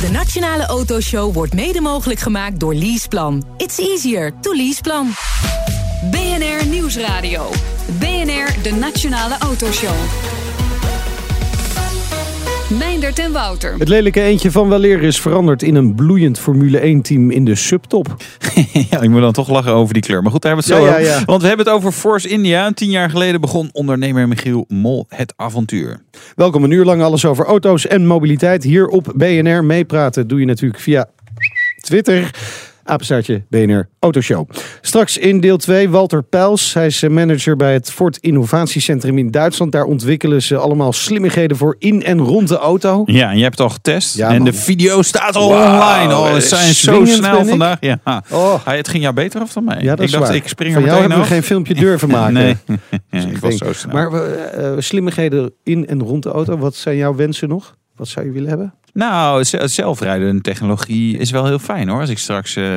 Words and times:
De 0.00 0.10
Nationale 0.10 0.66
Autoshow 0.66 1.34
wordt 1.34 1.54
mede 1.54 1.80
mogelijk 1.80 2.20
gemaakt 2.20 2.60
door 2.60 2.74
Leaseplan. 2.74 3.44
It's 3.56 3.78
easier 3.78 4.32
to 4.40 4.54
leaseplan. 4.54 5.08
BNR 6.10 6.66
Nieuwsradio. 6.66 7.50
BNR, 7.98 8.62
de 8.62 8.76
Nationale 8.78 9.38
Autoshow. 9.38 9.94
Meindert 12.78 13.18
en 13.18 13.32
Wouter. 13.32 13.74
Het 13.78 13.88
lelijke 13.88 14.22
eentje 14.22 14.50
van 14.50 14.68
Waleer 14.68 15.02
is 15.02 15.20
veranderd 15.20 15.62
in 15.62 15.74
een 15.74 15.94
bloeiend 15.94 16.38
Formule 16.38 16.96
1-team 16.98 17.30
in 17.30 17.44
de 17.44 17.54
subtop. 17.54 18.16
ja, 18.90 19.00
ik 19.00 19.10
moet 19.10 19.20
dan 19.20 19.32
toch 19.32 19.48
lachen 19.48 19.72
over 19.72 19.94
die 19.94 20.02
kleur. 20.02 20.22
Maar 20.22 20.30
goed, 20.32 20.42
daar 20.42 20.54
hebben 20.54 20.70
we 20.70 20.74
het 20.74 20.82
zo 20.84 20.90
Ja, 20.90 20.98
ja, 20.98 21.04
over. 21.08 21.20
ja. 21.20 21.24
Want 21.24 21.42
we 21.42 21.48
hebben 21.48 21.66
het 21.66 21.74
over 21.74 21.92
Force 21.92 22.28
India. 22.28 22.72
Tien 22.72 22.90
jaar 22.90 23.10
geleden 23.10 23.40
begon 23.40 23.68
ondernemer 23.72 24.28
Michiel 24.28 24.64
Mol 24.68 25.06
het 25.08 25.32
avontuur. 25.36 26.02
Welkom 26.34 26.64
een 26.64 26.70
uur 26.70 26.84
lang 26.84 27.02
alles 27.02 27.24
over 27.24 27.44
auto's 27.44 27.86
en 27.86 28.06
mobiliteit. 28.06 28.62
Hier 28.62 28.86
op 28.86 29.12
BNR 29.16 29.64
meepraten 29.64 30.28
doe 30.28 30.40
je 30.40 30.46
natuurlijk 30.46 30.80
via 30.80 31.08
Twitter. 31.80 32.30
Apenstaartje 32.90 33.42
BNR 33.48 33.88
Autoshow. 33.98 34.48
Straks 34.80 35.18
in 35.18 35.40
deel 35.40 35.56
2 35.56 35.88
Walter 35.90 36.22
Pijls. 36.22 36.74
Hij 36.74 36.86
is 36.86 37.02
eh, 37.02 37.10
manager 37.10 37.56
bij 37.56 37.72
het 37.72 37.90
Ford 37.90 38.16
Innovatiecentrum 38.16 39.18
in 39.18 39.30
Duitsland. 39.30 39.72
Daar 39.72 39.84
ontwikkelen 39.84 40.42
ze 40.42 40.56
allemaal 40.56 40.92
slimmigheden 40.92 41.56
voor 41.56 41.76
in 41.78 42.02
en 42.02 42.18
rond 42.18 42.48
de 42.48 42.56
auto. 42.58 43.02
Ja, 43.06 43.30
en 43.30 43.36
je 43.36 43.42
hebt 43.42 43.58
het 43.58 43.66
al 43.66 43.72
getest. 43.72 44.16
Ja, 44.16 44.28
en 44.28 44.36
man. 44.36 44.44
de 44.44 44.52
video 44.52 45.02
staat 45.02 45.36
al 45.36 45.48
online. 45.48 46.14
Oh, 46.16 46.32
we 46.32 46.40
zijn 46.40 46.74
zo 46.74 47.04
snel 47.04 47.44
vandaag. 47.44 47.76
Ja. 47.80 47.98
Oh. 48.30 48.54
Het 48.64 48.88
ging 48.88 49.02
jou 49.02 49.14
beter 49.14 49.40
af 49.40 49.52
dan 49.52 49.64
mij. 49.64 49.80
Ja, 49.80 49.94
dat 49.96 50.04
ik 50.06 50.12
dacht, 50.12 50.26
waar. 50.26 50.34
ik 50.34 50.48
spring 50.48 50.72
Van 50.74 50.82
er 50.82 50.88
jou 50.88 51.00
meteen 51.00 51.16
hebben 51.16 51.28
we 51.28 51.34
geen 51.34 51.48
filmpje 51.48 51.74
durven 51.74 52.08
maken. 52.08 52.28
Nee, 52.40 52.56
Dus 53.10 53.24
ik 53.24 53.30
ik 53.30 53.38
was 53.38 53.58
denk- 53.58 53.74
zo 53.74 53.80
snel. 53.80 53.92
Maar 53.94 54.12
eh, 54.12 54.66
eh, 54.72 54.78
slimmigheden 54.78 55.52
in 55.62 55.86
en 55.86 56.02
rond 56.02 56.22
de 56.22 56.30
auto. 56.30 56.58
Wat 56.58 56.74
zijn 56.74 56.96
jouw 56.96 57.14
wensen 57.14 57.48
nog? 57.48 57.76
Wat 57.96 58.08
zou 58.08 58.26
je 58.26 58.32
willen 58.32 58.48
hebben? 58.48 58.74
Nou, 58.92 59.44
zelfrijdende 59.64 60.40
technologie 60.40 61.18
is 61.18 61.30
wel 61.30 61.46
heel 61.46 61.58
fijn 61.58 61.88
hoor. 61.88 62.00
Als 62.00 62.08
ik 62.10 62.18
straks 62.18 62.56
eh, 62.56 62.74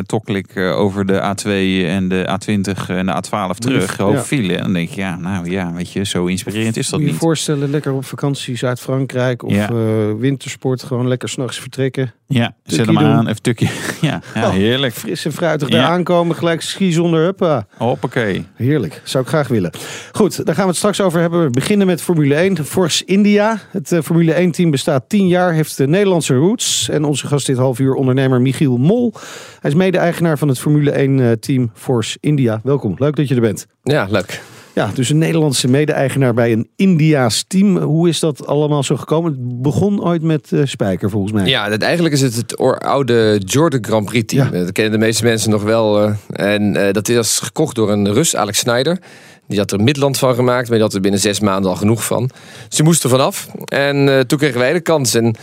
over 0.79 1.05
de 1.05 1.13
A2 1.21 1.49
en 1.87 2.07
de 2.07 2.25
A20 2.29 2.87
en 2.89 3.05
de 3.05 3.13
A12 3.23 3.57
terug 3.57 3.97
Ja. 3.97 4.03
hoog 4.03 4.25
file. 4.27 4.57
Dan 4.57 4.73
denk 4.73 4.89
je, 4.89 5.01
ja, 5.01 5.15
nou 5.15 5.51
ja, 5.51 5.73
weet 5.73 5.91
je, 5.91 6.05
zo 6.05 6.25
inspirerend 6.25 6.77
is 6.77 6.83
dat 6.89 6.91
Moet 6.91 6.99
je 7.01 7.05
je 7.05 7.11
niet. 7.11 7.21
voorstellen, 7.21 7.69
lekker 7.69 7.93
op 7.93 8.05
vakantie 8.05 8.57
Zuid-Frankrijk 8.57 9.43
of 9.43 9.51
Ja. 9.53 9.69
eh, 9.69 9.75
wintersport. 10.17 10.83
Gewoon 10.83 11.07
lekker 11.07 11.29
s'nachts 11.29 11.59
vertrekken. 11.59 12.13
Ja, 12.27 12.55
zet 12.63 12.77
Tukkie 12.77 12.97
hem 12.97 13.07
doen. 13.07 13.13
aan, 13.17 13.27
even 13.27 13.41
tukje. 13.41 13.67
Ja, 14.01 14.21
ja 14.35 14.45
Oh. 14.47 14.51
heerlijk. 14.53 14.93
Fris 14.93 15.25
en 15.25 15.31
fruitig 15.33 15.69
daar 15.69 15.83
aankomen. 15.85 16.35
Gelijk 16.35 16.61
ski 16.61 16.91
zonder 16.91 17.23
huppa. 17.23 17.65
Hoppakee. 17.77 18.45
Heerlijk. 18.55 19.01
Zou 19.03 19.23
ik 19.23 19.29
graag 19.29 19.47
willen. 19.47 19.71
Goed, 20.11 20.45
daar 20.45 20.55
gaan 20.55 20.63
we 20.63 20.69
het 20.69 20.77
straks 20.77 21.01
over 21.01 21.19
hebben. 21.19 21.43
We 21.43 21.49
beginnen 21.49 21.87
met 21.87 22.01
Formule 22.01 22.35
1. 22.35 22.65
Force 22.65 23.05
India. 23.05 23.59
Het 23.71 23.99
Formule 24.03 24.33
1 24.33 24.51
team 24.51 24.71
bestaat 24.71 25.03
10 25.09 25.27
jaar. 25.27 25.53
Heeft 25.53 25.77
de 25.77 25.87
Nederlandse 25.87 26.01
roots. 26.03 26.89
En 26.89 27.03
onze 27.03 27.27
gast 27.27 27.45
dit 27.45 27.57
half 27.57 27.79
uur 27.79 27.93
ondernemer 27.93 28.41
Michiel 28.41 28.77
Mol. 28.77 29.13
Hij 29.59 29.69
is 29.71 29.77
mede-eigenaar 29.77 30.37
van 30.37 30.47
het 30.47 30.59
Formule 30.59 30.91
1 30.91 31.19
eh, 31.19 31.31
team 31.31 31.71
Force 31.73 32.17
India. 32.19 32.61
Welkom. 32.63 32.95
Leuk 32.97 33.15
dat 33.15 33.27
je 33.27 33.35
er 33.35 33.41
bent. 33.41 33.65
Ja, 33.83 34.07
leuk. 34.09 34.41
Ja, 34.73 34.89
dus 34.93 35.09
een 35.09 35.17
Nederlandse 35.17 35.67
mede-eigenaar 35.67 36.33
bij 36.33 36.51
een 36.51 36.69
Indiaas 36.75 37.45
team. 37.47 37.77
Hoe 37.77 38.09
is 38.09 38.19
dat 38.19 38.47
allemaal 38.47 38.83
zo 38.83 38.95
gekomen? 38.95 39.31
Het 39.31 39.61
begon 39.61 40.03
ooit 40.03 40.21
met 40.21 40.51
eh, 40.51 40.61
Spijker 40.63 41.09
volgens 41.09 41.33
mij. 41.33 41.45
Ja, 41.45 41.69
dat, 41.69 41.81
eigenlijk 41.81 42.15
is 42.15 42.21
het 42.21 42.35
het 42.35 42.57
oude 42.79 43.41
Jordan 43.45 43.83
Grand 43.83 44.05
Prix 44.05 44.33
team. 44.33 44.53
Ja. 44.53 44.59
Dat 44.59 44.71
kennen 44.71 44.99
de 44.99 45.05
meeste 45.05 45.23
mensen 45.23 45.49
nog 45.49 45.63
wel. 45.63 46.01
eh, 46.01 46.53
en 46.53 46.93
dat 46.93 47.09
is 47.09 47.39
gekocht 47.39 47.75
door 47.75 47.91
een 47.91 48.13
Rus, 48.13 48.35
Alex 48.35 48.57
Snyder. 48.59 48.99
Die 49.47 49.59
had 49.59 49.71
er 49.71 49.79
Midland 49.81 50.17
van 50.17 50.35
gemaakt, 50.35 50.67
maar 50.67 50.77
die 50.77 50.85
had 50.85 50.93
er 50.93 51.01
binnen 51.01 51.19
zes 51.19 51.39
maanden 51.39 51.71
al 51.71 51.77
genoeg 51.77 52.05
van. 52.05 52.29
Ze 52.69 52.83
moesten 52.83 53.09
vanaf. 53.09 53.47
En 53.65 54.27
toen 54.27 54.37
kregen 54.37 54.59
wij 54.59 54.73
de 54.73 54.81
kans. 54.81 55.13
En 55.13 55.35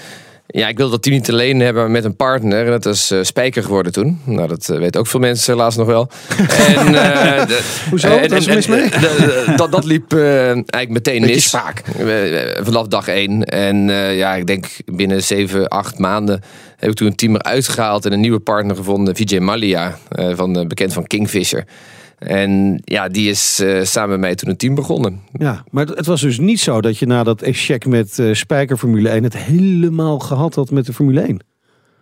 ja, 0.51 0.69
ik 0.69 0.77
wilde 0.77 0.93
dat 0.93 1.03
team 1.03 1.15
niet 1.17 1.31
alleen 1.31 1.61
hebben, 1.61 1.91
met 1.91 2.05
een 2.05 2.17
partner. 2.17 2.65
En 2.65 2.70
dat 2.70 2.87
is 2.87 3.11
eh, 3.11 3.19
Spijker 3.23 3.62
geworden 3.62 3.93
toen. 3.93 4.20
Nou, 4.25 4.48
dat 4.48 4.69
eh, 4.69 4.79
weten 4.79 5.01
ook 5.01 5.06
veel 5.06 5.20
mensen 5.20 5.53
helaas 5.53 5.77
nog 5.77 5.87
wel. 5.87 6.11
en, 6.77 6.87
eh, 6.87 7.47
de- 7.47 7.61
Hoezo? 7.91 8.09
en- 8.09 8.20
Wat 8.20 8.31
was 8.31 8.45
er 8.45 8.51
en- 8.51 8.56
mis 8.56 8.67
mee? 8.67 8.89
de- 8.91 8.98
de- 8.98 9.53
dat, 9.56 9.72
dat 9.72 9.84
liep 9.84 10.12
eigenlijk 10.12 10.88
meteen 10.91 11.21
mis. 11.21 11.53
eh, 11.55 12.65
Vanaf 12.65 12.87
dag 12.87 13.09
één. 13.09 13.44
En 13.44 13.77
ja, 14.15 14.34
ik 14.34 14.47
denk 14.47 14.66
binnen 14.84 15.22
zeven, 15.22 15.69
acht 15.69 15.99
maanden 15.99 16.43
heb 16.77 16.91
ik 16.91 16.97
toen 16.97 17.06
een 17.06 17.17
team 17.17 17.34
eruit 17.34 17.69
gehaald 17.69 18.06
en 18.06 18.12
een 18.12 18.21
nieuwe 18.21 18.41
partner 18.41 18.77
gevonden, 18.77 19.17
Vijay 19.17 19.41
Malia, 19.41 19.99
van, 20.34 20.69
bekend 20.69 20.93
van 20.93 21.06
Kingfisher. 21.06 21.65
En 22.20 22.81
ja, 22.84 23.08
die 23.08 23.31
is 23.31 23.60
eh, 23.60 23.84
samen 23.84 24.10
met 24.10 24.20
mij 24.20 24.34
toen 24.34 24.48
een 24.50 24.56
team 24.56 24.75
begonnen. 24.75 25.20
Ja, 25.32 25.64
maar 25.70 25.86
het 25.86 26.06
was 26.06 26.20
dus 26.20 26.38
niet 26.38 26.60
zo 26.60 26.81
dat 26.81 26.98
je 26.98 27.06
na 27.06 27.22
dat 27.25 27.42
échec 27.42 27.86
met 27.86 28.19
eh, 28.19 28.34
Spijker 28.34 28.76
Formule 28.76 29.08
1 29.08 29.22
het 29.22 29.36
helemaal 29.36 30.19
gehad 30.19 30.54
had 30.54 30.70
met 30.70 30.86
de 30.86 30.92
Formule 30.92 31.20
1. 31.20 31.38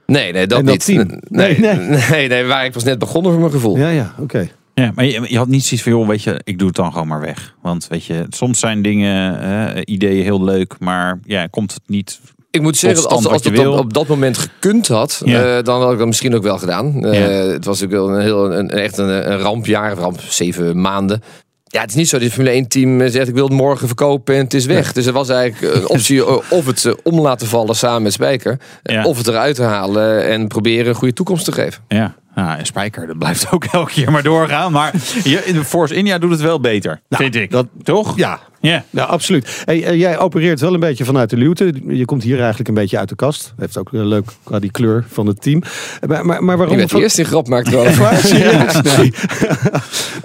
Nee, 0.06 0.32
nee, 0.32 0.46
dat 0.46 0.58
En 0.58 0.64
dat 0.64 0.74
niet. 0.74 0.84
team? 0.84 1.20
Nee, 1.28 1.58
Nee, 1.58 1.76
nee, 1.78 1.98
nee, 2.10 2.28
nee, 2.28 2.44
waar 2.44 2.64
ik 2.64 2.74
was 2.74 2.84
net 2.84 2.98
begonnen 2.98 3.30
voor 3.30 3.40
mijn 3.40 3.52
gevoel. 3.52 3.76
Ja, 3.76 3.88
ja, 3.88 4.14
oké. 4.18 4.48
Ja, 4.74 4.92
maar 4.94 5.04
je, 5.04 5.24
je 5.28 5.36
had 5.38 5.48
niet 5.48 5.64
zoiets 5.64 5.82
van, 5.82 5.92
joh, 5.92 6.08
weet 6.08 6.22
je, 6.22 6.40
ik 6.44 6.58
doe 6.58 6.66
het 6.66 6.76
dan 6.76 6.92
gewoon 6.92 7.08
maar 7.08 7.20
weg. 7.20 7.54
Want 7.62 7.86
weet 7.88 8.04
je, 8.04 8.26
soms 8.28 8.58
zijn 8.58 8.82
dingen, 8.82 9.40
eh, 9.74 9.82
ideeën 9.84 10.22
heel 10.22 10.44
leuk, 10.44 10.74
maar 10.78 11.18
ja, 11.24 11.46
komt 11.46 11.74
het 11.74 11.82
niet... 11.86 12.20
Ik 12.50 12.60
moet 12.62 12.76
zeggen, 12.76 13.09
als, 13.09 13.26
als 13.26 13.42
je 13.42 13.70
op, 13.70 13.92
dat 13.92 14.06
moment 14.06 14.38
gekund 14.38 14.88
had, 14.88 15.22
Ja. 15.25 15.56
eh, 15.56 15.64
dan 15.64 15.81
had 15.82 15.92
ik 15.92 15.98
dat 15.98 16.06
misschien 16.06 16.34
ook 16.34 16.42
wel 16.42 16.59
gedaan. 16.59 17.04
Eh, 17.04 17.20
Ja. 17.20 17.26
Het 17.53 17.64
was 17.64 17.84
ook 17.84 17.91
wel 17.91 18.09
een 18.14 18.20
heel, 18.20 18.53
een, 18.54 18.70
echt 18.70 18.98
een, 18.98 19.31
een 19.31 19.38
rampjaar, 19.38 19.94
ramp, 19.97 20.20
zeven 20.28 20.81
maanden. 20.81 21.22
Ja, 21.64 21.81
het 21.81 21.91
is 21.91 21.97
niet 21.97 22.09
zo 22.09 22.16
dat 22.16 22.25
het 22.25 22.34
Formule 22.34 22.54
1 22.54 22.69
team 22.69 23.00
eh, 23.00 23.10
zegt 23.10 23.28
ik 23.28 23.34
wil 23.34 23.44
het 23.44 23.53
morgen 23.53 23.86
verkopen 23.86 24.34
en 24.34 24.44
het 24.44 24.54
is 24.54 24.66
weg. 24.66 24.92
Dus 24.92 25.06
er 25.06 25.12
was 25.12 25.28
eigenlijk 25.28 25.75
een 25.75 25.88
optie 25.88 26.26
of 26.50 26.66
het 26.66 26.94
om 27.03 27.20
laten 27.20 27.47
vallen 27.47 27.76
samen 27.76 28.03
met 28.03 28.12
Spijker. 28.12 28.59
Of 29.04 29.16
het 29.19 29.26
eruit 29.26 29.54
te 29.56 29.62
halen 29.62 30.25
en 30.26 30.47
proberen 30.47 30.86
een 30.88 30.94
goede 30.94 31.15
toekomst 31.15 31.44
te 31.44 31.53
geven. 31.53 31.82
Ja, 31.88 32.15
nou, 32.44 32.59
en 32.59 32.66
Spijker, 32.66 33.06
dat 33.06 33.19
blijft 33.19 33.50
ook 33.53 33.65
elke 33.72 33.93
keer 33.93 34.10
maar 34.10 34.22
doorgaan. 34.22 34.72
Maar 34.72 34.93
je, 35.25 35.43
in 35.44 35.54
de 35.54 35.65
Force 35.65 35.94
India 35.94 36.19
doet 36.19 36.31
het 36.31 36.41
wel 36.41 36.60
beter, 36.60 37.00
vind 37.09 37.34
ik. 37.34 37.50
dat- 37.50 37.66
Toch? 37.82 38.16
Ja, 38.16 38.41
Ja. 38.60 38.84
nou, 38.91 39.09
absoluut. 39.09 39.62
Hey, 39.65 39.84
eh, 39.84 39.99
jij 39.99 40.19
opereert 40.19 40.60
wel 40.60 40.75
een 40.75 40.81
beetje 40.81 41.04
vanuit 41.04 41.31
de 41.31 41.37
luwte. 41.37 41.72
Je 41.87 42.04
komt 42.04 42.22
hier 42.22 42.38
eigenlijk 42.38 42.69
een 42.69 42.75
beetje 42.75 42.98
uit 42.98 43.09
de 43.09 43.15
kast. 43.16 43.53
Heeft 43.56 43.78
ook 43.78 43.88
leuk 43.93 44.31
qua 44.43 44.59
die 44.59 44.71
kleur 44.71 45.04
van 45.09 45.27
het 45.27 45.43
team. 45.43 45.62
Eh, 46.00 46.09
Maar, 46.22 46.44
maar, 46.44 46.56
waarom... 46.56 46.77
de 46.77 46.88
van- 46.88 47.00
eerste 47.00 47.21
die 47.21 47.31
grap 47.31 47.48
maakte 47.48 47.71
wel. 47.71 47.84
Nee. 48.97 49.12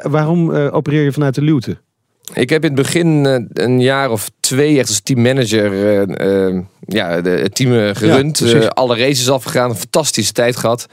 waarom 0.01 0.53
eh, 0.55 0.73
opereer 0.75 1.03
je 1.03 1.11
vanuit 1.11 1.35
de 1.35 1.41
luwte? 1.41 1.77
Ik 2.33 2.49
heb 2.49 2.63
in 2.63 2.71
het 2.71 2.81
begin 2.81 3.25
een 3.53 3.81
jaar 3.81 4.09
of 4.11 4.29
twee 4.39 4.79
echt 4.79 4.87
als 4.87 5.01
teammanager 5.01 5.73
eh, 5.73 6.47
eh, 6.47 6.61
ja, 6.87 7.21
de, 7.21 7.29
het 7.29 7.55
team 7.55 7.95
gerund. 7.95 8.37
Ja, 8.39 8.59
alle 8.67 8.97
races 8.97 9.29
afgegaan, 9.29 9.69
een 9.69 9.75
fantastische 9.75 10.31
tijd 10.33 10.55
gehad. 10.57 10.85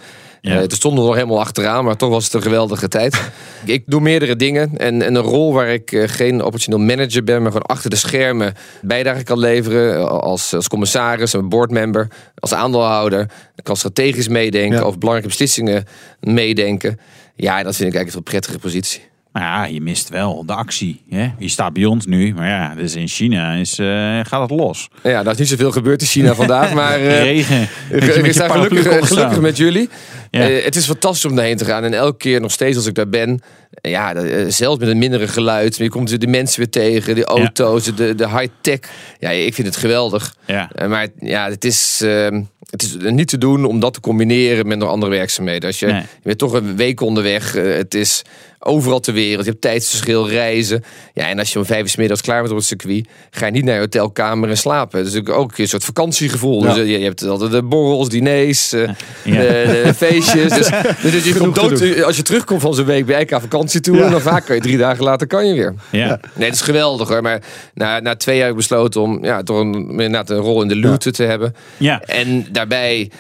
Ja. 0.43 0.55
Eh, 0.55 0.59
toen 0.61 0.71
stonden 0.77 1.01
we 1.01 1.07
nog 1.07 1.15
helemaal 1.17 1.41
achteraan, 1.41 1.85
maar 1.85 1.97
toch 1.97 2.11
was 2.11 2.25
het 2.25 2.33
een 2.35 2.43
geweldige 2.43 2.89
tijd. 2.89 3.31
ik 3.65 3.83
doe 3.87 4.01
meerdere 4.01 4.37
dingen 4.37 4.71
en, 4.77 5.03
en 5.03 5.15
een 5.15 5.23
rol 5.23 5.53
waar 5.53 5.69
ik 5.69 5.93
eh, 5.93 6.09
geen 6.09 6.43
operationeel 6.43 6.79
manager 6.79 7.25
ben, 7.25 7.43
maar 7.43 7.53
gewoon 7.53 7.67
achter 7.67 7.91
de 7.91 7.97
schermen 7.97 8.55
bijdrage 8.83 9.23
kan 9.23 9.39
leveren. 9.39 9.95
eh, 9.97 10.05
Als, 10.07 10.55
als 10.55 10.69
commissaris, 10.69 11.33
een 11.33 11.49
boardmember, 11.49 12.09
als 12.39 12.53
aandeelhouder. 12.55 13.21
Ik 13.57 13.65
kan 13.65 13.77
strategisch 13.77 14.29
meedenken, 14.29 14.79
Ja. 14.79 14.85
over 14.85 14.99
belangrijke 14.99 15.29
beslissingen 15.37 15.85
meedenken. 16.21 16.99
Ja, 17.37 17.63
dat 17.63 17.77
vind 17.77 17.89
ik 17.89 17.95
eigenlijk 17.95 18.15
een 18.15 18.33
prettige 18.33 18.59
positie. 18.59 19.09
Nou 19.33 19.47
ja, 19.47 19.65
je 19.65 19.81
mist 19.81 20.09
wel 20.09 20.47
de 20.47 20.53
actie. 20.55 21.03
Hè? 21.11 21.31
Je 21.39 21.49
staat 21.49 21.73
bij 21.73 21.85
ons 21.85 22.07
nu, 22.07 22.35
maar 22.35 22.49
ja, 22.49 22.75
dus 22.75 22.95
in 22.95 23.09
China 23.09 23.53
is, 23.53 23.75
gaat 24.23 24.41
het 24.41 24.51
los. 24.51 24.89
Ja, 25.03 25.23
daar 25.23 25.33
is 25.33 25.39
niet 25.39 25.49
zoveel 25.49 25.71
gebeurd 25.73 26.01
in 26.01 26.07
China 26.07 26.35
vandaag, 26.35 26.75
maar... 26.81 27.01
Regen. 27.01 27.69
Ik, 27.91 28.33
sta 28.33 28.49
gelukkig, 28.49 29.09
gelukkig 29.09 29.41
met 29.41 29.57
jullie. 29.57 29.89
Eh, 30.31 30.65
het 30.65 30.77
is 30.77 30.87
fantastisch 30.87 31.31
om 31.31 31.37
daarheen 31.37 31.57
te 31.57 31.65
gaan. 31.65 31.85
En 31.85 31.95
elke 31.95 32.17
keer 32.17 32.41
nog 32.41 32.53
steeds 32.53 32.77
als 32.77 32.87
ik 32.87 32.95
daar 32.95 33.09
ben. 33.09 33.41
Ja, 33.83 34.15
eh, 34.15 34.45
zelfs 34.49 34.79
met 34.79 34.89
een 34.89 34.99
mindere 34.99 35.29
geluid. 35.29 35.77
Je 35.77 35.89
komt 35.89 36.21
de 36.21 36.27
mensen 36.27 36.59
weer 36.59 36.71
tegen. 36.71 37.15
De 37.15 37.25
auto's, 37.25 37.85
de, 37.95 38.15
de 38.15 38.29
high-tech. 38.29 38.79
Ja, 39.19 39.31
ik 39.31 39.55
vind 39.55 39.67
het 39.67 39.77
geweldig. 39.77 40.35
Ja. 40.47 40.71
Eh, 40.75 40.89
maar 40.89 41.07
ja, 41.19 41.51
het 41.51 41.65
is, 41.65 42.01
ehm, 42.05 42.43
het 42.71 42.83
is 42.83 42.97
niet 43.01 43.29
te 43.29 43.39
doen 43.39 43.65
om 43.65 43.81
dat 43.81 43.95
te 43.95 44.01
combineren 44.01 44.67
met 44.67 44.79
nog 44.79 44.89
andere 44.89 45.13
werkzaamheden. 45.13 45.69
Als 45.69 45.79
je, 45.79 45.87
Nee. 45.87 45.95
je 46.01 46.07
bent 46.23 46.39
toch 46.39 46.53
een 46.53 46.77
week 46.77 47.01
onderweg. 47.01 47.55
eh, 47.57 47.75
het 47.75 47.95
is 47.95 48.23
overal 48.63 49.01
ter 49.01 49.13
wereld. 49.15 49.45
Je 49.45 49.51
hebt 49.51 49.63
tijdsverschil, 49.63 50.29
reizen. 50.29 50.85
Ja, 51.15 51.29
en 51.29 51.39
als 51.39 51.53
je 51.53 51.59
om 51.59 51.65
vijf 51.65 51.81
uur 51.83 51.89
's 51.89 51.97
middags 51.97 52.21
klaar 52.21 52.39
bent 52.41 52.51
op 52.51 52.57
het 52.57 52.67
circuit, 52.67 53.09
ga 53.31 53.47
je 53.47 53.53
niet 53.53 53.65
naar 53.65 53.75
je 53.75 53.81
hotelkamer 53.81 54.49
en 54.49 54.57
slapen. 54.57 55.05
Dus 55.05 55.17
ook 55.17 55.29
ook 55.29 55.59
een 55.59 55.69
soort 55.69 55.85
vakantiegevoel. 55.85 56.63
Ja. 56.65 56.75
Dus 56.75 56.77
je, 56.87 56.99
je 56.99 57.05
hebt 57.05 57.23
altijd 57.27 57.51
de 57.51 57.63
borrels, 57.63 58.09
diners, 58.09 58.69
de, 58.69 58.89
de 59.25 59.93
feestjes. 59.97 60.53
Dus, 60.53 60.69
dus 61.03 61.25
je 61.25 61.33
Genoeg 61.33 61.59
komt 61.59 61.77
te 61.77 61.89
dood, 61.95 62.03
als 62.05 62.17
je 62.17 62.23
terugkomt 62.23 62.61
van 62.61 62.75
zo'n 62.75 62.85
week 62.85 63.07
bij 63.07 63.19
elkaar 63.19 63.41
vakantie 63.41 63.60
toe. 63.67 63.97
Ja. 63.97 64.05
En 64.05 64.11
dan 64.11 64.21
vaak 64.21 64.45
kan 64.47 64.55
je 64.57 64.63
drie 64.63 64.77
dagen 64.77 65.05
later 65.05 65.27
kan 65.27 65.47
je 65.47 65.55
weer. 65.55 65.75
Ja. 65.91 66.21
Nee, 66.35 66.45
het 66.47 66.55
is 66.55 66.61
geweldig 66.61 67.09
hoor. 67.09 67.23
Maar 67.23 67.43
na, 67.75 68.01
na 68.01 68.17
twee 68.17 68.35
jaar 68.37 68.45
heb 68.45 68.53
ik 68.55 68.59
besloten 68.61 69.01
om 69.01 69.25
ja, 69.25 69.43
toch 69.43 69.59
een, 69.61 69.75
inderdaad 69.91 70.31
een 70.31 70.37
rol 70.39 70.63
in 70.63 70.69
de 70.69 70.77
luwte 70.77 71.11
te 71.11 71.23
hebben. 71.23 71.55
Ja. 71.77 72.01
En 72.03 72.47
daarbij, 72.53 73.11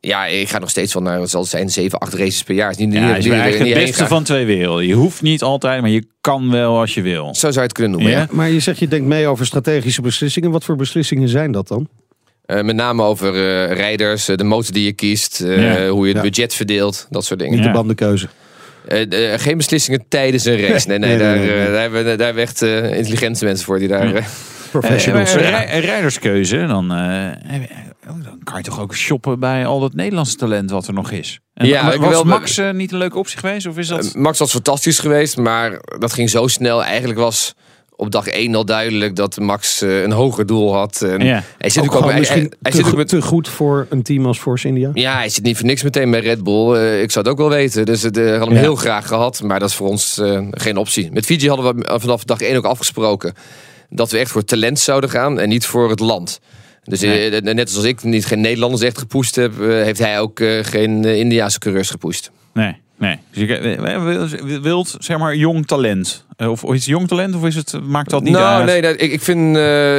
ja, 0.00 0.26
ik 0.26 0.48
ga 0.48 0.58
nog 0.58 0.70
steeds 0.70 0.94
wel 0.94 1.02
naar, 1.02 1.18
wat 1.18 1.30
zal 1.30 1.40
het 1.40 1.50
zijn, 1.50 1.70
zeven, 1.70 1.98
acht 1.98 2.14
races 2.14 2.42
per 2.42 2.54
jaar. 2.54 2.70
Is 2.70 2.76
niet, 2.76 2.92
Ja, 2.92 2.98
niet, 3.00 3.08
het 3.08 3.18
is 3.18 3.24
niet- 3.24 3.32
eigenlijk 3.34 3.74
het 3.74 3.84
beste 3.86 4.06
van 4.06 4.22
twee 4.22 4.44
werelden. 4.46 4.86
Je 4.86 4.94
hoeft 4.94 5.22
niet 5.22 5.42
altijd, 5.42 5.80
maar 5.80 5.90
je 5.90 6.06
kan 6.20 6.50
wel 6.50 6.78
als 6.78 6.94
je 6.94 7.02
wil. 7.02 7.24
Zo 7.34 7.40
zou 7.40 7.54
je 7.54 7.60
het 7.60 7.72
kunnen 7.72 7.92
noemen, 7.92 8.10
Ja. 8.10 8.18
ja. 8.18 8.26
Maar 8.30 8.50
je 8.50 8.60
zegt 8.60 8.78
je 8.78 8.88
denkt 8.88 9.06
mee 9.06 9.26
over 9.26 9.46
strategische 9.46 10.00
beslissingen. 10.02 10.50
Wat 10.50 10.64
voor 10.64 10.76
beslissingen 10.76 11.28
zijn 11.28 11.52
dat 11.52 11.68
dan? 11.68 11.88
Eh, 12.46 12.62
met 12.62 12.76
name 12.76 13.02
over 13.02 13.34
eh, 13.34 13.76
rijders, 13.76 14.28
eh, 14.28 14.36
de 14.36 14.44
motor 14.44 14.72
die 14.72 14.84
je 14.84 14.92
kiest, 14.92 15.40
eh, 15.40 15.62
Ja. 15.62 15.88
hoe 15.88 16.06
je 16.06 16.12
het 16.14 16.22
Ja. 16.24 16.30
budget 16.30 16.54
verdeelt, 16.54 17.06
dat 17.10 17.24
soort 17.24 17.38
dingen. 17.38 17.54
Niet 17.54 17.64
Ja. 17.64 17.70
de 17.70 17.76
bandenkeuze. 17.76 18.28
Eh, 18.88 19.32
eh, 19.32 19.40
geen 19.40 19.56
beslissingen 19.56 20.04
tijdens 20.08 20.44
een 20.44 20.60
race. 20.60 20.88
Nee, 20.88 20.98
nee, 20.98 21.18
daar, 21.18 21.36
nee, 21.36 21.46
nee. 21.46 21.58
eh, 21.64 21.72
daar, 21.72 21.80
hebben 21.80 21.98
we, 22.04 22.16
daar 22.16 22.26
hebben 22.26 22.34
we 22.34 22.40
echt 22.50 22.62
eh, 22.62 22.96
intelligente 22.96 23.44
mensen 23.44 23.64
voor 23.66 23.78
die 23.78 23.88
daar... 23.88 24.14
eh, 24.14 24.24
Professionals. 24.70 25.34
Eh, 25.34 25.42
een 25.44 25.50
rij- 25.50 25.74
een 25.74 25.80
rijderskeuze, 25.80 26.66
dan, 26.66 26.92
eh, 26.92 26.98
je- 27.60 27.68
dan 28.24 28.40
kan 28.44 28.58
je 28.58 28.62
toch 28.64 28.80
ook 28.80 28.94
shoppen 28.94 29.40
bij 29.40 29.66
al 29.66 29.80
dat 29.80 29.94
Nederlandse 29.94 30.36
talent 30.36 30.70
wat 30.70 30.86
er 30.86 30.92
nog 30.94 31.10
is. 31.10 31.40
En 31.54 31.66
Ja, 31.66 31.98
was 31.98 32.22
Max 32.24 32.58
eh, 32.58 32.70
niet 32.70 32.92
een 32.92 32.98
leuke 32.98 33.18
optie 33.18 33.38
geweest? 33.38 33.66
Of 33.66 33.78
is 33.78 33.88
dat... 33.88 34.06
Eh, 34.06 34.14
Max 34.14 34.38
was 34.38 34.50
fantastisch 34.50 34.98
geweest, 34.98 35.36
maar 35.36 35.70
dat 35.98 36.12
ging 36.12 36.30
zo 36.30 36.46
snel. 36.46 36.84
Eigenlijk 36.84 37.18
was 37.18 37.54
op 37.96 38.10
dag 38.10 38.26
1 38.26 38.54
al 38.54 38.64
duidelijk 38.64 39.16
dat 39.16 39.38
Max 39.38 39.82
eh, 39.82 40.02
een 40.02 40.12
hoger 40.12 40.46
doel 40.46 40.74
had. 40.74 41.02
En 41.02 41.20
Ja. 41.24 41.42
Hij 41.58 41.70
zit 41.70 41.82
Ook 41.82 41.94
ook, 41.94 42.10
hij, 42.10 42.20
te, 42.20 42.50
zit 42.62 42.86
ook 42.86 42.96
met, 42.96 43.08
te 43.08 43.22
goed 43.22 43.48
voor 43.48 43.86
een 43.90 44.02
team 44.02 44.26
als 44.26 44.38
Force 44.38 44.68
India. 44.68 44.90
ja, 44.94 45.14
hij 45.16 45.28
zit 45.28 45.42
niet 45.44 45.56
voor 45.56 45.66
niks 45.66 45.82
meteen 45.82 46.10
bij 46.10 46.20
Red 46.20 46.42
Bull. 46.44 46.74
Eh, 46.74 47.02
ik 47.02 47.10
zou 47.10 47.24
het 47.24 47.34
ook 47.34 47.40
wel 47.40 47.48
weten. 47.56 47.84
Dus 47.86 48.02
het, 48.02 48.16
eh, 48.16 48.24
hadden 48.24 48.46
hem 48.48 48.54
Ja. 48.56 48.60
heel 48.60 48.76
graag 48.76 49.06
gehad, 49.06 49.42
maar 49.42 49.58
dat 49.60 49.68
is 49.68 49.74
voor 49.74 49.88
ons 49.88 50.20
geen 50.50 50.76
optie. 50.76 51.10
Met 51.12 51.24
Fiji 51.24 51.48
hadden 51.48 51.76
we 51.76 51.98
vanaf 52.00 52.24
dag 52.24 52.40
1 52.40 52.56
ook 52.56 52.64
afgesproken 52.64 53.34
dat 53.90 54.10
we 54.10 54.18
echt 54.18 54.30
voor 54.30 54.44
talent 54.44 54.78
zouden 54.78 55.10
gaan 55.10 55.38
en 55.40 55.48
niet 55.48 55.66
voor 55.66 55.90
het 55.90 56.00
land. 56.00 56.40
Dus 56.84 57.00
Nee. 57.00 57.40
net 57.40 57.70
zoals 57.70 57.86
ik 57.86 58.02
niet 58.02 58.26
geen 58.26 58.40
Nederlanders 58.40 58.82
echt 58.82 58.98
gepusht 58.98 59.36
heb, 59.36 59.52
heeft 59.58 59.98
hij 59.98 60.20
ook 60.20 60.40
geen 60.62 61.04
Indiaanse 61.04 61.58
coureurs 61.58 61.90
gepusht. 61.90 62.30
Nee, 62.54 62.76
nee. 63.04 63.18
Dus 63.30 63.48
je 63.48 63.56
eh, 63.56 64.02
wil- 64.04 64.60
wilt, 64.62 64.96
zeg 64.98 65.18
maar, 65.18 65.36
jong 65.36 65.66
talent. 65.66 66.24
Eh, 66.36 66.50
Of 66.50 66.62
is 66.62 66.70
het 66.70 66.84
jong 66.84 67.08
talent 67.08 67.34
of 67.34 67.44
is 67.44 67.54
het, 67.54 67.80
maakt 67.86 68.10
dat 68.10 68.22
niet 68.22 68.32
nou, 68.32 68.44
uit? 68.56 68.66
nee, 68.66 68.82
dat- 68.82 69.00
ik, 69.00 69.12
ik 69.12 69.20
vind 69.20 69.56
eh, 69.56 69.98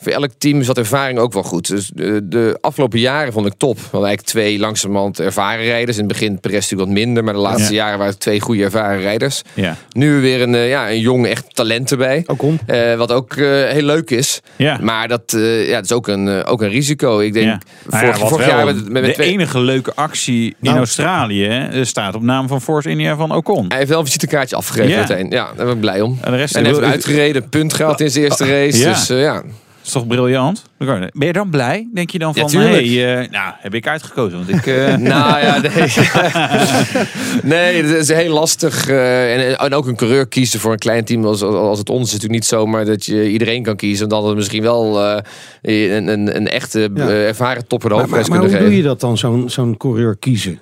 voor 0.00 0.12
elk 0.12 0.30
team 0.38 0.60
is 0.60 0.66
dat 0.66 0.78
ervaring 0.78 1.18
ook 1.18 1.32
wel 1.32 1.42
goed. 1.42 1.68
Dus 1.68 1.90
de, 1.94 2.20
de 2.28 2.58
afgelopen 2.60 2.98
jaren 2.98 3.32
vond 3.32 3.46
ik 3.46 3.52
top. 3.56 3.74
We 3.76 3.80
hadden 3.82 4.00
eigenlijk 4.08 4.28
twee 4.28 4.58
langzamerhand 4.58 5.20
ervaren 5.20 5.64
rijders. 5.64 5.96
In 5.98 6.04
het 6.04 6.12
begin 6.12 6.40
Perez 6.40 6.60
natuurlijk 6.60 6.88
wat 6.88 6.98
minder, 6.98 7.24
maar 7.24 7.34
de 7.34 7.40
laatste 7.40 7.74
Ja. 7.74 7.82
jaren 7.82 7.98
waren 7.98 8.12
het 8.12 8.20
twee 8.22 8.40
goede 8.40 8.64
ervaren 8.64 9.00
rijders. 9.00 9.42
Ja. 9.54 9.76
Nu 9.92 10.20
weer 10.20 10.42
een, 10.42 10.54
eh, 10.54 10.68
ja, 10.68 10.90
een 10.90 11.00
jong 11.00 11.26
echt 11.26 11.54
talent 11.54 11.90
erbij. 11.90 12.22
Ook 12.26 12.42
om. 12.42 12.58
Eh, 12.66 12.94
wat 12.94 13.12
ook 13.12 13.32
eh, 13.36 13.46
heel 13.46 13.82
leuk 13.82 14.10
is. 14.10 14.40
Ja. 14.56 14.78
Maar 14.82 15.08
dat, 15.08 15.22
ja, 15.66 15.74
dat 15.74 15.84
is 15.84 15.92
ook 15.92 16.08
een, 16.08 16.44
ook 16.44 16.62
een 16.62 16.68
risico. 16.68 17.18
Ik 17.18 17.32
denk, 17.32 17.46
Ja. 17.46 17.60
Nou 17.88 18.14
vorig, 18.28 18.46
ja, 18.46 18.56
jaar 18.56 18.64
met, 18.64 18.74
met, 18.74 18.92
met 18.92 19.04
de 19.04 19.12
twee- 19.12 19.28
enige 19.32 19.60
leuke 19.60 19.92
actie 19.94 20.44
in 20.46 20.54
Nou. 20.60 20.76
Australië 20.76 21.68
staat 21.82 22.14
op 22.14 22.22
naam 22.22 22.48
van 22.48 22.60
Force 22.60 22.88
India 22.90 23.16
van 23.16 23.34
Ocon. 23.34 23.64
hij 23.68 23.76
heeft 23.76 23.88
wel 23.90 23.98
een 23.98 24.04
visitekaartje 24.04 24.56
afgegeven 24.56 24.98
meteen. 24.98 25.30
Ja, 25.30 25.46
daar 25.56 25.64
ben 25.66 25.74
ik 25.74 25.80
blij 25.80 26.00
om. 26.00 26.18
En 26.20 26.30
de 26.30 26.36
rest 26.36 26.56
En 26.56 26.64
heeft 26.64 26.80
uitgereden, 26.80 27.48
punt 27.48 27.74
gehaald 27.74 28.00
in 28.00 28.10
zijn 28.10 28.24
eerste 28.24 28.44
race. 28.46 28.78
Ja. 28.78 28.92
Dus 28.92 29.08
eh, 29.10 29.20
ja, 29.20 29.42
is 29.90 29.96
toch 30.02 30.06
briljant? 30.06 30.62
Ben 30.78 31.26
je 31.26 31.32
dan 31.32 31.50
blij? 31.50 31.88
Denk 31.94 32.10
je 32.10 32.18
dan 32.18 32.32
Ja, 32.34 32.40
van, 32.40 32.50
tuurlijk. 32.50 32.72
hey, 32.86 33.20
eh, 33.22 33.30
nou, 33.30 33.52
heb 33.58 33.74
ik 33.74 33.86
uitgekozen. 33.86 34.38
Want 34.38 34.48
ik, 34.50 34.66
eh, 34.66 34.96
Nou 35.12 35.40
ja, 35.40 35.60
nee. 35.60 35.70
nee, 37.52 37.82
het 37.82 38.08
is 38.08 38.08
heel 38.08 38.32
lastig. 38.32 38.88
eh, 38.88 39.34
en, 39.50 39.58
en 39.58 39.74
ook 39.74 39.86
een 39.86 39.96
coureur 39.96 40.28
kiezen 40.28 40.60
voor 40.60 40.72
een 40.72 40.78
klein 40.78 41.04
team 41.04 41.24
als, 41.24 41.42
als 41.42 41.78
het 41.78 41.88
ons 41.90 42.06
is 42.06 42.12
natuurlijk 42.12 42.40
niet 42.40 42.48
zomaar 42.48 42.84
dat 42.84 43.04
je 43.06 43.30
iedereen 43.30 43.62
kan 43.62 43.76
kiezen. 43.76 44.08
Dan 44.08 44.18
dat 44.20 44.28
het 44.28 44.36
misschien 44.38 44.62
wel 44.62 45.00
eh, 45.00 45.94
een, 45.94 46.08
een, 46.08 46.36
een 46.36 46.48
echte 46.48 46.88
Ja. 46.94 47.08
ervaren 47.08 47.66
topper 47.66 47.88
de 47.88 47.94
Maar, 47.94 48.08
maar, 48.08 48.18
hoofdprijs 48.18 48.28
maar 48.28 48.38
kunnen 48.38 48.56
hoe 48.56 48.58
doe 48.58 48.68
geven. 48.68 48.76
je 48.76 48.88
dat 48.88 49.00
dan, 49.00 49.18
zo'n 49.18 49.50
zo'n 49.50 49.76
coureur 49.76 50.16
kiezen? 50.16 50.60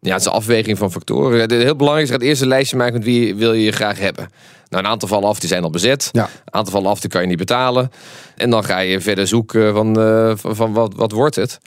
Ja, 0.00 0.12
het 0.12 0.20
is 0.20 0.26
een 0.26 0.32
afweging 0.32 0.78
van 0.78 0.92
factoren. 0.92 1.40
Het 1.40 1.50
heel 1.50 1.76
belangrijk 1.76 2.08
is, 2.08 2.12
je 2.12 2.18
gaat 2.18 2.28
eerst 2.28 2.42
een 2.42 2.48
lijstje 2.48 2.76
maken 2.76 2.92
met 2.92 3.04
wie 3.04 3.34
wil 3.34 3.52
je 3.52 3.72
graag 3.72 3.98
hebben. 3.98 4.28
Nou, 4.68 4.84
een 4.84 4.90
aantal 4.90 5.08
vallen 5.08 5.28
af, 5.28 5.38
die 5.38 5.48
zijn 5.48 5.62
al 5.62 5.70
bezet. 5.70 6.08
Ja. 6.12 6.22
Een 6.22 6.54
aantal 6.54 6.72
vallen 6.72 6.90
af, 6.90 7.00
die 7.00 7.10
kan 7.10 7.20
je 7.20 7.26
niet 7.26 7.38
betalen. 7.38 7.90
En 8.36 8.50
dan 8.50 8.64
ga 8.64 8.78
je 8.78 9.00
verder 9.00 9.26
zoeken 9.26 9.74
van, 9.74 10.00
eh, 10.00 10.32
van, 10.34 10.56
van 10.56 10.72
wat, 10.72 10.94
wat 10.94 11.12
wordt 11.12 11.36
het. 11.36 11.58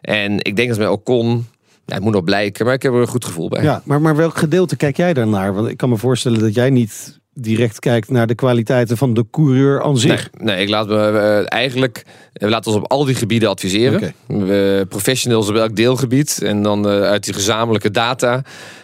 En 0.00 0.38
ik 0.38 0.56
denk 0.56 0.68
dat 0.68 0.78
met 0.78 0.88
Ocon, 0.88 1.46
ja, 1.84 1.94
het 1.94 2.02
moet 2.02 2.12
nog 2.12 2.24
blijken, 2.24 2.64
maar 2.64 2.74
ik 2.74 2.82
heb 2.82 2.92
er 2.92 3.00
een 3.00 3.06
goed 3.06 3.24
gevoel 3.24 3.48
bij. 3.48 3.62
Ja, 3.62 3.82
maar, 3.84 4.00
maar 4.00 4.16
welk 4.16 4.36
gedeelte 4.36 4.76
kijk 4.76 4.96
jij 4.96 5.14
daarnaar? 5.14 5.54
Want 5.54 5.68
ik 5.68 5.76
kan 5.76 5.88
me 5.88 5.96
voorstellen 5.96 6.40
dat 6.40 6.54
jij 6.54 6.70
niet 6.70 7.20
direct 7.34 7.78
kijkt 7.78 8.10
naar 8.10 8.26
de 8.26 8.34
kwaliteiten 8.34 8.96
van 8.96 9.14
de 9.14 9.24
coureur 9.30 9.82
aan 9.82 9.98
zich. 9.98 10.30
nee, 10.38 10.62
ik 10.62 10.68
laat 10.68 10.88
me 10.88 10.96
eh, 10.96 11.52
eigenlijk. 11.52 12.04
We 12.32 12.48
laten 12.48 12.72
ons 12.72 12.80
op 12.80 12.90
al 12.90 13.04
die 13.04 13.14
gebieden 13.14 13.48
adviseren. 13.48 14.14
We 14.26 14.86
professionals 14.88 15.48
op 15.48 15.54
elk 15.54 15.76
deelgebied. 15.76 16.42
En 16.42 16.62
dan 16.62 16.88
eh, 16.88 17.00
uit 17.00 17.24
die 17.24 17.34
gezamenlijke 17.34 17.90
data. 17.90 18.42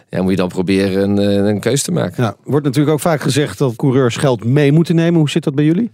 Ja, 0.09 0.23
moet 0.23 0.31
je 0.31 0.37
dan 0.37 0.49
proberen 0.49 1.03
een, 1.03 1.19
eh, 1.19 1.49
een 1.49 1.61
keuze 1.61 1.83
te 1.85 1.93
maken. 1.93 2.37
Wordt 2.45 2.67
natuurlijk 2.67 2.95
ook 2.95 3.01
vaak 3.01 3.21
gezegd 3.21 3.59
dat 3.59 3.77
coureurs 3.77 4.17
geld 4.17 4.45
mee 4.45 4.73
moeten 4.73 4.95
nemen. 4.95 5.19
Hoe 5.19 5.31
zit 5.31 5.45
dat 5.45 5.55
bij 5.55 5.65
jullie? 5.65 5.91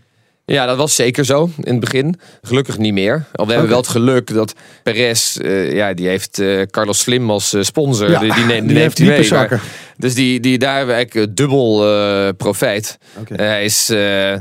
Ja, 0.46 0.66
dat 0.66 0.76
was 0.76 0.94
zeker 0.94 1.24
zo 1.24 1.50
in 1.56 1.70
het 1.70 1.80
begin. 1.80 2.18
Gelukkig 2.42 2.78
niet 2.78 2.92
meer. 2.92 3.24
Al 3.32 3.46
we 3.46 3.52
hebben 3.52 3.70
wel 3.70 3.78
het 3.78 3.88
geluk 3.88 4.34
dat 4.34 4.54
Perez, 4.82 5.36
eh, 5.36 5.72
ja, 5.72 5.94
die 5.94 6.08
heeft 6.08 6.38
eh, 6.38 6.62
Carlos 6.62 7.00
Slim 7.00 7.30
als 7.30 7.52
eh, 7.52 7.62
sponsor. 7.62 8.10
Ja, 8.10 8.18
die, 8.20 8.34
die, 8.34 8.44
neemt, 8.44 8.66
die 8.66 8.74
die 8.74 8.82
heeft 8.82 8.98
hij 8.98 9.06
mee. 9.08 9.30
Maar- 9.30 9.62
Dus 9.96 10.14
die, 10.14 10.40
die, 10.40 10.58
daar 10.58 10.76
hebben 10.76 10.94
we 10.94 11.00
eigenlijk 11.00 11.28
eh, 11.28 11.34
dubbel 11.36 11.88
eh, 11.98 12.28
profijt. 12.36 12.98
Eh, 13.28 13.36
hij 13.36 13.64
is 13.64 13.90
eh, 13.90 14.32
eh, 14.32 14.40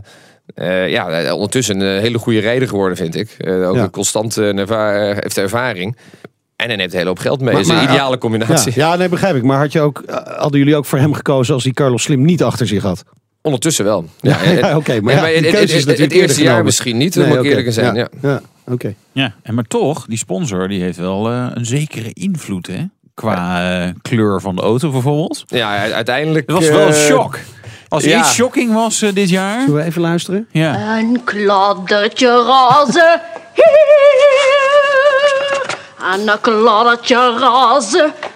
ja, 0.90 1.34
ondertussen 1.34 1.80
een 1.80 2.02
hele 2.02 2.18
goede 2.18 2.40
rijder 2.40 2.68
geworden, 2.68 2.98
vind 2.98 3.16
ik. 3.16 3.30
Eh, 3.38 3.69
ook 3.69 3.75
Ja. 3.75 3.84
een 3.84 3.90
constante 3.90 4.44
erva- 4.54 4.94
eh, 5.10 5.18
heeft 5.19 5.38
ervaring. 5.38 5.98
En 6.56 6.68
hij 6.68 6.75
neemt 6.75 6.92
een 6.92 6.98
hele 6.98 7.10
hoop 7.10 7.19
geld 7.19 7.42
mee. 7.42 7.54
Maar- 7.54 7.63
Dat 7.63 7.72
is 7.72 7.78
een 7.78 7.84
maar- 7.84 7.94
ideale 7.94 8.18
combinatie. 8.18 8.72
ja, 8.75 8.96
nee, 8.96 9.10
begrijp 9.10 9.36
ik. 9.36 9.44
Maar 9.44 9.57
had 9.60 9.72
je 9.72 9.81
ook, 9.81 10.04
hadden 10.38 10.60
jullie 10.60 10.75
ook 10.75 10.86
voor 10.86 11.00
hem 11.00 11.13
gekozen 11.13 11.54
als 11.54 11.63
hij 11.63 11.74
Carlos 11.74 12.04
Slim 12.04 12.25
niet 12.25 12.44
achter 12.44 12.68
zich 12.68 12.84
had? 12.84 13.04
Ondertussen 13.42 13.86
wel. 13.86 14.06
Ja, 14.22 14.38
oké, 14.78 15.02
maar 15.02 15.13
ja, 15.13 15.25
ja, 15.25 15.25
die 15.25 15.36
het- 15.36 15.44
keuze 15.44 15.57
het, 15.60 15.62
is 15.62 15.74
het, 15.74 15.86
natuurlijk 15.86 16.00
het 16.00 16.22
eerste 16.22 16.36
jaar 16.38 16.44
genomen. 16.46 16.66
misschien 16.66 16.98
niet, 16.98 17.16
Nee, 17.16 17.25
moet 17.25 17.34
ik 17.36 17.40
oké. 17.42 17.50
eerlijk 17.50 17.74
zijn. 17.74 17.96
Ja. 17.96 18.07
ja, 18.22 18.42
oké. 18.68 18.94
ja, 19.12 19.36
en 19.44 19.54
maar 19.54 19.63
toch, 19.63 20.06
die 20.06 20.18
sponsor 20.18 20.68
die 20.68 20.81
heeft 20.81 20.98
wel 20.98 21.30
eh, 21.31 21.48
een 21.54 21.66
zekere 21.66 22.10
invloed, 22.13 22.68
hè? 22.68 22.84
Qua 23.16 23.70
eh, 23.84 23.90
kleur 24.02 24.42
van 24.42 24.56
de 24.56 24.62
auto 24.62 24.92
bijvoorbeeld. 24.92 25.44
Ja, 25.48 25.92
uiteindelijk... 25.92 26.48
Het 26.48 26.56
was 26.56 26.68
wel 26.70 26.88
een 26.88 26.94
eh, 26.94 27.00
shock. 27.00 27.40
Als 27.88 28.04
er 28.04 28.10
ja. 28.10 28.20
iets 28.20 28.34
shocking 28.34 28.74
was 28.74 29.02
eh, 29.02 29.14
dit 29.14 29.30
jaar. 29.30 29.60
Zullen 29.60 29.76
we 29.76 29.84
even 29.84 30.02
luisteren? 30.02 30.48
Ja. 30.52 30.98
Een 30.98 31.22
kladdertje 31.24 32.44
razen 32.44 33.22
hier. 33.54 33.64
En 36.14 36.28
een 36.28 36.42
kladdertje 36.42 37.38
razen 37.40 38.14
daar. 38.14 38.35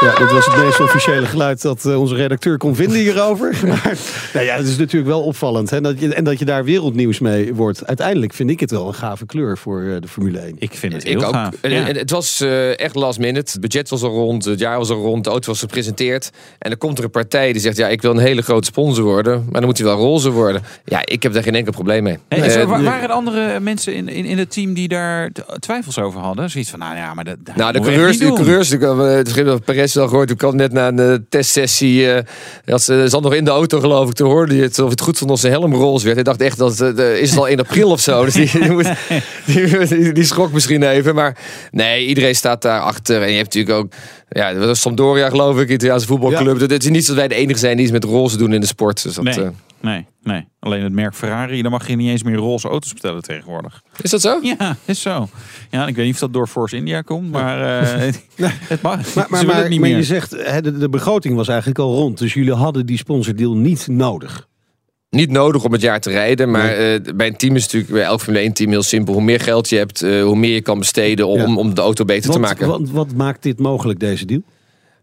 Ja, 0.00 0.14
dit 0.18 0.30
was 0.32 0.46
het 0.46 0.56
meest 0.64 0.80
officiële 0.80 1.26
geluid 1.26 1.62
dat 1.62 1.84
eh, 1.86 2.00
onze 2.00 2.14
redacteur 2.14 2.58
kon 2.58 2.74
vinden 2.74 2.98
hierover. 2.98 3.56
Maar 3.66 3.96
nou 4.32 4.44
ja, 4.46 4.56
het 4.56 4.66
is 4.66 4.76
natuurlijk 4.76 5.10
wel 5.10 5.22
opvallend. 5.22 5.70
Hè, 5.70 5.80
dat 5.80 6.00
je, 6.00 6.14
en 6.14 6.24
dat 6.24 6.38
je 6.38 6.44
daar 6.44 6.64
wereldnieuws 6.64 7.18
mee 7.18 7.54
wordt. 7.54 7.86
Uiteindelijk 7.86 8.32
vind 8.34 8.50
ik 8.50 8.60
het 8.60 8.70
wel 8.70 8.86
een 8.88 8.94
gave 8.94 9.26
kleur 9.26 9.58
voor 9.58 9.82
eh, 9.82 10.00
de 10.00 10.08
Formule 10.08 10.38
1. 10.38 10.54
Ik 10.58 10.72
vind 10.74 10.92
het 10.92 11.04
Ik 11.04 11.08
heel 11.18 11.24
ook. 11.24 11.34
gaaf. 11.34 11.54
En- 11.60 11.70
Ja. 11.70 11.86
en 11.88 11.96
het 11.96 12.10
was 12.10 12.40
eh, 12.40 12.78
echt 12.80 12.94
last 12.94 13.18
minute. 13.18 13.50
Het 13.52 13.60
budget 13.60 13.88
was 13.88 14.02
al 14.02 14.10
rond, 14.10 14.44
het 14.44 14.58
jaar 14.58 14.78
was 14.78 14.90
al 14.90 14.96
rond, 15.02 15.24
de 15.24 15.30
auto 15.30 15.48
was 15.48 15.60
gepresenteerd. 15.60 16.30
En 16.58 16.68
dan 16.70 16.78
komt 16.78 16.98
er 16.98 17.04
een 17.04 17.10
partij 17.10 17.52
die 17.52 17.60
zegt: 17.62 17.76
Ja, 17.76 17.88
ik 17.88 18.02
wil 18.02 18.10
een 18.10 18.18
hele 18.18 18.42
grote 18.42 18.66
sponsor 18.66 19.04
worden, 19.04 19.42
maar 19.44 19.60
dan 19.60 19.64
moet 19.64 19.78
hij 19.78 19.86
wel 19.86 19.96
roze 19.96 20.30
worden. 20.30 20.62
Ja, 20.84 21.00
ik 21.04 21.22
heb 21.22 21.32
daar 21.32 21.42
geen 21.42 21.54
enkel 21.54 21.72
probleem 21.72 22.02
mee. 22.02 22.18
Zo, 22.50 22.66
wa- 22.66 22.82
waren 22.82 23.02
er 23.02 23.14
andere 23.14 23.60
mensen 23.60 23.94
in, 23.94 24.08
in, 24.08 24.24
in 24.24 24.38
het 24.38 24.50
team 24.50 24.74
die 24.74 24.88
daar 24.88 25.30
twijfels 25.58 25.98
over 25.98 26.20
hadden? 26.20 26.50
Zoiets 26.50 26.70
van, 26.70 26.78
nou 26.78 26.96
ja, 26.96 27.14
maar 27.14 27.24
dat, 27.24 27.36
dat 27.44 27.56
nou, 27.56 27.72
de 27.72 27.80
coureurs, 27.80 28.18
de 28.18 28.32
coureurs, 28.32 28.70
ik 28.70 28.80
heb, 28.80 28.98
eh, 28.98 29.17
het 29.18 29.28
schip 29.28 29.46
van 29.46 29.62
Perez 29.64 29.96
al 29.96 30.08
gehoord. 30.08 30.30
Ik 30.30 30.38
kwam 30.38 30.56
net 30.56 30.72
na 30.72 30.88
een 30.88 30.98
eh, 30.98 31.14
testsessie. 31.28 32.12
eh 32.12 32.22
dat 32.64 32.82
ze 32.82 33.04
zat 33.08 33.22
nog 33.22 33.34
in 33.34 33.44
de 33.44 33.50
auto, 33.50 33.80
geloof 33.80 34.08
ik. 34.08 34.14
Toen 34.14 34.28
hoorde 34.30 34.54
hij 34.54 34.62
het 34.62 34.78
of 34.78 34.90
het 34.90 35.00
goed 35.00 35.22
als 35.30 35.40
zijn 35.40 35.52
helm 35.52 35.74
roze 35.74 36.02
werd. 36.04 36.14
Hij 36.14 36.24
dacht 36.24 36.40
echt 36.40 36.58
dat 36.58 36.78
het, 36.78 36.98
eh, 36.98 37.20
is 37.20 37.30
het 37.30 37.38
al 37.38 37.48
1 37.48 37.58
april 37.58 37.90
of 37.90 38.00
zo. 38.00 38.24
Dus 38.24 38.34
die, 38.34 38.50
die, 38.60 38.70
moet- 38.72 40.14
die, 40.14 40.24
schrok 40.24 40.52
misschien 40.52 40.82
even. 40.82 41.14
Maar 41.14 41.36
nee, 41.70 42.06
iedereen 42.06 42.34
staat 42.34 42.62
daar 42.62 42.80
achter. 42.80 43.22
En 43.22 43.30
je 43.30 43.36
hebt 43.36 43.54
natuurlijk 43.54 43.78
ook. 43.78 43.92
Ja, 44.30 44.52
dat 44.52 44.64
was 44.66 44.80
Sampdoria, 44.80 45.28
geloof 45.28 45.58
ik, 45.60 45.68
Italiaanse 45.70 46.06
voetbalclub. 46.06 46.60
Het 46.60 46.82
is 46.84 46.90
niet 46.90 47.06
dat 47.06 47.16
wij 47.16 47.28
de 47.28 47.34
enige 47.34 47.58
zijn 47.58 47.74
die 47.76 47.84
iets 47.84 47.92
met 47.92 48.04
roze 48.04 48.36
doen 48.36 48.52
in 48.52 48.60
de 48.60 48.66
sport. 48.66 49.02
Dus 49.02 49.14
dat, 49.14 49.24
Nee, 49.24 49.34
eh, 49.34 49.48
nee, 49.80 50.06
nee. 50.22 50.46
Alleen 50.60 50.82
het 50.82 50.92
merk 50.92 51.14
Ferrari, 51.14 51.62
dan 51.62 51.70
mag 51.70 51.88
je 51.88 51.96
niet 51.96 52.08
eens 52.10 52.22
meer 52.22 52.34
roze 52.36 52.68
auto's 52.68 52.92
bestellen 52.92 53.22
tegenwoordig. 53.22 53.82
is 54.02 54.10
dat 54.10 54.20
zo? 54.20 54.38
Ja, 54.42 54.76
is 54.84 55.00
zo. 55.00 55.28
Ja, 55.70 55.86
ik 55.86 55.96
weet 55.96 56.04
niet 56.04 56.14
of 56.14 56.20
dat 56.20 56.32
door 56.32 56.46
Force 56.46 56.76
India 56.76 57.00
komt, 57.00 57.30
maar 57.30 57.80
eh, 57.82 58.12
het 58.68 58.82
mag. 58.82 58.96
Maar, 58.96 59.04
Ze 59.04 59.18
maar, 59.18 59.26
willen 59.30 59.46
maar, 59.46 59.56
het 59.56 59.68
niet 59.68 59.80
maar 59.80 59.88
meer. 59.88 59.98
je 59.98 60.04
zegt, 60.04 60.30
de, 60.64 60.78
de 60.78 60.88
begroting 60.88 61.34
was 61.36 61.48
eigenlijk 61.48 61.78
al 61.78 61.94
rond. 61.94 62.18
Dus 62.18 62.34
jullie 62.34 62.52
hadden 62.52 62.86
die 62.86 62.98
sponsordeal 62.98 63.56
niet 63.56 63.86
nodig. 63.86 64.46
Niet 65.10 65.30
nodig 65.30 65.64
om 65.64 65.72
het 65.72 65.80
jaar 65.80 66.00
te 66.00 66.10
rijden. 66.10 66.50
Maar 66.50 66.68
eh, 66.70 67.00
bij 67.14 67.26
een 67.26 67.36
team 67.36 67.56
is 67.56 67.62
het 67.62 67.72
natuurlijk 67.72 68.00
bij 68.00 68.10
elk 68.10 68.20
Formule 68.20 68.42
1 68.44 68.52
team 68.52 68.70
heel 68.70 68.82
simpel. 68.82 69.14
Hoe 69.14 69.22
meer 69.22 69.40
geld 69.40 69.68
je 69.68 69.76
hebt, 69.76 70.02
eh, 70.02 70.22
hoe 70.22 70.36
meer 70.36 70.54
je 70.54 70.60
kan 70.60 70.78
besteden 70.78 71.26
om, 71.26 71.38
Ja. 71.40 71.54
om 71.54 71.74
de 71.74 71.80
auto 71.80 72.04
beter 72.04 72.30
te 72.30 72.38
maken. 72.38 72.68
wat, 72.68 72.90
wat 72.90 73.14
maakt 73.14 73.42
dit 73.42 73.58
mogelijk, 73.58 74.00
deze 74.00 74.24
deal? 74.24 74.42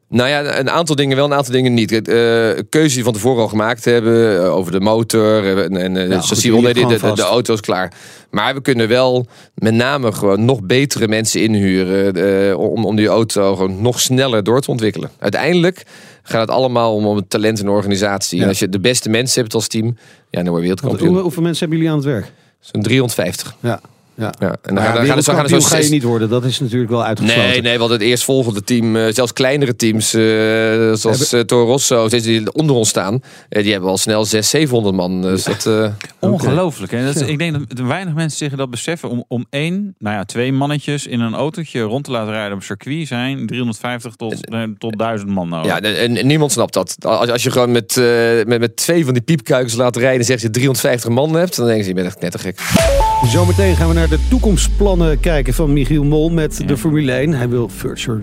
Nou 0.09 0.29
ja, 0.29 0.59
een 0.59 0.69
aantal 0.69 0.95
dingen 0.95 1.15
wel, 1.15 1.25
een 1.25 1.33
aantal 1.33 1.53
dingen 1.53 1.73
niet. 1.73 1.89
Kijk, 1.89 2.07
eh, 2.07 2.63
keuzes 2.69 2.93
die 2.93 3.03
van 3.03 3.13
tevoren 3.13 3.41
al 3.41 3.47
gemaakt 3.47 3.85
hebben 3.85 4.43
eh, 4.43 4.53
over 4.55 4.71
de 4.71 4.79
motor 4.79 5.43
eh, 5.43 5.63
en, 5.63 5.77
en 5.77 6.09
Ja, 6.09 6.19
goed, 6.19 6.43
ligt 6.43 6.75
de, 6.75 6.99
de, 6.99 7.11
de 7.15 7.21
auto 7.21 7.53
is 7.53 7.59
klaar. 7.59 7.93
Maar 8.31 8.53
we 8.53 8.61
kunnen 8.61 8.87
wel 8.87 9.27
met 9.55 9.73
name 9.73 10.11
gewoon 10.11 10.45
nog 10.45 10.63
betere 10.63 11.07
mensen 11.07 11.41
inhuren 11.41 12.57
om, 12.57 12.85
om 12.85 12.95
die 12.95 13.07
auto 13.07 13.55
gewoon 13.55 13.81
nog 13.81 14.01
sneller 14.01 14.43
door 14.43 14.61
te 14.61 14.71
ontwikkelen. 14.71 15.09
Uiteindelijk 15.19 15.83
gaat 16.23 16.41
het 16.41 16.49
allemaal 16.49 16.95
om, 16.95 17.05
om 17.05 17.15
het 17.15 17.29
talent 17.29 17.59
en 17.59 17.65
de 17.65 17.71
organisatie. 17.71 18.37
Ja. 18.37 18.43
En 18.43 18.49
als 18.49 18.59
je 18.59 18.69
de 18.69 18.79
beste 18.79 19.09
mensen 19.09 19.41
hebt 19.41 19.53
als 19.53 19.67
team, 19.67 19.97
ja, 20.29 20.43
dan 20.43 20.49
word 20.49 20.55
je 20.55 20.61
wereldkampioen. 20.61 21.13
hoe, 21.13 21.21
hoeveel 21.21 21.43
mensen 21.43 21.59
hebben 21.59 21.77
jullie 21.77 21.93
aan 21.93 22.03
het 22.03 22.13
werk? 22.13 22.31
Zo'n 22.59 22.81
350. 22.81 23.55
Ja. 23.59 23.81
Ja. 24.15 24.33
Ja, 24.39 24.55
en 24.61 24.75
dan 24.75 24.83
gaan, 24.83 25.05
ja, 25.05 25.13
dan 25.13 25.23
gaan, 25.23 25.47
er 25.49 25.61
ga 25.61 25.77
je 25.77 25.89
niet 25.89 26.03
worden. 26.03 26.29
Dat 26.29 26.43
is 26.45 26.59
natuurlijk 26.59 26.91
wel 26.91 27.03
uitgesloten. 27.03 27.43
Nee, 27.43 27.61
nee, 27.61 27.77
want 27.77 27.91
het 27.91 28.01
eerstvolgende 28.01 28.63
team, 28.63 28.95
eh, 28.95 29.13
zelfs 29.13 29.33
kleinere 29.33 29.75
teams, 29.75 30.13
eh, 30.13 30.21
zoals 30.93 31.33
eh, 31.33 31.39
Toro 31.39 31.65
Rosso, 31.65 32.07
die 32.07 32.53
onder 32.53 32.75
ons 32.75 32.89
staan, 32.89 33.21
eh, 33.49 33.63
die 33.63 33.71
hebben 33.71 33.89
al 33.89 33.97
snel 33.97 34.25
600, 34.25 34.45
700 34.45 34.95
man. 34.95 35.21
Dus 35.21 35.43
dat, 35.43 35.65
eh, 35.65 35.89
Ongelooflijk. 36.19 36.91
Hè? 36.91 37.05
Dat 37.05 37.15
is, 37.15 37.21
ik 37.21 37.37
denk 37.37 37.75
dat 37.75 37.87
weinig 37.87 38.13
mensen 38.13 38.37
zich 38.37 38.57
dat 38.57 38.69
beseffen. 38.69 39.09
Om, 39.09 39.25
om 39.27 39.45
één, 39.49 39.95
nou 39.99 40.15
ja, 40.15 40.23
twee 40.23 40.53
mannetjes 40.53 41.07
in 41.07 41.19
een 41.19 41.33
autootje 41.33 41.81
rond 41.81 42.03
te 42.03 42.11
laten 42.11 42.33
rijden 42.33 42.57
op 42.57 42.63
circuit 42.63 43.07
zijn 43.07 43.45
350 43.47 44.15
tot, 44.15 44.47
tot 44.77 44.97
1000 44.97 45.29
man 45.29 45.49
nodig. 45.49 45.65
ja, 45.65 45.81
en, 45.81 46.15
en 46.15 46.27
niemand 46.27 46.51
snapt 46.51 46.73
dat. 46.73 46.95
Als, 46.99 47.29
als 47.29 47.43
je 47.43 47.51
gewoon 47.51 47.71
met, 47.71 47.97
eh, 47.97 48.05
met, 48.45 48.59
met 48.59 48.75
twee 48.75 49.05
van 49.05 49.13
die 49.13 49.23
piepkuikens 49.23 49.73
laat 49.75 49.95
rijden 49.95 50.19
en 50.19 50.25
zegt 50.25 50.41
je 50.41 50.49
350 50.49 51.09
man 51.09 51.33
hebt, 51.33 51.55
dan 51.55 51.65
denken 51.65 51.83
ze, 51.83 51.89
je 51.89 51.95
bent 51.95 52.07
echt 52.07 52.17
knettergek. 52.17 52.59
Zometeen 53.27 53.75
gaan 53.75 53.87
we 53.87 53.93
naar 53.93 54.09
de 54.09 54.19
toekomstplannen 54.29 55.19
kijken 55.19 55.53
van 55.53 55.73
Michiel 55.73 56.03
Mol 56.03 56.29
met 56.29 56.61
de 56.67 56.77
Formule 56.77 57.11
1. 57.11 57.33
Hij 57.33 57.49
wil 57.49 57.69
virtual, 57.69 58.19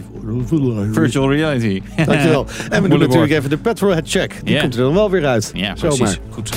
Virtual 0.93 1.33
reality. 1.33 1.83
Dankjewel. 2.07 2.47
En 2.71 2.83
we 2.83 2.89
doen 2.89 2.99
natuurlijk 2.99 3.33
even 3.33 3.51
de 3.51 3.57
petrolhead 3.57 4.09
check. 4.11 4.35
Die 4.45 4.55
Ja. 4.55 4.61
komt 4.61 4.75
er 4.75 4.81
dan 4.83 4.95
wel 4.95 5.11
weer 5.11 5.27
uit. 5.27 5.51
Ja, 5.55 5.77
Zomaar. 5.77 5.97
precies. 5.97 6.19
Goed 6.31 6.49
zo. 6.49 6.55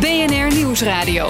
BNR 0.00 0.54
Nieuwsradio. 0.56 1.28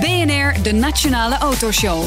BNR, 0.00 0.62
de 0.62 0.72
Nationale 0.72 1.38
Autoshow. 1.38 2.02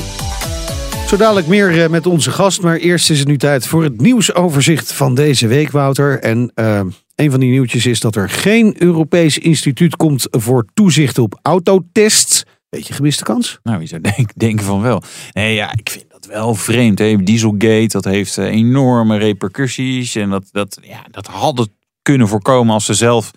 Zo 1.07 1.17
dadelijk 1.17 1.47
meer 1.47 1.83
eh, 1.83 1.89
met 1.89 2.05
onze 2.05 2.31
gast. 2.31 2.61
Maar 2.61 2.77
eerst 2.77 3.09
is 3.09 3.19
het 3.19 3.27
nu 3.27 3.37
tijd 3.37 3.67
voor 3.67 3.83
het 3.83 4.01
nieuwsoverzicht 4.01 4.93
van 4.93 5.15
deze 5.15 5.47
week, 5.47 5.71
Wouter. 5.71 6.19
En 6.19 6.51
eh, 6.55 6.81
een 7.21 7.31
van 7.31 7.39
die 7.39 7.49
nieuwtjes 7.49 7.85
is 7.85 7.99
dat 7.99 8.15
er 8.15 8.29
geen 8.29 8.75
Europees 8.77 9.37
instituut 9.37 9.95
komt 9.95 10.27
voor 10.29 10.65
toezicht 10.73 11.17
op 11.17 11.39
autotests. 11.41 12.43
Beetje 12.69 12.93
gemiste 12.93 13.23
kans. 13.23 13.59
Nou, 13.63 13.77
wie 13.79 13.87
zou 13.87 14.01
denk- 14.01 14.31
denken 14.35 14.65
van 14.65 14.81
wel. 14.81 15.03
Nee, 15.31 15.53
ja, 15.53 15.71
ik 15.71 15.89
vind 15.89 16.05
dat 16.09 16.25
wel 16.25 16.55
vreemd. 16.55 16.99
Hè? 16.99 17.23
Dieselgate, 17.23 17.87
dat 17.87 18.05
heeft 18.05 18.37
eh, 18.37 18.45
enorme 18.45 19.17
repercussies. 19.17 20.15
En 20.15 20.29
dat, 20.29 20.43
dat, 20.51 20.77
ja, 20.81 21.05
dat 21.11 21.27
hadden 21.27 21.67
kunnen 22.01 22.27
voorkomen 22.27 22.73
als 22.73 22.85
ze 22.85 22.93
zelf 22.93 23.31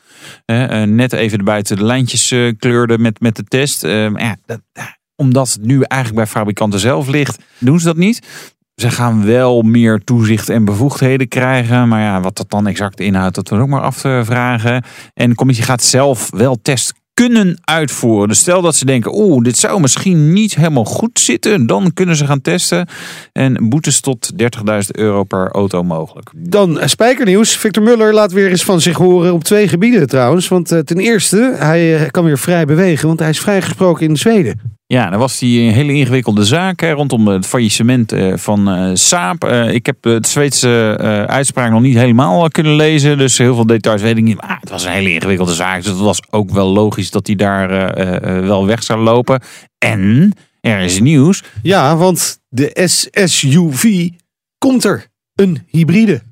eh, 0.44 0.82
net 0.82 1.12
even 1.12 1.38
de 1.38 1.44
buiten 1.44 1.76
de 1.76 1.84
lijntjes 1.84 2.30
eh, 2.30 2.52
kleurden 2.58 3.00
met, 3.00 3.20
met 3.20 3.36
de 3.36 3.44
test. 3.44 3.84
Eh, 3.84 4.10
ja, 4.14 4.36
dat, 4.46 4.60
omdat 5.16 5.52
het 5.52 5.62
nu 5.62 5.82
eigenlijk 5.82 6.24
bij 6.24 6.32
fabrikanten 6.32 6.80
zelf 6.80 7.08
ligt, 7.08 7.38
doen 7.58 7.78
ze 7.78 7.84
dat 7.84 7.96
niet. 7.96 8.26
Ze 8.74 8.90
gaan 8.90 9.24
wel 9.24 9.62
meer 9.62 10.00
toezicht 10.04 10.48
en 10.48 10.64
bevoegdheden 10.64 11.28
krijgen. 11.28 11.88
Maar 11.88 12.00
ja, 12.00 12.20
wat 12.20 12.36
dat 12.36 12.50
dan 12.50 12.66
exact 12.66 13.00
inhoudt, 13.00 13.34
dat 13.34 13.48
we 13.48 13.56
ook 13.56 13.68
maar 13.68 13.80
af 13.80 14.00
te 14.00 14.22
vragen. 14.24 14.84
En 15.14 15.28
de 15.28 15.34
commissie 15.34 15.64
gaat 15.64 15.82
zelf 15.82 16.30
wel 16.30 16.58
test 16.62 16.92
kunnen 17.14 17.58
uitvoeren. 17.64 18.28
Dus 18.28 18.38
stel 18.38 18.62
dat 18.62 18.74
ze 18.74 18.84
denken, 18.84 19.14
oeh, 19.14 19.42
dit 19.44 19.56
zou 19.56 19.80
misschien 19.80 20.32
niet 20.32 20.54
helemaal 20.54 20.84
goed 20.84 21.18
zitten. 21.18 21.66
Dan 21.66 21.92
kunnen 21.94 22.16
ze 22.16 22.26
gaan 22.26 22.40
testen. 22.40 22.88
En 23.32 23.68
boetes 23.68 24.00
tot 24.00 24.32
30.000 24.42 24.46
euro 24.90 25.24
per 25.24 25.50
auto 25.50 25.82
mogelijk. 25.82 26.30
Dan 26.36 26.80
eh, 26.80 26.88
spijkernieuws. 26.88 27.56
Victor 27.56 27.82
Muller 27.82 28.14
laat 28.14 28.32
weer 28.32 28.50
eens 28.50 28.64
van 28.64 28.80
zich 28.80 28.96
horen 28.96 29.32
op 29.32 29.44
twee 29.44 29.68
gebieden 29.68 30.06
trouwens. 30.06 30.48
Want 30.48 30.72
eh, 30.72 30.78
ten 30.78 30.98
eerste, 30.98 31.54
hij 31.58 31.96
eh, 31.96 32.10
kan 32.10 32.24
weer 32.24 32.38
vrij 32.38 32.64
bewegen, 32.64 33.06
want 33.06 33.20
hij 33.20 33.28
is 33.28 33.40
vrijgesproken 33.40 34.08
in 34.08 34.16
Zweden. 34.16 34.60
Ja, 34.86 35.10
dan 35.10 35.18
was 35.18 35.38
die 35.38 35.70
hele 35.70 35.92
ingewikkelde 35.92 36.44
zaak 36.44 36.80
hè, 36.80 36.90
rondom 36.90 37.28
het 37.28 37.46
faillissement 37.46 38.12
eh, 38.12 38.36
van 38.36 38.68
eh 38.68 38.90
Saab. 38.94 39.44
Eh, 39.44 39.74
ik 39.74 39.86
heb 39.86 39.96
de 40.00 40.18
Zweedse 40.20 40.96
uitspraak 41.28 41.70
nog 41.70 41.80
niet 41.80 41.96
helemaal 41.96 42.48
kunnen 42.48 42.76
lezen. 42.76 43.18
Dus 43.18 43.38
heel 43.38 43.54
veel 43.54 43.66
details 43.66 44.02
weet 44.02 44.16
ik 44.16 44.22
niet. 44.22 44.40
Maar 44.40 44.58
het 44.60 44.70
was 44.70 44.84
een 44.84 44.92
hele 44.92 45.12
ingewikkelde 45.12 45.54
zaak. 45.54 45.82
Dus 45.82 45.86
het 45.90 46.00
was 46.00 46.22
ook 46.30 46.50
wel 46.50 46.68
logisch 46.68 47.10
dat 47.10 47.26
hij 47.26 47.36
daar 47.36 47.94
wel 48.44 48.66
weg 48.66 48.82
zou 48.82 49.00
lopen. 49.00 49.40
En 49.78 50.32
er 50.60 50.80
is 50.80 51.00
nieuws. 51.00 51.42
Ja, 51.62 51.96
want 51.96 52.40
de 52.48 52.80
SSUV 52.84 54.08
komt 54.58 54.84
er. 54.84 55.06
Een 55.34 55.62
hybride. 55.66 56.22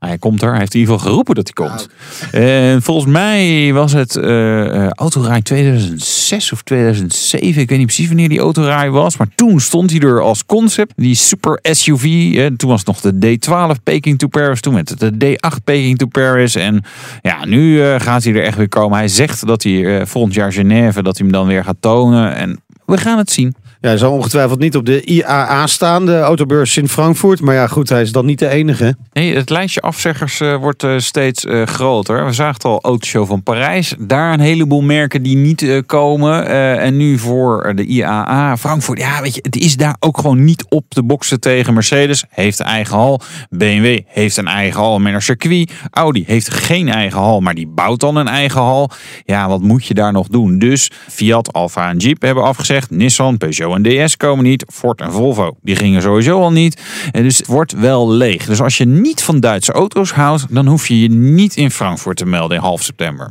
Hij 0.00 0.18
komt 0.18 0.42
er. 0.42 0.50
Hij 0.50 0.58
heeft 0.58 0.74
in 0.74 0.80
ieder 0.80 0.94
geval 0.94 1.08
geroepen 1.08 1.34
dat 1.34 1.50
hij 1.54 1.66
komt. 1.66 1.88
En 2.32 2.82
volgens 2.82 3.12
mij 3.12 3.72
was 3.72 3.92
het 3.92 4.16
eh, 4.16 4.88
autorij 4.88 5.42
2006 5.42 6.52
of 6.52 6.62
2007. 6.62 7.62
Ik 7.62 7.68
weet 7.68 7.78
niet 7.78 7.86
precies 7.86 8.06
wanneer 8.06 8.28
die 8.28 8.38
autorij 8.38 8.90
was. 8.90 9.16
Maar 9.16 9.28
toen 9.34 9.60
stond 9.60 9.90
hij 9.90 10.00
er 10.00 10.20
als 10.20 10.46
concept. 10.46 10.92
Die 10.96 11.14
super 11.14 11.58
SUV. 11.62 12.04
eh, 12.04 12.46
toen 12.46 12.70
was 12.70 12.82
het 12.84 12.86
nog 12.86 13.00
de 13.00 13.38
D12 13.38 13.82
Peking 13.82 14.18
to 14.18 14.26
Paris. 14.28 14.60
Toen 14.60 14.74
werd 14.74 14.88
het 14.88 15.20
de 15.20 15.36
D8 15.36 15.64
Peking 15.64 15.98
to 15.98 16.06
Paris. 16.06 16.54
En 16.54 16.84
ja, 17.22 17.44
nu 17.44 17.82
eh, 17.82 18.00
gaat 18.00 18.24
hij 18.24 18.34
er 18.34 18.42
echt 18.42 18.56
weer 18.56 18.68
komen. 18.68 18.98
Hij 18.98 19.08
zegt 19.08 19.46
dat 19.46 19.62
hij 19.62 20.00
eh, 20.00 20.06
volgend 20.06 20.34
jaar 20.34 20.52
Genève, 20.52 21.02
dat 21.02 21.18
hij 21.18 21.26
hem 21.26 21.36
dan 21.36 21.46
weer 21.46 21.64
gaat 21.64 21.76
tonen. 21.80 22.34
En 22.34 22.60
we 22.86 22.98
gaan 22.98 23.18
het 23.18 23.30
zien. 23.30 23.54
Ja, 23.82 23.96
zal 23.96 24.12
ongetwijfeld 24.12 24.58
niet 24.58 24.76
op 24.76 24.86
de 24.86 25.02
IAA 25.04 25.66
staan, 25.66 26.06
de 26.06 26.18
autobeurs 26.18 26.76
in 26.76 26.88
Frankfurt. 26.88 27.40
Maar 27.40 27.54
ja, 27.54 27.66
goed, 27.66 27.88
hij 27.88 28.02
is 28.02 28.12
dan 28.12 28.26
niet 28.26 28.38
de 28.38 28.48
enige. 28.48 28.96
Nee, 29.12 29.36
het 29.36 29.50
lijstje 29.50 29.80
afzeggers 29.80 30.40
eh, 30.40 30.56
wordt 30.56 30.82
eh, 30.82 30.98
steeds 30.98 31.44
eh, 31.44 31.62
groter. 31.62 32.26
We 32.26 32.32
zagen 32.32 32.54
het 32.54 32.64
al, 32.64 32.80
Autoshow 32.80 33.26
van 33.26 33.42
Parijs. 33.42 33.94
Daar 33.98 34.32
een 34.32 34.40
heleboel 34.40 34.80
merken 34.80 35.22
die 35.22 35.36
niet 35.36 35.82
komen. 35.86 36.46
En 36.78 36.96
nu 36.96 37.18
voor 37.18 37.72
de 37.74 37.84
IAA 37.84 38.56
Frankfurt. 38.56 38.98
Ja, 38.98 39.22
weet 39.22 39.34
je, 39.34 39.40
het 39.42 39.56
is 39.56 39.76
daar 39.76 39.96
ook 40.00 40.18
gewoon 40.18 40.44
niet 40.44 40.64
op 40.68 40.84
te 40.88 41.02
boksen 41.02 41.40
tegen. 41.40 41.74
Mercedes 41.74 42.24
heeft 42.28 42.60
eigen 42.60 42.96
hal. 42.96 43.20
BMW 43.50 44.00
heeft 44.06 44.36
een 44.36 44.48
eigen 44.48 44.80
hal 44.80 44.98
met 44.98 45.14
een 45.14 45.22
circuit. 45.22 45.72
Audi 45.90 46.24
heeft 46.26 46.50
geen 46.50 46.88
eigen 46.88 47.18
hal, 47.18 47.40
maar 47.40 47.54
die 47.54 47.68
bouwt 47.68 48.00
dan 48.00 48.16
een 48.16 48.28
eigen 48.28 48.60
hal. 48.60 48.90
Ja, 49.24 49.48
wat 49.48 49.62
moet 49.62 49.86
je 49.86 49.94
daar 49.94 50.12
nog 50.12 50.28
doen? 50.28 50.58
Dus 50.58 50.90
Fiat, 51.08 51.52
Alfa 51.52 51.90
en 51.90 51.96
Jeep 51.96 52.22
hebben 52.22 52.44
afgezegd. 52.44 52.90
Nissan, 52.90 53.38
Peugeot 53.38 53.69
en 53.74 54.06
DS 54.06 54.16
komen 54.16 54.44
niet. 54.44 54.64
Ford 54.72 55.00
en 55.00 55.12
Volvo, 55.12 55.56
die 55.62 55.76
gingen 55.76 56.02
sowieso 56.02 56.40
al 56.40 56.52
niet. 56.52 56.80
En 57.10 57.22
dus 57.22 57.36
het 57.36 57.46
wordt 57.46 57.72
wel 57.72 58.10
leeg. 58.10 58.44
Dus 58.44 58.60
als 58.60 58.76
je 58.76 58.84
niet 58.84 59.22
van 59.22 59.40
Duitse 59.40 59.72
auto's 59.72 60.12
houdt, 60.12 60.46
dan 60.50 60.66
hoef 60.66 60.88
je 60.88 61.00
je 61.00 61.10
niet 61.10 61.56
in 61.56 61.70
Frankfurt 61.70 62.16
te 62.16 62.26
melden 62.26 62.56
in 62.56 62.62
half 62.62 62.82
september. 62.82 63.30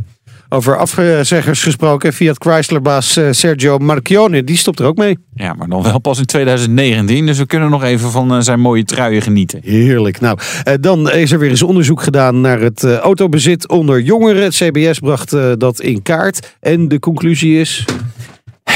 Over 0.51 0.77
afzeggers 0.77 1.63
gesproken, 1.63 2.13
Fiat 2.13 2.37
Chrysler-baas 2.37 3.17
eh, 3.17 3.27
Sergio 3.31 3.77
Marchionne, 3.77 4.43
die 4.43 4.57
stopt 4.57 4.79
er 4.79 4.85
ook 4.85 4.97
mee. 4.97 5.17
Ja, 5.35 5.53
maar 5.53 5.67
dan 5.67 5.83
wel 5.83 5.99
pas 5.99 6.19
in 6.19 6.25
2019. 6.25 7.25
Dus 7.25 7.37
we 7.37 7.45
kunnen 7.45 7.69
nog 7.69 7.83
even 7.83 8.11
van 8.11 8.33
eh, 8.33 8.39
zijn 8.39 8.59
mooie 8.59 8.83
truien 8.83 9.21
genieten. 9.21 9.59
Heerlijk. 9.63 10.19
Nou, 10.19 10.39
eh, 10.63 10.73
dan 10.79 11.11
is 11.11 11.31
er 11.31 11.39
weer 11.39 11.49
eens 11.49 11.63
onderzoek 11.63 12.01
gedaan 12.01 12.41
naar 12.41 12.59
het 12.59 12.83
eh, 12.83 12.97
autobezit 12.97 13.67
onder 13.67 14.01
jongeren. 14.01 14.43
Het 14.43 14.55
CBS 14.55 14.99
bracht 14.99 15.33
eh, 15.33 15.51
dat 15.57 15.81
in 15.81 16.01
kaart. 16.01 16.55
En 16.59 16.87
de 16.87 16.99
conclusie 16.99 17.59
is... 17.59 17.85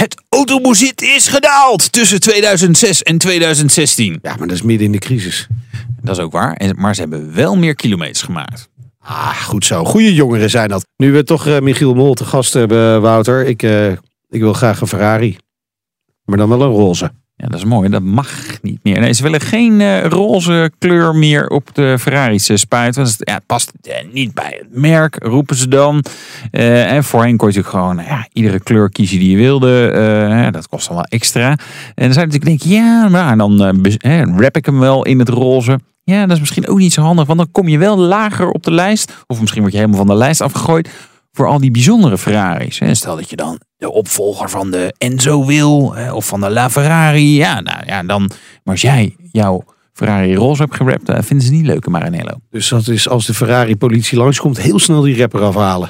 Het 0.03 0.23
autobezit 0.29 1.01
is 1.01 1.27
gedaald 1.27 1.91
tussen 1.91 2.19
2006 2.19 3.03
en 3.03 3.17
2016. 3.17 4.19
Ja, 4.21 4.35
maar 4.37 4.47
dat 4.47 4.55
is 4.55 4.61
midden 4.61 4.85
in 4.85 4.91
de 4.91 4.97
crisis. 4.97 5.47
Dat 6.01 6.17
is 6.17 6.23
ook 6.23 6.31
waar. 6.31 6.53
En- 6.53 6.75
Maar 6.79 6.95
ze 6.95 7.01
hebben 7.01 7.33
wel 7.33 7.55
meer 7.57 7.75
kilometers 7.75 8.21
gemaakt. 8.21 8.69
Ah, 8.99 9.29
goed 9.43 9.65
zo. 9.65 9.83
Goede 9.83 10.13
jongeren 10.13 10.49
zijn 10.49 10.69
dat. 10.69 10.85
Nu 10.97 11.11
we 11.11 11.23
toch 11.23 11.47
eh, 11.47 11.59
Michiel 11.59 11.93
Mol 11.93 12.13
te 12.13 12.25
gast 12.25 12.53
hebben, 12.53 13.01
Wouter. 13.01 13.45
Ik, 13.45 13.63
eh, 13.63 13.91
ik 14.29 14.39
wil 14.39 14.53
graag 14.53 14.81
een 14.81 14.87
Ferrari. 14.87 15.37
Maar 16.25 16.37
dan 16.37 16.49
wel 16.49 16.61
een 16.61 16.71
roze. 16.71 17.11
Ja, 17.35 17.47
dat 17.47 17.59
is 17.59 17.65
mooi. 17.65 17.89
Dat 17.89 18.03
mag 18.03 18.29
niet 18.61 18.79
meer. 18.83 18.99
Nee, 18.99 19.13
ze 19.13 19.23
willen 19.23 19.41
geen 19.41 19.81
eh, 19.81 20.05
roze 20.05 20.71
kleur 20.79 21.15
meer 21.15 21.47
op 21.47 21.69
de 21.73 21.97
Ferraris 21.99 22.49
eh, 22.49 22.57
spuiten. 22.57 23.03
Want 23.03 23.17
het, 23.17 23.27
ja, 23.29 23.33
het 23.33 23.45
past 23.45 23.71
eh, 23.81 23.93
niet 24.11 24.33
bij 24.33 24.57
het 24.59 24.81
merk, 24.81 25.15
roepen 25.23 25.55
ze 25.55 25.67
dan. 25.67 26.03
En 26.51 27.03
voorheen 27.03 27.37
kon 27.37 27.51
je 27.51 27.55
natuurlijk 27.59 27.85
gewoon 27.85 28.15
ja, 28.15 28.27
iedere 28.33 28.59
kleur 28.59 28.89
kiezen 28.89 29.19
die 29.19 29.31
je 29.31 29.37
wilde. 29.37 30.49
Dat 30.51 30.67
kost 30.67 30.87
dan 30.87 30.95
wel 30.95 31.05
extra. 31.05 31.49
En 31.49 31.57
dan 31.95 32.13
zou 32.13 32.25
je 32.25 32.31
natuurlijk 32.31 32.45
denken, 32.45 32.69
ja, 32.69 33.09
maar 33.09 33.37
dan 33.37 34.35
wrap 34.35 34.57
ik 34.57 34.65
hem 34.65 34.79
wel 34.79 35.05
in 35.05 35.19
het 35.19 35.29
roze. 35.29 35.79
Ja, 36.03 36.21
dat 36.21 36.31
is 36.31 36.39
misschien 36.39 36.67
ook 36.67 36.77
niet 36.77 36.93
zo 36.93 37.01
handig, 37.01 37.25
want 37.25 37.39
dan 37.39 37.51
kom 37.51 37.67
je 37.67 37.77
wel 37.77 37.97
lager 37.97 38.49
op 38.49 38.63
de 38.63 38.71
lijst. 38.71 39.23
Of 39.27 39.39
misschien 39.39 39.61
word 39.61 39.73
je 39.73 39.79
helemaal 39.79 40.05
van 40.05 40.15
de 40.15 40.15
lijst 40.15 40.41
afgegooid 40.41 40.89
voor 41.35 41.47
al 41.47 41.59
die 41.59 41.71
bijzondere 41.71 42.17
Ferraris. 42.17 42.79
hè. 42.79 42.95
Stel 42.95 43.15
dat 43.15 43.29
je 43.29 43.35
dan 43.35 43.59
de 43.77 43.91
opvolger 43.91 44.49
van 44.49 44.71
de 44.71 44.93
Enzo 44.97 45.45
wil, 45.45 45.95
of 46.13 46.25
van 46.27 46.39
de 46.41 46.49
LaFerrari. 46.49 47.35
Ja, 47.35 47.61
nou 47.61 47.79
ja, 47.85 48.03
dan. 48.03 48.21
Maar 48.63 48.73
als 48.73 48.81
jij 48.81 49.15
jouw 49.31 49.63
Ferrari 49.93 50.35
roze 50.35 50.61
hebt 50.61 50.75
gerapt, 50.75 51.25
vinden 51.25 51.45
ze 51.45 51.51
niet 51.51 51.65
leuk 51.65 51.85
in 51.85 51.91
Maranello. 51.91 52.37
Dus 52.49 52.69
dat 52.69 52.87
is 52.87 53.09
als 53.09 53.25
de 53.25 53.33
Ferrari-politie 53.33 54.17
langskomt, 54.17 54.61
heel 54.61 54.79
snel 54.79 55.01
die 55.01 55.17
rapper 55.17 55.41
afhalen. 55.41 55.89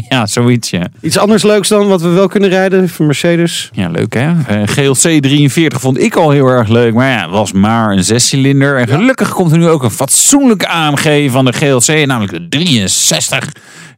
Ja, 0.08 0.26
zoiets, 0.26 0.70
ja. 0.70 0.86
Iets 1.00 1.18
anders 1.18 1.42
leuks 1.42 1.68
dan 1.68 1.88
wat 1.88 2.02
we 2.02 2.08
wel 2.08 2.28
kunnen 2.28 2.48
rijden 2.48 2.88
voor 2.88 3.06
Mercedes. 3.06 3.70
Ja, 3.72 3.88
leuk 3.88 4.14
hè. 4.14 4.32
Eh, 4.46 4.62
GLC 4.68 5.22
43 5.22 5.80
vond 5.80 5.98
ik 5.98 6.14
al 6.14 6.30
heel 6.30 6.46
erg 6.46 6.68
leuk. 6.68 6.94
Maar 6.94 7.10
ja, 7.10 7.22
het 7.22 7.30
was 7.30 7.52
maar 7.52 7.90
een 7.90 8.04
zescilinder. 8.04 8.78
En 8.78 8.88
gelukkig 8.88 9.30
komt 9.30 9.52
er 9.52 9.58
nu 9.58 9.68
ook 9.68 9.82
een 9.82 9.90
fatsoenlijke 9.90 10.68
AMG 10.68 11.30
van 11.30 11.44
de 11.44 11.52
GLC. 11.52 12.06
Namelijk 12.06 12.32
de 12.32 12.48
63. 12.48 13.44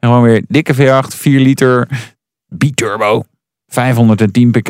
En 0.00 0.08
gewoon 0.08 0.22
weer 0.22 0.44
dikke 0.48 0.74
V8, 0.74 1.16
4 1.16 1.40
liter, 1.40 1.88
biturbo, 2.48 3.22
510 3.66 4.50
pk. 4.50 4.68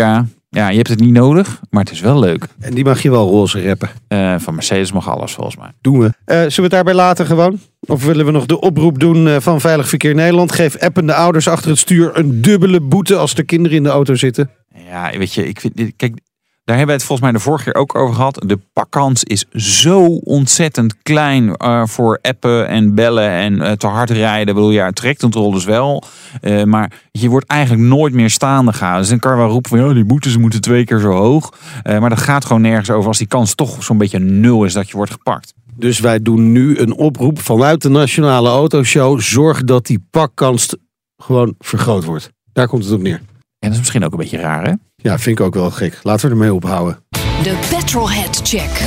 Ja, 0.56 0.68
je 0.68 0.76
hebt 0.76 0.88
het 0.88 1.00
niet 1.00 1.12
nodig, 1.12 1.60
maar 1.70 1.82
het 1.82 1.92
is 1.92 2.00
wel 2.00 2.18
leuk. 2.18 2.46
En 2.60 2.74
die 2.74 2.84
mag 2.84 3.02
je 3.02 3.10
wel 3.10 3.28
roze 3.28 3.66
rappen. 3.68 3.88
Eh, 4.08 4.34
van 4.38 4.54
Mercedes 4.54 4.92
mag 4.92 5.08
alles 5.10 5.32
volgens 5.32 5.56
mij. 5.56 5.70
Doen 5.80 5.98
we. 5.98 6.04
Eh, 6.24 6.36
zullen 6.36 6.54
we 6.56 6.62
het 6.62 6.70
daarbij 6.70 6.94
laten 6.94 7.26
gewoon? 7.26 7.58
Of 7.80 8.04
willen 8.04 8.24
we 8.26 8.30
nog 8.30 8.46
de 8.46 8.60
oproep 8.60 8.98
doen 9.00 9.28
eh, 9.28 9.36
van 9.40 9.60
Veilig 9.60 9.88
Verkeer 9.88 10.14
Nederland? 10.14 10.52
Geef 10.52 10.76
appende 10.78 11.14
ouders 11.14 11.48
achter 11.48 11.70
het 11.70 11.78
stuur 11.78 12.18
een 12.18 12.40
dubbele 12.42 12.80
boete 12.80 13.16
als 13.16 13.34
er 13.34 13.44
kinderen 13.44 13.76
in 13.76 13.82
de 13.82 13.88
auto 13.88 14.14
zitten. 14.14 14.50
Ja, 14.88 15.18
weet 15.18 15.34
je, 15.34 15.48
ik 15.48 15.60
vind, 15.60 15.76
dit- 15.76 15.92
kijk, 15.96 16.18
daar 16.66 16.76
hebben 16.76 16.96
we 16.96 17.00
het 17.00 17.10
volgens 17.10 17.30
mij 17.30 17.38
de 17.38 17.44
vorige 17.44 17.64
keer 17.64 17.74
ook 17.74 17.94
over 17.94 18.14
gehad. 18.14 18.42
De 18.46 18.58
pakkans 18.72 19.24
is 19.24 19.44
zo 19.52 20.04
ontzettend 20.06 21.02
klein 21.02 21.56
eh, 21.56 21.86
voor 21.86 22.18
appen 22.22 22.68
en 22.68 22.94
bellen 22.94 23.30
en 23.30 23.60
eh, 23.60 23.72
te 23.72 23.86
hard 23.86 24.10
rijden. 24.10 24.48
Ik 24.48 24.54
bedoel, 24.54 24.70
ja, 24.70 24.90
trajectcontrole 24.90 25.54
dus 25.54 25.64
wel. 25.64 26.02
Eh, 26.40 26.62
maar 26.62 26.92
je 27.10 27.28
wordt 27.28 27.46
eigenlijk 27.46 27.82
nooit 27.82 28.12
meer 28.12 28.30
staande 28.30 28.72
gehouden. 28.72 29.00
Dus 29.00 29.10
dan 29.10 29.18
kan 29.18 29.52
je 29.52 29.60
van, 29.62 29.78
ja, 29.78 29.92
die 29.92 30.04
boetes 30.04 30.36
moeten 30.36 30.60
twee 30.60 30.84
keer 30.84 30.98
zo 30.98 31.10
hoog. 31.10 31.52
Maar 31.82 32.08
dat 32.08 32.20
gaat 32.20 32.44
gewoon 32.44 32.62
nergens 32.62 32.90
over 32.90 33.08
als 33.08 33.18
die 33.18 33.26
kans 33.26 33.54
toch 33.54 33.82
zo'n 33.82 33.98
beetje 33.98 34.18
nul 34.18 34.64
is 34.64 34.72
dat 34.72 34.88
je 34.88 34.96
wordt 34.96 35.12
gepakt. 35.12 35.54
Dus 35.74 36.00
wij 36.00 36.22
doen 36.22 36.52
nu 36.52 36.78
een 36.78 36.92
oproep 36.92 37.40
vanuit 37.40 37.82
de 37.82 37.88
Nationale 37.88 38.48
Autoshow. 38.48 39.20
Zorg 39.20 39.64
dat 39.64 39.86
die 39.86 40.06
pakkans 40.10 40.76
gewoon 41.16 41.54
vergroot 41.58 42.04
wordt. 42.04 42.30
Daar 42.52 42.68
komt 42.68 42.84
het 42.84 42.92
op 42.92 43.02
neer. 43.02 43.20
En 43.66 43.72
dat 43.72 43.80
is 43.80 43.86
misschien 43.86 44.04
ook 44.04 44.12
een 44.12 44.18
beetje 44.18 44.38
raar, 44.38 44.64
hè? 44.64 44.72
Ja, 44.96 45.18
vind 45.18 45.38
ik 45.38 45.44
ook 45.44 45.54
wel 45.54 45.70
gek. 45.70 46.00
Laten 46.02 46.26
we 46.26 46.32
ermee 46.32 46.54
ophouden. 46.54 46.98
De 47.42 47.66
Petrolhead 47.70 48.40
Check. 48.44 48.82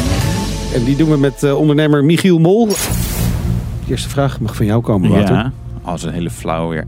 En 0.73 0.83
die 0.83 0.95
doen 0.95 1.09
we 1.09 1.17
met 1.17 1.43
eh, 1.43 1.57
ondernemer 1.57 2.05
Michiel 2.05 2.39
Mol. 2.39 2.67
De 2.67 2.75
eerste 3.87 4.09
vraag 4.09 4.39
mag 4.39 4.55
van 4.55 4.65
jou 4.65 4.81
komen, 4.81 5.09
Wouter. 5.09 5.35
Ja, 5.35 5.51
als 5.81 6.03
een 6.03 6.13
hele 6.13 6.29
flauw 6.29 6.69
weer. 6.69 6.85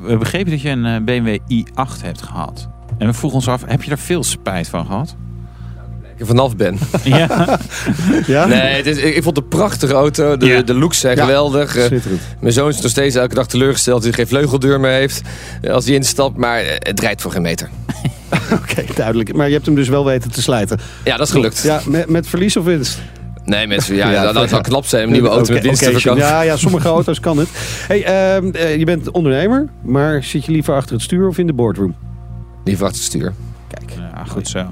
We 0.00 0.16
begrepen 0.16 0.50
dat 0.50 0.60
je 0.60 0.68
een 0.68 0.86
eh, 0.86 1.04
BMW 1.04 1.38
i8 1.52 2.02
hebt 2.02 2.22
gehad. 2.22 2.68
En 2.98 3.06
we 3.06 3.12
vroegen 3.12 3.38
ons 3.38 3.48
af, 3.48 3.64
heb 3.66 3.82
je 3.82 3.88
daar 3.88 3.98
veel 3.98 4.24
spijt 4.24 4.68
van 4.68 4.86
gehad? 4.86 5.16
Ik 6.20 6.26
er 6.26 6.32
vanaf 6.36 6.56
ben. 6.56 6.78
Ja. 7.04 7.58
Ja? 8.26 8.46
Nee, 8.46 8.58
het 8.76 8.86
is, 8.86 8.96
ik, 8.96 9.14
ik 9.16 9.22
vond 9.22 9.36
het 9.36 9.44
een 9.44 9.50
prachtige 9.50 9.92
auto. 9.92 10.36
De, 10.36 10.46
Ja. 10.46 10.62
de 10.62 10.74
looks 10.74 11.00
zijn 11.00 11.16
Ja. 11.16 11.22
geweldig. 11.24 11.76
Eh, 11.76 11.90
mijn 12.40 12.52
zoon 12.52 12.68
is 12.68 12.80
nog 12.80 12.90
steeds 12.90 13.14
elke 13.16 13.34
dag 13.34 13.46
teleurgesteld 13.46 13.94
dat 13.96 14.04
hij 14.04 14.12
geen 14.12 14.26
vleugeldeur 14.26 14.80
meer 14.80 14.90
heeft. 14.90 15.22
eh, 15.62 15.72
Als 15.72 15.84
hij 15.84 15.94
instapt, 15.94 16.36
maar 16.36 16.58
eh, 16.60 16.66
het 16.78 17.00
rijdt 17.00 17.22
voor 17.22 17.30
geen 17.32 17.42
meter. 17.42 17.68
Oké, 18.62 18.84
duidelijk. 18.94 19.34
Maar 19.34 19.46
je 19.46 19.52
hebt 19.52 19.66
hem 19.66 19.74
dus 19.74 19.88
wel 19.88 20.04
weten 20.04 20.30
te 20.30 20.42
slijten. 20.42 20.78
Ja, 21.04 21.16
dat 21.16 21.26
is 21.26 21.32
gelukt. 21.32 21.62
Ja, 21.62 21.80
met, 21.86 22.08
met 22.08 22.26
verlies 22.26 22.56
of 22.56 22.64
winst? 22.64 22.98
Nee, 23.44 23.66
mensen, 23.66 23.94
ja, 23.94 24.10
Ja, 24.12 24.22
dat, 24.22 24.34
dat 24.34 24.48
zou 24.48 24.62
ja. 24.62 24.68
knap 24.68 24.86
zijn 24.86 25.02
om 25.02 25.06
een 25.08 25.12
nieuwe 25.14 25.28
auto 25.28 25.48
met 25.52 25.58
Oké, 25.58 25.66
winst 25.66 25.82
te 25.82 25.88
oké, 25.90 26.00
verkopen. 26.00 26.26
Ja, 26.26 26.40
ja, 26.42 26.56
sommige 26.56 26.88
auto's 26.88 27.20
kan 27.20 27.38
het. 27.38 27.48
Hey, 27.88 28.04
ehm, 28.04 28.50
eh, 28.50 28.76
je 28.76 28.84
bent 28.84 29.10
ondernemer, 29.10 29.68
maar 29.84 30.24
zit 30.24 30.44
je 30.44 30.52
liever 30.52 30.74
achter 30.74 30.92
het 30.94 31.02
stuur 31.02 31.28
of 31.28 31.38
in 31.38 31.46
de 31.46 31.52
boardroom? 31.52 31.94
Liever 32.64 32.84
achter 32.84 33.00
het 33.00 33.08
stuur. 33.10 33.32
Ja, 34.14 34.24
goed 34.28 34.48
zo. 34.48 34.64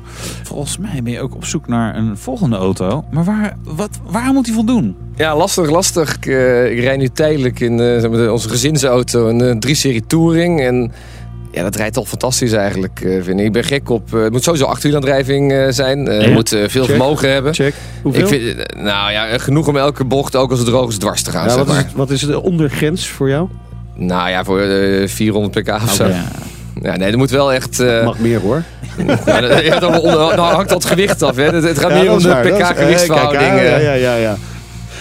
Volgens 0.42 0.78
mij 0.78 1.00
ben 1.02 1.12
je 1.12 1.20
ook 1.20 1.34
op 1.34 1.44
zoek 1.44 1.68
naar 1.68 1.96
een 1.96 2.16
volgende 2.18 2.56
auto. 2.56 3.04
Maar 3.10 3.24
waar, 3.24 3.56
wat, 3.64 3.90
waar 4.10 4.32
moet 4.32 4.46
hij 4.46 4.54
voldoen? 4.54 4.96
Ja, 5.16 5.36
lastig, 5.36 5.70
lastig. 5.70 6.16
Ik, 6.16 6.26
eh, 6.26 6.70
ik 6.72 6.80
rijd 6.80 6.98
nu 6.98 7.08
tijdelijk 7.08 7.60
in 7.60 7.80
eh, 7.80 8.00
zeg 8.00 8.10
maar, 8.10 8.18
de- 8.18 8.32
onze 8.32 8.48
gezinsauto, 8.48 9.28
een 9.28 9.40
eh, 9.40 9.70
3-serie 9.70 10.06
Touring. 10.06 10.60
En 10.60 10.92
ja, 11.52 11.62
dat 11.62 11.76
rijdt 11.76 11.96
al 11.96 12.04
fantastisch 12.04 12.52
eigenlijk, 12.52 13.00
eh, 13.00 13.22
vind 13.22 13.40
ik. 13.40 13.46
Ik 13.46 13.52
ben 13.52 13.64
gek 13.64 13.90
op... 13.90 14.14
eh, 14.14 14.20
het 14.22 14.32
moet 14.32 14.42
sowieso 14.42 14.66
achterwielaandrijving 14.66 15.52
eh 15.52 15.66
zijn. 15.70 16.08
Eh, 16.08 16.20
Ja. 16.20 16.26
Je 16.26 16.32
moet 16.32 16.52
eh, 16.52 16.58
veel 16.68 16.84
Check. 16.84 16.94
vermogen 16.96 17.32
hebben. 17.32 17.54
Check. 17.54 17.74
Hoeveel? 18.02 18.22
Ik 18.22 18.28
vind, 18.28 18.42
eh, 18.66 18.82
nou 18.82 19.12
ja, 19.12 19.26
eh, 19.28 19.38
genoeg 19.40 19.68
om 19.68 19.76
elke 19.76 20.04
bocht, 20.04 20.36
ook 20.36 20.50
als 20.50 20.58
het 20.58 20.68
droog 20.68 20.88
is, 20.88 20.98
dwars 20.98 21.22
te 21.22 21.30
gaan, 21.30 21.42
ja, 21.44 21.48
zeg 21.48 21.58
wat, 21.58 21.66
is 21.68 21.72
maar. 21.74 21.84
het, 21.84 21.92
wat 21.94 22.10
is 22.10 22.20
de 22.20 22.42
ondergrens 22.42 23.08
voor 23.08 23.28
jou? 23.28 23.48
Nou 23.94 24.28
ja, 24.30 24.44
voor 24.44 24.60
eh, 24.60 25.08
400 25.08 25.62
pk 25.64 25.74
of 25.74 25.92
zo. 25.92 26.06
Ja. 26.06 26.24
Ja, 26.82 26.96
nee, 26.96 27.08
dat 27.10 27.18
moet 27.18 27.30
wel 27.30 27.52
echt... 27.52 27.80
eh, 27.80 28.04
Mag 28.04 28.18
meer 28.18 28.40
hoor. 28.40 28.62
ja, 29.62 29.78
dan, 29.78 29.92
dan 30.02 30.38
hangt 30.38 30.68
dat 30.68 30.84
gewicht 30.84 31.22
af, 31.22 31.36
hè. 31.36 31.42
Het, 31.42 31.64
het 31.64 31.78
gaat 31.78 31.90
Ja, 31.90 32.00
meer 32.00 32.12
om 32.12 32.22
de 32.22 32.30
eh, 32.30 32.40
pk-gewichtsverhouding. 32.56 33.42
kijk, 33.42 33.58
eh. 33.58 33.70
Ja, 33.70 33.78
ja, 33.78 33.92
ja, 33.92 34.14
ja. 34.16 34.36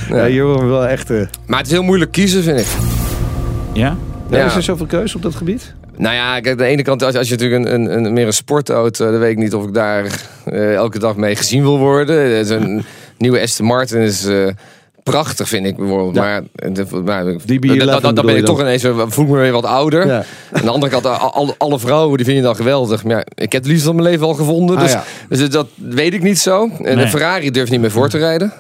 ja. 0.10 0.26
hier 0.26 0.48
we 0.60 0.66
wel 0.66 0.86
echt... 0.88 1.10
eh 1.10 1.22
Maar 1.46 1.58
het 1.58 1.68
is 1.68 1.74
heel 1.74 1.84
moeilijk 1.84 2.12
kiezen, 2.12 2.44
vind 2.44 2.60
ik. 2.60 2.68
Ja? 3.74 3.98
Is 4.30 4.56
er 4.56 4.64
zoveel 4.64 4.86
keuze 4.86 5.16
op 5.16 5.22
dat 5.22 5.36
gebied? 5.36 5.74
Nou 5.98 6.16
ja, 6.16 6.34
kijk, 6.34 6.48
aan 6.48 6.58
de 6.58 6.64
ene 6.64 6.82
kant, 6.82 7.04
als, 7.04 7.16
als 7.16 7.30
je 7.30 7.36
natuurlijk 7.36 7.66
een, 7.66 7.74
een, 7.74 8.06
een, 8.06 8.14
meer 8.14 8.26
een 8.26 8.34
sportauto, 8.34 9.12
dan 9.12 9.20
weet 9.20 9.32
ik 9.32 9.38
niet 9.38 9.54
of 9.54 9.64
ik 9.64 9.74
daar 9.74 10.06
eh, 10.46 10.74
elke 10.74 11.00
dag 11.00 11.16
mee 11.16 11.36
gezien 11.36 11.62
wil 11.62 11.78
worden. 11.78 12.38
Eh, 12.38 12.46
Zo'n 12.46 12.84
nieuwe 13.18 13.42
Aston 13.42 13.66
Martin 13.66 14.00
is 14.02 14.26
eh, 14.26 14.48
prachtig, 15.12 15.48
vind 15.48 15.66
ik 15.66 15.76
bijvoorbeeld. 15.78 16.16
Ja. 16.16 16.22
Maar, 16.22 16.42
de- 16.74 17.02
maar 17.06 17.26
DB11 17.26 18.02
dan, 18.02 18.16
ben 18.26 18.34
je 18.34 18.40
ik 18.40 18.46
toch 18.46 18.60
ineens, 18.60 18.82
voel 19.08 19.26
ik 19.26 19.32
me 19.32 19.38
weer 19.38 19.52
wat 19.52 19.66
ouder. 19.66 20.08
Ja. 20.08 20.24
Aan 20.52 20.62
de 20.62 20.70
andere 20.70 20.92
kant, 20.92 21.06
al- 21.06 21.34
alle, 21.34 21.56
alle 21.58 21.80
vrouwen 21.80 22.16
die 22.18 22.26
vind 22.26 22.38
je 22.38 22.44
dan 22.44 22.56
geweldig. 22.56 23.04
Maar 23.04 23.16
ja, 23.16 23.24
ik 23.36 23.52
heb 23.52 23.62
het 23.62 23.72
liefst 23.72 23.86
van 23.86 23.96
mijn 23.96 24.08
leven 24.08 24.26
al 24.26 24.34
gevonden. 24.34 24.76
Ah, 24.78 24.82
dus, 24.84 24.92
ja. 24.92 25.04
dus 25.30 25.50
dat 25.50 25.68
weet 25.76 26.14
ik 26.14 26.22
niet 26.24 26.40
zo. 26.40 26.64
En 26.64 26.96
Nee. 26.96 26.96
een 26.96 27.10
Ferrari 27.10 27.52
durft 27.52 27.72
niet 27.72 27.82
meer 27.82 27.92
voor 27.92 28.10
te 28.10 28.18
rijden. 28.18 28.54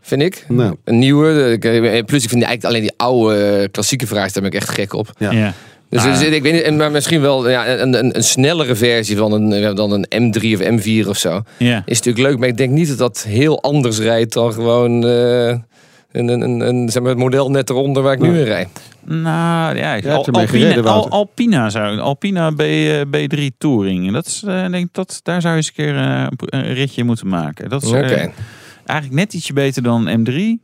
Vind 0.00 0.22
ik. 0.22 0.44
Nou, 0.48 0.76
Een 0.84 0.98
nieuwe. 0.98 1.58
de- 1.58 1.68
ik- 1.96 2.06
Plus 2.06 2.22
ik 2.22 2.28
vind 2.28 2.42
eigenlijk 2.42 2.64
alleen 2.64 2.82
die 2.82 2.94
oude 2.96 3.68
klassieke 3.68 4.06
vraag, 4.06 4.32
daar 4.32 4.42
ben 4.42 4.52
ik 4.52 4.58
echt 4.58 4.68
gek 4.68 4.92
op. 4.92 5.08
Ja. 5.18 5.30
Ja. 5.30 5.52
Dus, 5.90 6.04
Ah. 6.04 6.18
dus 6.18 6.22
ik 6.22 6.42
weet 6.42 6.52
niet, 6.52 6.62
en- 6.62 6.76
maar 6.76 6.90
misschien 6.90 7.20
wel 7.20 7.48
ja, 7.50 7.68
een, 7.68 7.94
een, 7.98 8.16
een 8.16 8.24
snellere 8.24 8.74
versie 8.74 9.16
van 9.16 9.32
een, 9.32 9.52
eh, 9.52 9.74
dan 9.74 9.92
een 9.92 10.32
M3 10.34 10.52
of 10.54 10.80
M4 10.80 11.08
of 11.08 11.16
zo. 11.16 11.42
Ja. 11.56 11.82
Is 11.86 11.96
natuurlijk 11.96 12.26
leuk, 12.28 12.38
maar 12.38 12.48
ik 12.48 12.56
denk 12.56 12.70
niet 12.70 12.88
dat 12.88 12.98
dat 12.98 13.24
heel 13.28 13.62
anders 13.62 13.98
rijdt 13.98 14.32
dan 14.32 14.52
gewoon 14.52 15.04
eh, 15.06 15.48
een, 15.48 15.58
een, 16.12 16.40
een, 16.40 16.60
een, 16.60 16.88
zeg 16.88 17.02
maar, 17.02 17.10
het 17.10 17.20
model 17.20 17.50
net 17.50 17.70
eronder 17.70 18.02
waar 18.02 18.12
ik 18.12 18.20
nu 18.20 18.38
in 18.38 18.44
rijd. 18.44 18.68
Nou 19.04 19.76
ja, 19.76 19.94
ik- 19.94 20.06
Al- 20.06 20.12
Alpine, 20.16 20.46
gereden. 20.48 20.84
Al- 20.86 21.08
Alpina 21.10 21.70
zou 21.70 21.98
Alpina 21.98 22.50
B, 22.50 22.60
eh, 22.60 23.00
B3 23.10 23.56
Touring. 23.58 24.12
Dat 24.12 24.26
is, 24.26 24.42
eh, 24.46 24.64
ik 24.64 24.70
denk 24.72 24.88
dat 24.92 25.20
daar 25.22 25.40
zou 25.40 25.52
je 25.52 25.58
eens 25.58 25.68
een 25.68 25.74
keer 25.74 25.94
een 26.60 26.74
ritje 26.74 27.04
moeten 27.04 27.28
maken. 27.28 27.68
Dat 27.68 27.82
is 27.82 27.88
Oké. 27.88 27.98
eh, 28.00 28.28
eigenlijk 28.86 29.20
net 29.20 29.34
ietsje 29.34 29.52
beter 29.52 29.82
dan 29.82 30.08
M3. 30.26 30.60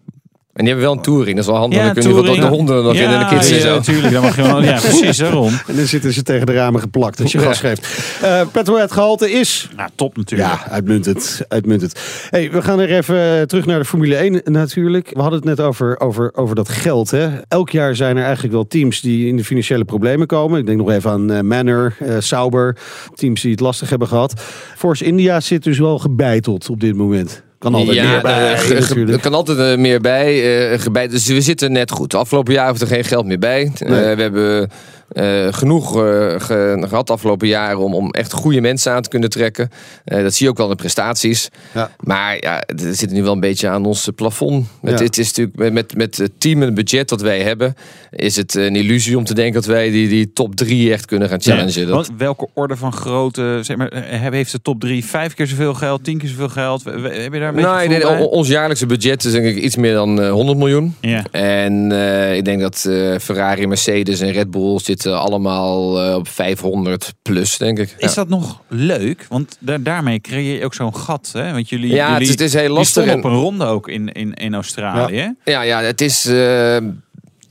En 0.52 0.64
die 0.64 0.68
hebben 0.74 0.84
wel 0.84 0.96
een 0.96 1.02
touring, 1.02 1.36
dat 1.36 1.44
is 1.44 1.50
wel 1.50 1.56
handig. 1.60 1.78
Ja, 1.78 1.84
dan 1.84 1.94
kun 1.94 2.02
je 2.02 2.14
wat 2.14 2.24
de 2.24 2.46
honden 2.46 2.84
nog 2.84 2.94
in 2.94 3.02
en 3.08 3.18
de 3.18 3.26
kids 3.26 3.48
ja, 3.48 3.60
zo. 3.60 3.74
natuurlijk. 3.74 4.12
Dan 4.12 4.22
mag 4.22 4.36
je 4.36 4.42
wel, 4.42 4.62
ja, 4.62 4.80
precies, 4.88 5.16
daarom. 5.16 5.48
en 5.66 5.76
dan 5.76 5.86
zitten 5.86 6.12
ze 6.12 6.22
tegen 6.22 6.46
de 6.46 6.52
ramen 6.52 6.80
geplakt 6.80 7.20
als 7.20 7.32
je 7.32 7.38
Ja. 7.38 7.44
gas 7.44 7.60
geeft. 7.60 7.86
Eh 8.22 8.40
petrolhead 8.52 8.92
gehalte 8.92 9.30
is... 9.30 9.68
Nou, 9.76 9.88
top 9.94 10.16
natuurlijk. 10.16 10.50
Ja, 10.50 10.70
uitmuntend. 10.70 11.40
uitmuntend. 11.48 11.94
Hey, 12.30 12.50
we 12.50 12.62
gaan 12.62 12.80
er 12.80 12.90
even 12.90 13.38
eh, 13.38 13.42
terug 13.42 13.66
naar 13.66 13.78
de 13.78 13.84
Formule 13.84 14.16
1 14.16 14.40
natuurlijk. 14.44 15.10
We 15.12 15.20
hadden 15.20 15.38
het 15.38 15.48
net 15.48 15.60
over, 15.60 16.00
over, 16.00 16.30
over 16.34 16.54
dat 16.54 16.68
geld. 16.68 17.10
Hè. 17.10 17.28
Elk 17.48 17.70
jaar 17.70 17.96
zijn 17.96 18.16
er 18.16 18.24
eigenlijk 18.24 18.54
wel 18.54 18.66
teams 18.66 19.00
die 19.00 19.28
in 19.28 19.36
de 19.36 19.44
financiële 19.44 19.84
problemen 19.84 20.26
komen. 20.26 20.58
Ik 20.58 20.66
denk 20.66 20.78
nog 20.78 20.90
even 20.90 21.10
aan 21.10 21.30
eh, 21.32 21.40
Manor, 21.40 21.94
eh, 21.98 22.14
Sauber. 22.18 22.76
Teams 23.14 23.40
die 23.40 23.50
het 23.50 23.60
lastig 23.60 23.90
hebben 23.90 24.08
gehad. 24.08 24.40
Force 24.76 25.04
India 25.04 25.40
zit 25.40 25.62
dus 25.64 25.78
wel 25.78 25.98
gebeiteld 25.98 26.70
op 26.70 26.80
dit 26.80 26.96
moment. 26.96 27.42
Kan 27.62 27.74
altijd 27.74 27.96
ja, 27.96 28.10
meer 28.10 28.20
bij 28.20 28.52
eh, 28.54 29.08
er 29.12 29.20
kan 29.20 29.34
altijd 29.34 29.58
eh, 29.58 29.76
meer 29.78 30.00
bij. 30.00 30.70
eh, 30.72 30.78
gebij. 30.80 31.08
Dus 31.08 31.26
we 31.26 31.40
zitten 31.40 31.72
net 31.72 31.90
goed. 31.90 32.14
Afgelopen 32.14 32.52
jaar 32.52 32.68
hoeft 32.68 32.80
er 32.80 32.86
geen 32.86 33.04
geld 33.04 33.26
meer 33.26 33.38
bij. 33.38 33.70
Eh, 33.78 33.88
Nee. 33.88 34.14
we 34.16 34.22
hebben 34.22 34.70
eh, 35.12 35.46
genoeg 35.50 35.96
eh, 35.96 36.02
ge- 36.40 36.84
gehad 36.88 37.06
de 37.06 37.12
afgelopen 37.12 37.48
jaren 37.48 37.78
om, 37.78 37.94
om 37.94 38.10
echt 38.10 38.32
goede 38.32 38.60
mensen 38.60 38.92
aan 38.92 39.02
te 39.02 39.08
kunnen 39.08 39.30
trekken. 39.30 39.70
Eh, 40.04 40.22
dat 40.22 40.34
zie 40.34 40.44
je 40.46 40.50
ook 40.52 40.56
wel 40.58 40.66
in 40.66 40.72
de 40.76 40.78
prestaties. 40.82 41.48
Ja. 41.74 41.90
Maar 42.00 42.36
ja, 42.40 42.62
we 42.76 42.94
zitten 42.94 43.16
nu 43.16 43.22
wel 43.22 43.32
een 43.32 43.40
beetje 43.40 43.68
aan 43.68 43.84
ons 43.86 44.08
plafond. 44.14 44.66
Ja. 44.82 44.90
het 44.90 45.18
is 45.18 45.26
natuurlijk 45.26 45.56
met, 45.56 45.72
met, 45.72 45.96
met 45.96 46.16
het 46.16 46.32
team 46.38 46.60
en 46.60 46.66
het 46.66 46.74
budget 46.74 47.08
dat 47.08 47.20
wij 47.20 47.40
hebben, 47.42 47.74
is 48.10 48.36
het 48.36 48.54
een 48.54 48.76
illusie 48.76 49.16
om 49.18 49.24
te 49.24 49.34
denken 49.34 49.54
dat 49.54 49.64
wij 49.64 49.90
die, 49.90 50.08
die 50.08 50.32
top 50.32 50.54
drie 50.54 50.92
echt 50.92 51.04
kunnen 51.04 51.28
gaan 51.28 51.40
challengen. 51.40 51.72
Ja, 51.80 51.86
Dat- 51.86 51.94
want 51.94 52.10
welke 52.18 52.48
orde 52.54 52.76
van 52.76 52.92
grootte, 52.92 53.58
zeg 53.62 53.76
maar, 53.76 54.04
heeft 54.32 54.52
de 54.52 54.62
top 54.62 54.80
3 54.80 55.04
vijf 55.04 55.34
keer 55.34 55.46
zoveel 55.46 55.74
geld, 55.74 56.04
tien 56.04 56.18
keer 56.18 56.28
zoveel 56.28 56.48
geld? 56.48 56.84
Heb 56.84 56.94
je 57.32 57.38
daar 57.38 57.48
een 57.48 57.54
beetje 57.54 57.98
nou, 57.98 58.20
o- 58.20 58.24
ons 58.24 58.48
jaarlijkse 58.48 58.86
budget 58.86 59.24
is 59.24 59.32
denk 59.32 59.44
ik 59.46 59.56
iets 59.56 59.76
meer 59.76 59.94
dan 59.94 60.20
eh, 60.22 60.30
100 60.30 60.58
miljoen. 60.58 60.94
Ja. 61.00 61.24
En 61.30 61.92
eh, 61.92 62.36
ik 62.36 62.44
denk 62.44 62.60
dat 62.60 62.84
eh, 62.88 63.18
Ferrari, 63.18 63.66
Mercedes 63.66 64.20
en 64.20 64.32
Red 64.32 64.50
Bull 64.50 64.78
zitten 64.78 65.00
allemaal 65.06 66.02
eh, 66.04 66.14
op 66.14 66.28
500 66.28 67.12
plus, 67.22 67.56
denk 67.58 67.78
ik. 67.78 67.94
Is 67.98 68.08
ja. 68.08 68.14
dat 68.14 68.28
nog 68.28 68.60
leuk? 68.68 69.26
Want 69.28 69.56
da- 69.58 69.78
daarmee 69.78 70.20
creëer 70.20 70.58
je 70.58 70.64
ook 70.64 70.74
zo'n 70.74 70.96
gat. 70.96 71.30
Hè? 71.32 71.52
Want 71.52 71.68
jullie, 71.68 71.92
Ja, 71.92 72.02
het 72.04 72.12
jullie 72.12 72.24
is- 72.24 72.30
het 72.30 72.40
is 72.40 72.54
heel 72.54 72.72
lastig 72.74 73.14
op 73.14 73.24
een 73.24 73.30
ronde 73.34 73.64
ook 73.64 73.88
in, 73.88 74.12
in, 74.12 74.34
in 74.34 74.54
Australië. 74.54 75.34
Ja, 75.44 75.62
ja, 75.62 75.82
het 75.82 76.00
is. 76.00 76.26
eh, 76.26 76.76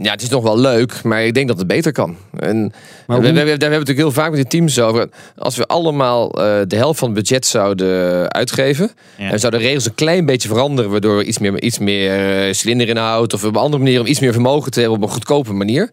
ja, 0.04 0.12
het 0.12 0.22
is 0.22 0.30
nog 0.30 0.44
wel 0.44 0.60
leuk, 0.60 1.04
maar 1.04 1.24
ik 1.24 1.34
denk 1.34 1.48
dat 1.48 1.58
het 1.58 1.68
beter 1.68 1.92
kan. 1.92 2.16
En 2.40 2.72
Maar 3.08 3.22
we, 3.22 3.32
we, 3.32 3.40
hebben 3.40 3.60
natuurlijk 3.60 3.98
heel 3.98 4.12
vaak 4.12 4.30
met 4.30 4.36
die 4.36 4.48
teams 4.48 4.80
over. 4.80 5.10
Als 5.38 5.56
we 5.56 5.68
allemaal 5.68 6.32
eh, 6.32 6.60
de 6.68 6.76
helft 6.76 7.00
van 7.00 7.08
het 7.10 7.18
budget 7.18 7.46
zouden 7.46 8.32
uitgeven. 8.32 8.92
Ja. 9.18 9.30
En 9.32 9.40
zouden 9.40 9.60
de 9.60 9.66
regels 9.66 9.86
een 9.86 9.96
klein 9.96 10.26
beetje 10.26 10.48
veranderen. 10.48 10.92
Waardoor 10.92 11.18
we 11.18 11.24
iets 11.26 11.38
meer, 11.38 11.62
iets 11.62 11.80
meer 11.80 12.46
eh, 12.48 12.54
cilinderinhoud. 12.54 13.34
Of 13.34 13.44
op 13.44 13.56
een 13.56 13.62
andere 13.62 13.84
manier 13.84 14.00
om 14.00 14.06
iets 14.06 14.20
meer 14.20 14.32
vermogen 14.34 14.72
te 14.72 14.80
hebben 14.80 14.98
op 14.98 15.04
een 15.04 15.10
goedkope 15.14 15.54
manier. 15.54 15.90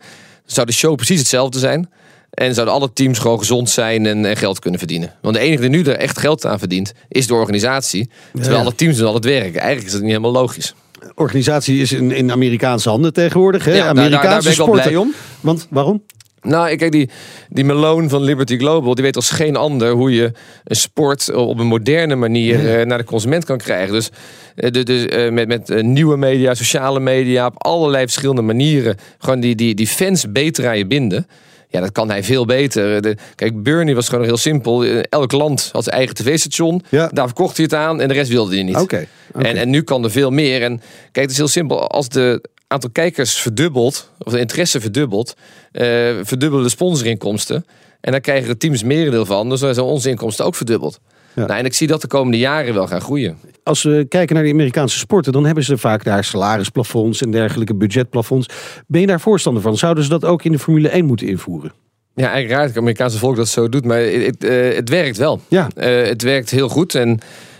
Zou 0.52 0.66
de 0.66 0.72
show 0.72 0.94
precies 0.96 1.18
hetzelfde 1.18 1.58
zijn. 1.58 1.90
En 2.30 2.54
zouden 2.54 2.74
alle 2.74 2.92
teams 2.92 3.18
gewoon 3.18 3.38
gezond 3.38 3.70
zijn 3.70 4.06
en, 4.06 4.24
en 4.24 4.36
geld 4.36 4.58
kunnen 4.58 4.78
verdienen. 4.78 5.14
Want 5.22 5.34
de 5.34 5.40
enige 5.40 5.60
die 5.60 5.70
nu 5.70 5.82
er 5.82 5.96
echt 5.96 6.18
geld 6.18 6.46
aan 6.46 6.58
verdient, 6.58 6.92
is 7.08 7.26
de 7.26 7.34
organisatie. 7.34 8.10
Terwijl 8.32 8.54
Ja. 8.56 8.60
alle 8.60 8.74
teams 8.74 8.96
doen 8.96 9.06
al 9.06 9.14
het 9.14 9.24
werk. 9.24 9.54
Eigenlijk 9.56 9.86
is 9.86 9.92
dat 9.92 10.00
niet 10.00 10.10
helemaal 10.10 10.32
logisch. 10.32 10.74
organisatie 11.14 11.80
is 11.80 11.92
in, 11.92 12.10
in 12.10 12.32
Amerikaanse 12.32 12.88
handen 12.88 13.12
tegenwoordig. 13.12 13.64
Hè? 13.64 13.70
Ja, 13.72 13.78
daar- 13.78 13.88
Amerikaanse 13.88 14.28
daar 14.28 14.42
ben 14.42 14.50
ik 14.50 14.56
wel 14.56 14.66
sporten. 14.66 14.88
blij 14.88 14.96
om. 15.00 15.14
Want 15.40 15.66
waarom? 15.70 16.02
Nou, 16.42 16.76
kijk, 16.76 16.92
die, 16.92 17.10
die 17.48 17.64
Malone 17.64 18.08
van 18.08 18.22
Liberty 18.22 18.58
Global, 18.58 18.94
die 18.94 19.04
weet 19.04 19.16
als 19.16 19.30
geen 19.30 19.56
ander 19.56 19.90
hoe 19.90 20.14
je 20.14 20.32
een 20.64 20.76
sport 20.76 21.34
op 21.34 21.58
een 21.58 21.66
moderne 21.66 22.14
manier 22.14 22.78
eh, 22.78 22.86
naar 22.86 22.98
de 22.98 23.04
consument 23.04 23.44
kan 23.44 23.58
krijgen. 23.58 23.92
Dus, 23.92 24.10
eh, 24.54 24.70
de, 24.70 25.08
eh, 25.08 25.32
met, 25.32 25.48
met 25.48 25.82
nieuwe 25.82 26.16
media, 26.16 26.54
sociale 26.54 27.00
media, 27.00 27.46
op 27.46 27.54
allerlei 27.64 28.04
verschillende 28.04 28.42
manieren. 28.42 28.96
Gewoon 29.18 29.40
die, 29.40 29.54
die, 29.54 29.74
die 29.74 29.86
fans 29.86 30.32
beter 30.32 30.68
aan 30.68 30.78
je 30.78 30.86
binden. 30.86 31.26
Ja, 31.70 31.80
dat 31.80 31.92
kan 31.92 32.10
hij 32.10 32.24
veel 32.24 32.44
beter. 32.44 33.02
De, 33.02 33.16
kijk, 33.34 33.62
Bernie 33.62 33.94
was 33.94 34.08
gewoon 34.08 34.24
heel 34.24 34.36
simpel. 34.36 34.84
Elk 34.84 35.32
land 35.32 35.68
had 35.72 35.84
zijn 35.84 35.96
eigen 35.96 36.14
tv-station. 36.14 36.82
Ja. 36.88 37.08
Daar 37.12 37.26
verkocht 37.26 37.56
hij 37.56 37.64
het 37.64 37.74
aan 37.74 38.00
en 38.00 38.08
de 38.08 38.14
rest 38.14 38.30
wilde 38.30 38.54
hij 38.54 38.62
niet. 38.62 38.76
Oké. 38.76 39.06
oké. 39.34 39.46
En, 39.46 39.56
en 39.56 39.70
nu 39.70 39.82
kan 39.82 40.04
er 40.04 40.10
veel 40.10 40.30
meer. 40.30 40.62
En 40.62 40.80
kijk, 41.12 41.24
het 41.26 41.30
is 41.30 41.36
heel 41.36 41.48
simpel. 41.48 41.88
Als 41.88 42.08
de 42.08 42.42
aantal 42.68 42.90
kijkers 42.90 43.34
verdubbelt, 43.34 44.12
of 44.18 44.32
de 44.32 44.38
interesse 44.38 44.80
verdubbelt, 44.80 45.34
eh, 45.72 45.84
verdubbelen 46.22 46.64
de 46.64 46.70
sponsorinkomsten. 46.70 47.66
En 48.00 48.12
daar 48.12 48.20
krijgen 48.20 48.48
de 48.48 48.56
teams 48.56 48.82
merendeel 48.82 49.26
van. 49.26 49.48
Dus 49.48 49.60
dan 49.60 49.74
zijn 49.74 49.86
onze 49.86 50.08
inkomsten 50.08 50.44
ook 50.44 50.54
verdubbeld. 50.54 51.00
Ja. 51.34 51.46
Nou, 51.46 51.58
en 51.58 51.64
ik 51.64 51.74
zie 51.74 51.86
dat 51.86 52.00
de 52.00 52.06
komende 52.06 52.38
jaren 52.38 52.74
wel 52.74 52.86
gaan 52.86 53.00
groeien. 53.00 53.38
Als 53.62 53.82
we 53.82 54.06
kijken 54.08 54.34
naar 54.34 54.44
de 54.44 54.50
Amerikaanse 54.50 54.98
sporten, 54.98 55.32
dan 55.32 55.44
hebben 55.44 55.64
ze 55.64 55.78
vaak 55.78 56.04
daar 56.04 56.24
salarisplafonds 56.24 57.22
en 57.22 57.30
dergelijke 57.30 57.74
budgetplafonds. 57.74 58.48
Ben 58.86 59.00
je 59.00 59.06
daar 59.06 59.20
voorstander 59.20 59.62
van? 59.62 59.76
Zouden 59.76 60.04
ze 60.04 60.10
dat 60.10 60.24
ook 60.24 60.44
in 60.44 60.52
de 60.52 60.58
Formule 60.58 60.88
1 60.88 61.04
moeten 61.04 61.26
invoeren? 61.26 61.72
Ja, 62.14 62.24
eigenlijk 62.24 62.50
raar 62.50 62.60
dat 62.60 62.68
het 62.68 62.78
Amerikaanse 62.78 63.18
volk 63.18 63.36
dat 63.36 63.48
zo 63.48 63.68
doet, 63.68 63.84
maar 63.84 64.00
het, 64.00 64.44
eh, 64.44 64.74
het 64.74 64.88
werkt 64.88 65.16
wel. 65.16 65.40
Ja. 65.48 65.68
Eh, 65.74 66.06
het 66.06 66.22
werkt 66.22 66.50
heel 66.50 66.68
goed 66.68 66.94
en 66.94 67.18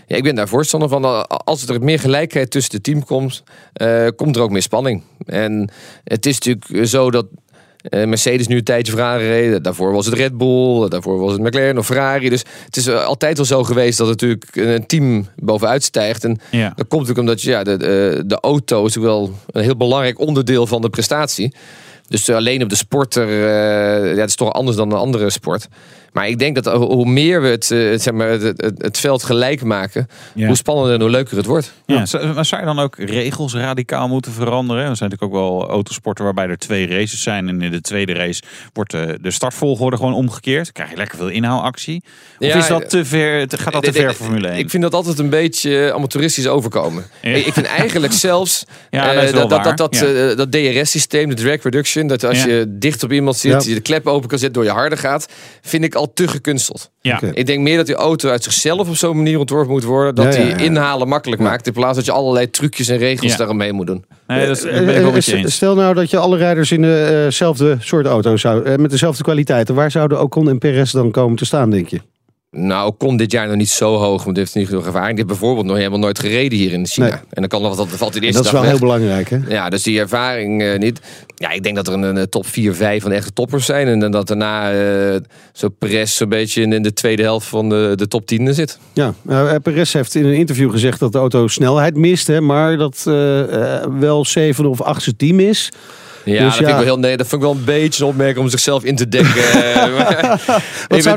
ja, 0.09 0.15
ik 0.15 0.23
ben 0.23 0.35
daar 0.35 0.47
voorstander 0.47 0.89
van. 0.89 1.27
Als 1.27 1.67
er 1.67 1.81
meer 1.81 1.99
gelijkheid 1.99 2.51
tussen 2.51 2.71
de 2.71 2.81
team 2.81 3.05
komt, 3.05 3.43
eh, 3.73 4.07
komt 4.15 4.35
er 4.35 4.41
ook 4.41 4.49
meer 4.49 4.61
spanning. 4.61 5.03
En 5.25 5.71
het 6.03 6.25
is 6.25 6.39
natuurlijk 6.39 6.87
zo 6.87 7.11
dat 7.11 7.25
eh, 7.79 8.05
Mercedes 8.05 8.47
nu 8.47 8.57
een 8.57 8.63
tijdje 8.63 8.91
Ferrari 8.91 9.27
reed. 9.27 9.63
Daarvoor 9.63 9.91
was 9.91 10.05
het 10.05 10.15
Red 10.15 10.37
Bull, 10.37 10.89
daarvoor 10.89 11.19
was 11.19 11.31
het 11.31 11.41
McLaren 11.41 11.77
of 11.77 11.85
Ferrari. 11.85 12.29
Dus 12.29 12.43
het 12.65 12.77
is 12.77 12.87
eh, 12.87 13.03
altijd 13.05 13.37
wel 13.37 13.45
zo 13.45 13.63
geweest 13.63 13.97
dat 13.97 14.07
natuurlijk 14.07 14.55
een 14.55 14.85
team 14.85 15.27
bovenuit 15.35 15.83
stijgt. 15.83 16.23
En 16.23 16.39
Ja. 16.51 16.73
dat 16.75 16.87
komt 16.87 17.07
natuurlijk 17.07 17.19
omdat 17.19 17.41
ja, 17.41 17.63
de, 17.63 18.23
de, 18.25 18.39
auto 18.39 18.85
is 18.85 18.95
wel 18.95 19.33
een 19.51 19.63
heel 19.63 19.77
belangrijk 19.77 20.19
onderdeel 20.19 20.67
van 20.67 20.81
de 20.81 20.89
prestatie. 20.89 21.53
Dus 22.07 22.29
alleen 22.29 22.63
op 22.63 22.69
de 22.69 22.75
sporter, 22.75 23.27
eh, 23.27 24.13
ja, 24.13 24.19
het 24.19 24.29
is 24.29 24.35
toch 24.35 24.53
anders 24.53 24.77
dan 24.77 24.91
een 24.91 24.97
andere 24.97 25.29
sport. 25.29 25.67
Maar 26.13 26.27
ik 26.27 26.39
denk 26.39 26.63
dat 26.63 26.65
hoe 26.75 27.05
meer 27.05 27.41
we 27.41 27.47
het, 27.47 27.71
eh, 27.71 27.79
zeg 27.99 28.11
maar, 28.13 28.29
het, 28.29 28.41
het, 28.41 28.73
het 28.77 28.97
veld 28.99 29.23
gelijk 29.23 29.63
maken, 29.63 30.07
Ja. 30.35 30.47
hoe 30.47 30.55
spannender 30.55 30.93
en 30.93 31.01
hoe 31.01 31.09
leuker 31.09 31.37
het 31.37 31.45
wordt. 31.45 31.73
Ja, 31.85 32.05
maar 32.33 32.45
zou 32.45 32.61
je 32.61 32.67
dan 32.67 32.79
ook 32.79 32.95
regels 32.97 33.53
radicaal 33.53 34.07
moeten 34.07 34.31
veranderen? 34.31 34.85
Er 34.89 34.95
zijn 34.95 35.09
natuurlijk 35.09 35.37
ook 35.41 35.59
wel 35.59 35.69
autosporten 35.69 36.23
waarbij 36.23 36.47
er 36.47 36.57
twee 36.57 36.87
races 36.87 37.23
zijn. 37.23 37.47
En 37.47 37.61
in 37.61 37.71
de 37.71 37.81
tweede 37.81 38.13
race 38.13 38.41
wordt 38.73 38.91
de, 38.91 39.17
de 39.21 39.31
startvolgorde 39.31 39.97
gewoon 39.97 40.13
omgekeerd. 40.13 40.63
Dan 40.63 40.73
krijg 40.73 40.89
je 40.89 40.95
lekker 40.97 41.17
veel 41.17 41.27
inhaalactie. 41.29 42.03
Of 42.39 42.47
Ja, 42.47 42.55
is 42.57 42.67
dat 42.67 42.89
te 42.89 43.05
ver, 43.05 43.47
te- 43.47 43.57
gaat 43.57 43.73
dat 43.73 43.83
te 43.83 43.89
Ik- 43.89 43.95
ik- 43.95 44.01
ver 44.01 44.15
voor 44.15 44.25
Formule 44.25 44.47
1? 44.47 44.57
Ik 44.57 44.69
vind 44.69 44.83
dat 44.83 44.93
altijd 44.93 45.19
een 45.19 45.29
beetje 45.29 45.93
amateuristisch 45.93 46.47
overkomen. 46.47 47.05
Ja. 47.21 47.29
Ik, 47.29 47.53
vind 47.53 47.65
eigenlijk 47.65 48.13
zelfs 48.29 48.63
Ja, 48.89 49.13
eh, 49.13 49.33
dat 49.33 49.49
dat, 49.49 49.63
dat, 49.63 49.77
dat, 49.77 49.95
eh, 50.01 50.35
dat 50.37 50.51
DRS-systeem, 50.51 51.29
de 51.29 51.35
drag 51.35 51.63
reduction, 51.63 52.07
dat 52.07 52.23
als 52.23 52.43
Ja. 52.43 52.47
je 52.47 52.65
dicht 52.69 53.03
op 53.03 53.11
iemand 53.11 53.37
zit, 53.37 53.51
Ja. 53.63 53.69
je 53.69 53.73
de 53.75 53.81
klep 53.81 54.07
open 54.07 54.29
kan 54.29 54.37
zetten 54.39 54.61
door 54.61 54.71
je 54.71 54.77
harder 54.77 54.97
gaat, 54.97 55.27
vind 55.61 55.83
ik 55.83 55.95
al 55.99 56.13
te 56.13 56.27
gekunsteld. 56.27 56.91
ja. 57.01 57.19
Ik 57.33 57.45
denk 57.45 57.59
meer 57.59 57.77
dat 57.77 57.85
die 57.85 57.95
auto 57.95 58.29
uit 58.29 58.43
zichzelf 58.43 58.87
op 58.89 58.95
zo'n 58.95 59.15
manier 59.17 59.39
ontworpen 59.39 59.71
moet 59.71 59.83
worden. 59.83 60.15
Dat 60.15 60.33
Ja, 60.33 60.39
ja, 60.39 60.45
die 60.45 60.55
ja. 60.57 60.57
inhalen 60.57 61.07
makkelijk 61.07 61.41
maakt. 61.41 61.67
In 61.67 61.73
plaats 61.73 61.95
dat 61.95 62.05
je 62.05 62.11
allerlei 62.11 62.49
trucjes 62.49 62.87
en 62.87 62.97
regels 62.97 63.31
Ja. 63.31 63.37
daaromheen 63.37 63.75
moet 63.75 63.87
doen. 63.87 64.05
Nee, 64.27 64.47
dat 64.47 64.57
is, 64.57 64.63
dat 64.63 64.71
ben 64.71 64.81
ik 64.81 64.85
wel 64.95 65.07
Eh, 65.07 65.13
met 65.13 65.25
je 65.25 65.31
eh, 65.33 65.39
eens. 65.41 65.53
Stel 65.53 65.75
nou 65.75 65.93
dat 65.93 66.09
je 66.09 66.17
alle 66.17 66.37
rijders 66.37 66.71
in 66.71 66.81
dezelfde 66.81 67.77
soort 67.79 68.05
auto 68.05 68.37
zou, 68.37 68.63
eh, 68.63 68.75
met 68.75 68.91
dezelfde 68.91 69.23
kwaliteiten. 69.23 69.75
Waar 69.75 69.91
zouden 69.91 70.21
Ocon 70.21 70.49
en 70.49 70.57
Perez 70.57 70.91
dan 70.91 71.11
komen 71.11 71.37
te 71.37 71.45
staan, 71.45 71.69
denk 71.69 71.87
je? 71.87 71.99
Nou, 72.51 72.93
kon 72.97 73.17
dit 73.17 73.31
jaar 73.31 73.47
nog 73.47 73.55
niet 73.55 73.69
zo 73.69 73.95
hoog, 73.95 74.23
want 74.23 74.37
heeft 74.37 74.55
niet 74.55 74.67
genoeg 74.67 74.85
ervaring. 74.85 75.15
Die 75.15 75.25
heeft 75.25 75.39
bijvoorbeeld 75.39 75.65
nog 75.65 75.77
helemaal 75.77 75.99
nooit 75.99 76.19
gereden 76.19 76.57
hier 76.57 76.71
in 76.71 76.87
China. 76.87 77.07
Nee. 77.07 77.15
En 77.15 77.41
dan 77.41 77.47
kan 77.47 77.61
nog 77.61 77.75
wat, 77.75 77.89
dat 77.89 77.97
valt 77.97 78.15
in 78.15 78.21
de 78.21 78.27
En 78.27 78.33
eerste 78.33 78.43
dat 78.43 78.45
is 78.45 78.51
wel 78.51 78.61
dag 78.61 78.79
heel 78.79 78.79
belangrijk, 78.79 79.29
hè? 79.29 79.39
Ja, 79.47 79.69
dus 79.69 79.83
die 79.83 79.99
ervaring 79.99 80.61
eh, 80.61 80.77
niet. 80.77 80.99
Ja, 81.35 81.51
ik 81.51 81.63
denk 81.63 81.75
dat 81.75 81.87
er 81.87 81.93
een, 81.93 82.15
een 82.15 82.29
top 82.29 82.45
4, 82.45 82.73
5 82.73 83.01
van 83.01 83.11
echte 83.11 83.33
toppers 83.33 83.65
zijn. 83.65 83.87
En 83.87 84.11
dat 84.11 84.27
daarna 84.27 84.71
eh 84.71 85.19
zo 85.53 85.69
Perez 85.69 86.15
zo'n 86.15 86.29
beetje 86.29 86.61
in, 86.61 86.73
in 86.73 86.81
de 86.81 86.93
tweede 86.93 87.23
helft 87.23 87.47
van 87.47 87.69
de, 87.69 87.93
de 87.95 88.07
top 88.07 88.25
10 88.25 88.53
zit. 88.53 88.79
Ja, 88.93 89.13
uh, 89.29 89.53
Perez 89.63 89.93
heeft 89.93 90.15
in 90.15 90.25
een 90.25 90.35
interview 90.35 90.71
gezegd 90.71 90.99
dat 90.99 91.11
de 91.11 91.17
auto 91.17 91.47
snelheid 91.47 91.95
mist, 91.95 92.27
hè, 92.27 92.41
maar 92.41 92.77
dat 92.77 93.03
wel 93.99 94.25
zevende 94.25 94.69
of 94.69 94.81
achtste 94.81 95.15
team 95.15 95.39
is. 95.39 95.71
Ja, 96.25 96.33
Dus 96.33 96.43
dat, 96.43 96.53
Vind 96.53 96.67
ja. 96.67 96.69
ik 96.69 96.75
wel 96.75 96.83
heel, 96.83 96.99
nee, 96.99 97.17
dat 97.17 97.27
vind 97.27 97.41
ik 97.41 97.47
wel 97.47 97.57
een 97.57 97.63
beetje 97.63 98.03
een 98.03 98.09
opmerking 98.09 98.43
om 98.43 98.49
zichzelf 98.49 98.83
in 98.83 98.95
te 98.95 99.07
dekken. 99.07 99.33
Eh, 99.53 99.97
wat- 100.87 100.97
zijn 100.97 101.15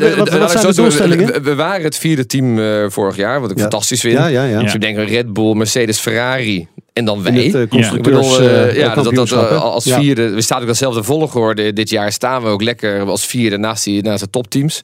de 0.67 0.73
doelstellingen? 0.75 1.43
We, 1.43 1.55
waren 1.55 1.85
het 1.85 1.97
vierde 1.97 2.27
team 2.27 2.59
eh, 2.59 2.85
vorig 2.89 3.17
jaar, 3.17 3.41
wat 3.41 3.51
ik 3.51 3.57
Ja. 3.57 3.63
fantastisch 3.63 4.01
vind. 4.01 4.13
Ja, 4.19 4.27
ja, 4.27 4.45
ja. 4.45 4.61
Dus 4.61 4.75
ik 4.75 4.81
denk 4.81 4.97
Red 5.09 5.33
Bull, 5.33 5.55
Mercedes, 5.55 5.99
Ferrari 5.99 6.69
en 6.93 7.05
dan 7.05 7.23
wij. 7.23 7.33
Het 7.33 7.55
eh, 7.55 7.61
Ik 7.61 7.69
constructeurs 7.69 8.29
bedoel, 8.29 8.49
eh, 8.49 8.69
eh, 8.69 8.77
ja, 8.77 8.95
dat, 8.95 9.15
dat, 9.15 9.33
als 9.53 9.85
Ja. 9.85 9.99
vierde, 10.01 10.31
we 10.31 10.41
staan 10.41 10.61
ook 10.61 10.67
dezelfde 10.67 11.03
volgorde. 11.03 11.73
Dit 11.73 11.91
jaar 11.91 12.13
staan 12.13 12.43
we 12.43 12.49
ook 12.49 12.63
lekker 12.63 13.01
als 13.03 13.27
vierde 13.27 13.57
naast, 13.57 13.85
die, 13.85 14.03
naast 14.03 14.21
de 14.23 14.31
topteams. 14.31 14.81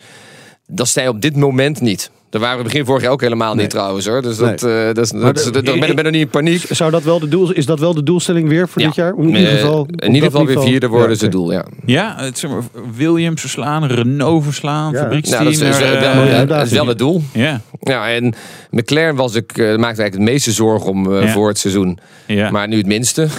Dat 0.67 0.89
zijn 0.89 1.09
op 1.09 1.21
dit 1.21 1.37
moment 1.37 1.81
niet. 1.81 2.11
Daar 2.31 2.41
waren 2.41 2.59
we 2.59 2.65
begin 2.65 2.85
vorig 2.85 3.03
jaar 3.03 3.11
ook 3.13 3.21
helemaal 3.21 3.53
Nee. 3.55 3.63
niet 3.63 3.71
trouwens 3.71 4.07
hoor. 4.07 4.23
Dus 4.23 4.39
Nee. 4.39 4.51
dat, 4.51 4.63
eh, 4.63 4.87
dat, 4.87 4.99
is- 5.05 5.13
Maar 5.13 5.21
dat, 5.23 5.35
de- 5.35 5.41
is- 5.41 5.47
dat- 5.65 5.69
ik 5.75 5.97
ben, 5.97 6.05
niet 6.05 6.15
in 6.15 6.29
paniek. 6.29 6.65
Zou 6.71 6.91
dat 6.91 7.03
wel 7.03 7.19
de 7.21 7.29
doel, 7.29 7.53
is 7.53 7.67
dat 7.67 7.79
wel 7.81 7.95
de 7.95 8.03
doelstelling 8.03 8.49
weer 8.49 8.69
voor 8.69 8.81
Ja. 8.83 8.87
dit 8.87 8.97
jaar? 8.97 9.13
Om 9.13 9.29
in 9.29 9.35
ieder 9.37 9.53
Eh, 9.53 9.59
geval, 9.61 9.87
in 9.97 10.15
ieder 10.15 10.31
geval 10.31 10.47
weer 10.47 10.61
vierde 10.61 10.89
worden 10.89 11.07
Ja, 11.09 11.15
is 11.15 11.21
het 11.21 11.33
doel, 11.33 11.53
ja. 11.53 11.65
Ja, 11.87 12.15
het, 12.19 12.39
zeg 12.39 12.51
maar, 12.51 12.61
Williams 12.97 13.41
verslaan, 13.41 13.85
Renault 13.87 14.45
verslaan, 14.45 14.93
Ja. 14.93 14.99
fabrieksteam. 14.99 15.43
Nou, 15.43 15.55
dat 15.57 15.69
is, 15.69 15.81
eh, 15.81 16.31
ja, 16.31 16.45
dat 16.45 16.67
is 16.67 16.73
wel 16.73 16.87
het 16.87 16.99
doel. 16.99 17.23
ja, 17.33 17.61
Ja, 17.89 18.09
en 18.11 18.35
McLaren 18.71 19.15
was 19.17 19.35
ik, 19.35 19.51
eh, 19.59 19.65
maakte 19.65 19.83
eigenlijk 19.83 20.13
het 20.15 20.21
meeste 20.23 20.53
zorgen 20.53 20.91
om 20.91 21.15
eh, 21.17 21.23
Ja. 21.23 21.33
voor 21.33 21.49
het 21.49 21.59
seizoen. 21.59 21.99
ja. 22.27 22.51
Maar 22.51 22.69
nu 22.69 22.77
het 22.77 22.87
minste. 22.87 23.27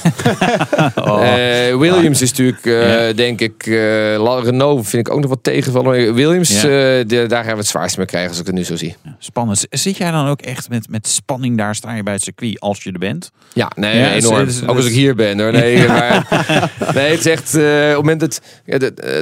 Oh. 0.96 1.24
Eh, 1.24 1.76
Williams 1.78 2.22
is 2.22 2.30
natuurlijk, 2.30 2.66
Ja. 2.66 3.14
denk 3.14 3.42
ik, 3.42 3.64
Renault 3.66 4.88
vind 4.88 5.08
ik 5.08 5.14
ook 5.14 5.20
nog 5.20 5.30
wat 5.30 5.44
tegenvallen. 5.44 6.14
Williams, 6.14 6.62
de- 6.62 7.26
daar 7.28 7.44
gaan 7.44 7.54
we 7.54 7.60
het 7.60 7.68
zwaarst 7.68 7.98
mee 7.98 8.06
krijgen 8.06 8.30
als 8.30 8.40
ik 8.40 8.46
het 8.46 8.56
nu 8.56 8.64
zo 8.64 8.76
zie. 8.76 8.96
Spannend. 9.20 9.66
Zit 9.70 9.98
jij 9.98 10.12
dan 10.12 10.28
ook 10.28 10.42
echt 10.42 10.70
met, 10.70 10.90
met 10.90 11.08
spanning 11.08 11.58
daar? 11.58 11.76
Sta 11.76 11.96
je 11.96 12.04
bij 12.04 12.14
het 12.14 12.24
circuit 12.24 12.60
als 12.60 12.84
je 12.84 12.92
er 12.92 13.00
bent? 13.00 13.32
Ja, 13.54 13.72
nee, 13.76 13.96
het 13.96 14.24
enorm. 14.24 14.48
het 14.48 14.62
ook 14.64 14.68
als 14.76 14.78
het 14.78 14.86
ik 14.88 14.94
hier 15.00 15.16
ben 15.16 15.40
hoor. 15.40 15.52
Nee, 15.52 15.88
maar, 15.88 16.28
nee 16.96 17.10
het 17.12 17.20
is 17.20 17.26
echt, 17.26 17.56
op 17.56 17.62
het 17.62 17.96
moment 17.96 18.20
dat... 18.20 18.42
dat, 18.66 19.00
eh, 19.00 19.20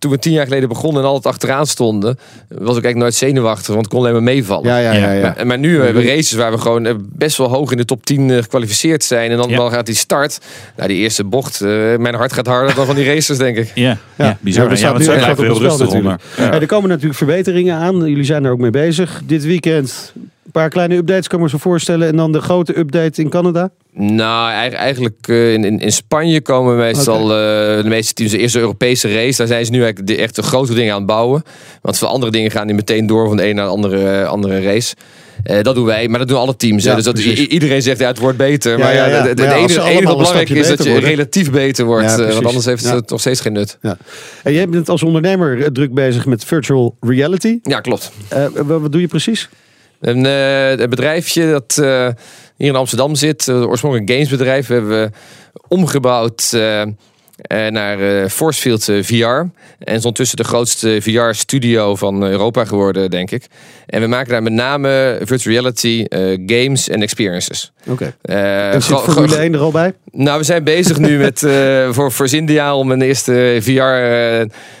toen 0.00 0.10
we 0.10 0.18
tien 0.18 0.32
jaar 0.32 0.44
geleden 0.46 0.68
begonnen 0.68 1.02
en 1.02 1.08
altijd 1.08 1.34
achteraan 1.34 1.66
stonden, 1.66 2.18
was 2.48 2.58
ik 2.58 2.66
eigenlijk 2.84 2.96
nooit 2.96 3.14
zenuwachtig, 3.14 3.66
want 3.66 3.80
het 3.80 3.88
kon 3.88 3.98
alleen 4.00 4.12
maar 4.12 4.22
meevallen. 4.22 4.68
Ja, 4.68 4.78
ja, 4.78 4.92
ja. 4.92 5.12
ja. 5.12 5.34
Maar, 5.36 5.46
maar 5.46 5.58
nu 5.58 5.80
hebben 5.82 6.02
we 6.02 6.08
races 6.08 6.32
waar 6.32 6.52
we 6.52 6.58
gewoon 6.58 6.86
eh, 6.86 6.94
best 6.98 7.36
wel 7.36 7.48
hoog 7.48 7.70
in 7.70 7.76
de 7.76 7.84
top 7.84 8.06
10 8.06 8.30
eh, 8.30 8.36
gekwalificeerd 8.36 9.04
zijn. 9.04 9.30
En 9.30 9.36
dan, 9.36 9.48
Ja. 9.48 9.56
dan 9.56 9.70
gaat 9.70 9.86
die 9.86 9.94
start. 9.94 10.38
Nou, 10.76 10.88
die 10.88 10.96
eerste 10.98 11.24
bocht. 11.24 11.60
eh, 11.60 11.68
mijn 11.96 12.14
hart 12.14 12.32
gaat 12.32 12.46
harder 12.46 12.74
dan 12.74 12.86
van 12.86 12.94
die 12.94 13.04
racers, 13.04 13.38
denk 13.38 13.56
ik. 13.56 13.70
Ja, 13.74 13.96
ja. 14.16 14.38
bizar. 14.40 14.70
Ja, 14.70 14.76
staat 14.76 14.86
want 14.88 14.98
nu 14.98 15.04
zij 15.04 15.16
blijven 15.16 15.46
wat 15.46 15.56
heel 15.58 15.68
rustig 15.68 15.92
onder. 15.92 16.20
er 16.36 16.66
komen 16.66 16.88
natuurlijk 16.88 17.16
verbeteringen 17.18 17.76
aan. 17.76 17.96
Jullie 17.98 18.24
zijn 18.24 18.44
er 18.44 18.50
ook 18.52 18.58
mee 18.58 18.70
bezig. 18.70 19.22
Dit 19.26 19.44
weekend 19.44 20.12
een 20.54 20.60
paar 20.60 20.70
kleine 20.70 20.94
updates 20.96 21.26
kan 21.28 21.38
ik 21.38 21.44
me 21.44 21.50
zo 21.50 21.58
voorstellen. 21.58 22.08
En 22.08 22.16
dan 22.16 22.32
de 22.32 22.40
grote 22.40 22.78
update 22.78 23.22
in 23.22 23.28
Canada. 23.28 23.70
Nou, 23.92 24.50
eigen- 24.52 24.78
eigenlijk 24.78 25.16
eh, 25.28 25.52
in, 25.52 25.64
in, 25.64 25.78
in 25.78 25.92
Spanje 25.92 26.40
komen 26.40 26.76
meestal 26.76 27.20
eh, 27.22 27.82
de 27.82 27.88
meeste 27.88 28.12
teams 28.14 28.30
de 28.32 28.38
eerste 28.38 28.58
Europese 28.58 29.14
race. 29.14 29.36
Daar 29.36 29.46
zijn 29.46 29.64
ze 29.64 29.70
nu 29.70 29.82
eigenlijk 29.82 30.06
de, 30.08 30.16
echt 30.16 30.34
de 30.36 30.42
grote 30.42 30.74
dingen 30.74 30.92
aan 30.92 30.98
het 30.98 31.06
bouwen. 31.06 31.42
Want 31.82 31.98
veel 31.98 32.08
andere 32.08 32.32
dingen 32.32 32.50
gaan 32.50 32.66
die 32.66 32.76
meteen 32.76 33.06
door 33.06 33.26
van 33.28 33.36
de 33.36 33.48
een 33.48 33.54
naar 33.54 33.64
de 33.64 33.70
andere, 33.70 34.26
andere 34.26 34.60
race. 34.62 34.94
Eh, 35.42 35.62
dat 35.62 35.74
doen 35.74 35.84
wij, 35.84 36.08
maar 36.08 36.18
dat 36.18 36.28
doen 36.28 36.38
alle 36.38 36.56
teams. 36.56 36.84
Ja, 36.84 36.94
dus 36.94 37.04
dat, 37.04 37.18
iedereen 37.18 37.82
zegt 37.82 37.98
ja, 38.00 38.06
het 38.06 38.18
wordt 38.18 38.38
beter. 38.38 38.72
Ja, 38.72 38.78
maar 38.84 38.94
ja, 38.94 39.04
het- 39.08 39.38
ja, 39.38 39.54
enige, 39.54 39.64
is 40.58 40.68
dat 40.68 40.82
je 40.84 40.90
worden. 40.90 41.08
relatief 41.08 41.50
beter 41.50 41.84
wordt. 41.84 42.18
Eh, 42.18 42.32
want 42.32 42.46
anders 42.46 42.64
heeft 42.64 42.90
het 42.90 43.10
nog 43.10 43.20
steeds 43.20 43.40
geen 43.40 43.52
nut. 43.52 43.78
Ja. 43.82 43.96
En 44.42 44.52
jij 44.52 44.68
bent 44.68 44.88
als 44.88 45.02
ondernemer 45.02 45.60
eh, 45.62 45.66
druk 45.66 45.94
bezig 45.94 46.26
met 46.26 46.44
virtual 46.44 46.96
reality. 47.00 47.58
Ja, 47.62 47.80
klopt. 47.80 48.10
Eh, 48.28 48.46
wat 48.66 48.92
doe 48.92 49.00
je 49.00 49.06
precies? 49.08 49.48
Een, 50.00 50.26
eh, 50.26 50.70
een 50.70 50.90
bedrijfje 50.90 51.50
dat 51.50 51.78
eh, 51.78 52.08
hier 52.56 52.68
in 52.68 52.76
Amsterdam 52.76 53.14
zit, 53.14 53.46
uh, 53.46 53.68
oorspronkelijk 53.68 54.08
een 54.08 54.14
gamesbedrijf, 54.14 54.66
hebben 54.66 54.90
we 54.90 55.10
omgebouwd 55.68 56.50
eh, 56.52 56.80
eh, 56.82 56.88
naar 57.48 58.00
eh 58.22 58.28
Forcefield 58.28 58.88
eh, 58.88 59.02
VR. 59.02 59.24
En 59.24 59.48
is 59.94 59.94
ondertussen 59.96 60.36
de 60.36 60.44
grootste 60.44 60.98
VR-studio 61.02 61.96
van 61.96 62.22
Europa 62.24 62.64
geworden, 62.64 63.10
denk 63.10 63.30
ik. 63.30 63.44
En 63.86 64.00
we 64.00 64.06
maken 64.06 64.30
daar 64.30 64.42
met 64.42 64.52
name 64.52 65.18
virtual 65.22 65.54
reality, 65.54 66.04
eh, 66.08 66.20
games 66.46 66.88
en 66.88 67.02
experiences. 67.02 67.72
Oké. 67.88 68.14
Eh, 68.22 68.72
En 68.74 68.82
zit 68.82 68.92
gro- 68.92 69.02
Formule 69.12 69.28
gro- 69.32 69.42
1 69.42 69.54
er 69.54 69.60
al 69.60 69.70
bij? 69.70 69.92
Nou, 70.12 70.38
we 70.38 70.44
zijn 70.44 70.64
bezig 70.64 70.98
nu 70.98 71.18
met 71.18 71.42
eh, 71.42 71.88
voor, 71.94 72.12
voor 72.12 72.28
Zindia 72.28 72.76
om 72.76 72.90
een 72.90 73.02
eerste 73.02 73.58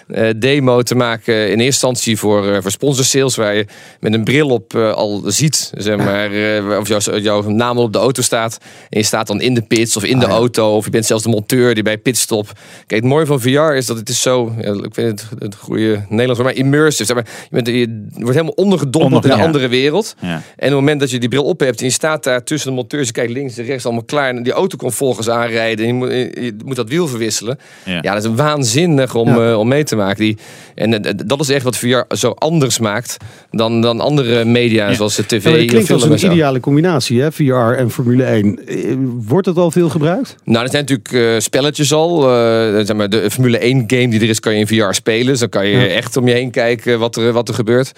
VR-demo 0.06 0.78
eh, 0.78 0.84
te 0.84 0.94
maken. 0.94 1.34
In 1.34 1.48
eerste 1.48 1.64
instantie 1.64 2.16
voor, 2.16 2.46
uh, 2.46 2.56
voor 2.60 2.70
sponsor 2.70 3.04
sales, 3.04 3.36
waar 3.36 3.54
je 3.54 3.66
met 4.00 4.14
een 4.14 4.24
bril 4.24 4.48
op 4.48 4.74
al 4.74 5.22
ziet, 5.26 5.70
zeg 5.76 5.96
maar, 5.96 6.30
of 6.78 6.88
jouw, 6.88 7.18
jouw 7.18 7.42
naam 7.42 7.78
op 7.78 7.92
de 7.92 7.98
auto 7.98 8.22
staat. 8.22 8.58
En 8.88 8.98
je 8.98 9.04
staat 9.04 9.26
dan 9.26 9.40
in 9.40 9.54
de 9.54 9.62
pits 9.62 9.96
of 9.96 10.04
in 10.04 10.18
de 10.18 10.24
Ah, 10.24 10.30
ja. 10.30 10.36
auto, 10.36 10.76
of 10.76 10.84
je 10.84 10.90
bent 10.90 11.06
zelfs 11.06 11.22
de 11.22 11.28
monteur 11.28 11.74
die 11.74 11.82
bij 11.82 11.98
pitstop. 11.98 12.49
Kijk, 12.86 13.00
het 13.00 13.10
mooie 13.10 13.26
van 13.26 13.40
VR 13.40 13.48
is 13.74 13.86
dat 13.86 13.96
het 13.96 14.08
is 14.08 14.22
zo, 14.22 14.52
ja, 14.60 14.72
ik 14.72 14.94
vind 14.94 15.20
het 15.30 15.40
het 15.42 15.54
goede 15.54 16.04
Nederlands, 16.08 16.42
maar 16.42 16.54
immersive. 16.54 17.04
Zeg 17.04 17.16
maar, 17.16 17.26
je, 17.50 17.62
bent, 17.62 17.66
je 17.66 18.02
wordt 18.12 18.30
helemaal 18.34 18.52
ondergedompeld 18.56 19.12
Onder- 19.14 19.24
in 19.24 19.30
een 19.30 19.38
ja. 19.38 19.44
andere 19.46 19.68
wereld. 19.68 20.14
Ja. 20.20 20.28
En 20.28 20.36
op 20.36 20.42
het 20.60 20.70
moment 20.72 21.00
dat 21.00 21.10
je 21.10 21.18
die 21.18 21.28
bril 21.28 21.44
op 21.44 21.60
hebt 21.60 21.78
en 21.80 21.84
je 21.86 21.92
staat 21.92 22.24
daar 22.24 22.44
tussen 22.44 22.68
de 22.70 22.76
monteurs, 22.76 23.06
je 23.06 23.12
kijkt 23.12 23.32
links 23.32 23.58
en 23.58 23.64
rechts 23.64 23.84
allemaal 23.84 24.04
klaar 24.04 24.28
en 24.28 24.42
die 24.42 24.52
auto 24.52 24.76
komt 24.76 24.94
volgens 24.94 25.28
aanrijden 25.28 25.86
en 25.86 25.92
je 25.92 25.98
moet, 25.98 26.10
je 26.44 26.54
moet 26.64 26.76
dat 26.76 26.88
wiel 26.88 27.06
verwisselen. 27.08 27.58
Ja. 27.84 27.98
Ja, 28.02 28.14
dat 28.14 28.24
is 28.24 28.30
waanzinnig 28.34 29.14
om, 29.14 29.28
Ja. 29.28 29.50
eh, 29.50 29.58
om 29.58 29.68
mee 29.68 29.84
te 29.84 29.96
maken. 29.96 30.24
Die, 30.24 30.36
en 30.74 31.04
eh, 31.04 31.12
dat 31.26 31.40
is 31.40 31.48
echt 31.48 31.64
wat 31.64 31.76
VR 31.76 32.00
zo 32.08 32.30
anders 32.30 32.78
maakt 32.78 33.16
dan, 33.50 33.80
dan 33.80 34.00
andere 34.00 34.44
media 34.44 34.88
Ja. 34.88 34.94
zoals 34.94 35.16
de 35.16 35.26
tv 35.26 35.44
het 35.44 35.66
klinkt 35.66 35.90
als 35.90 36.04
en 36.04 36.12
een 36.12 36.24
ideale 36.32 36.60
combinatie, 36.60 37.20
hè? 37.20 37.32
VR 37.32 37.52
en 37.52 37.90
Formule 37.90 38.24
1. 38.24 38.66
Eh, 38.66 38.94
Wordt 39.26 39.46
het 39.46 39.56
al 39.56 39.70
veel 39.70 39.88
gebruikt? 39.88 40.36
Nou, 40.44 40.64
er 40.64 40.70
zijn 40.70 40.84
natuurlijk 40.88 41.34
eh, 41.34 41.40
spelletjes 41.40 41.92
al. 41.92 42.28
Eh, 42.40 42.86
zeg 42.86 42.96
maar, 42.96 43.08
de 43.08 43.30
Formule 43.30 43.58
1 43.64 43.84
game 43.86 44.08
die 44.08 44.20
er 44.20 44.28
is, 44.28 44.40
kan 44.40 44.52
je 44.52 44.58
in 44.58 44.66
VR 44.66 44.92
spelen. 44.92 45.26
Dus 45.26 45.38
dan 45.38 45.48
kan 45.48 45.66
je 45.66 45.78
Ja. 45.78 45.86
echt 45.86 46.16
om 46.16 46.28
je 46.28 46.34
heen 46.34 46.50
kijken 46.50 46.98
wat 46.98 47.16
er, 47.16 47.32
wat 47.32 47.48
er 47.48 47.54
gebeurt. 47.54 47.92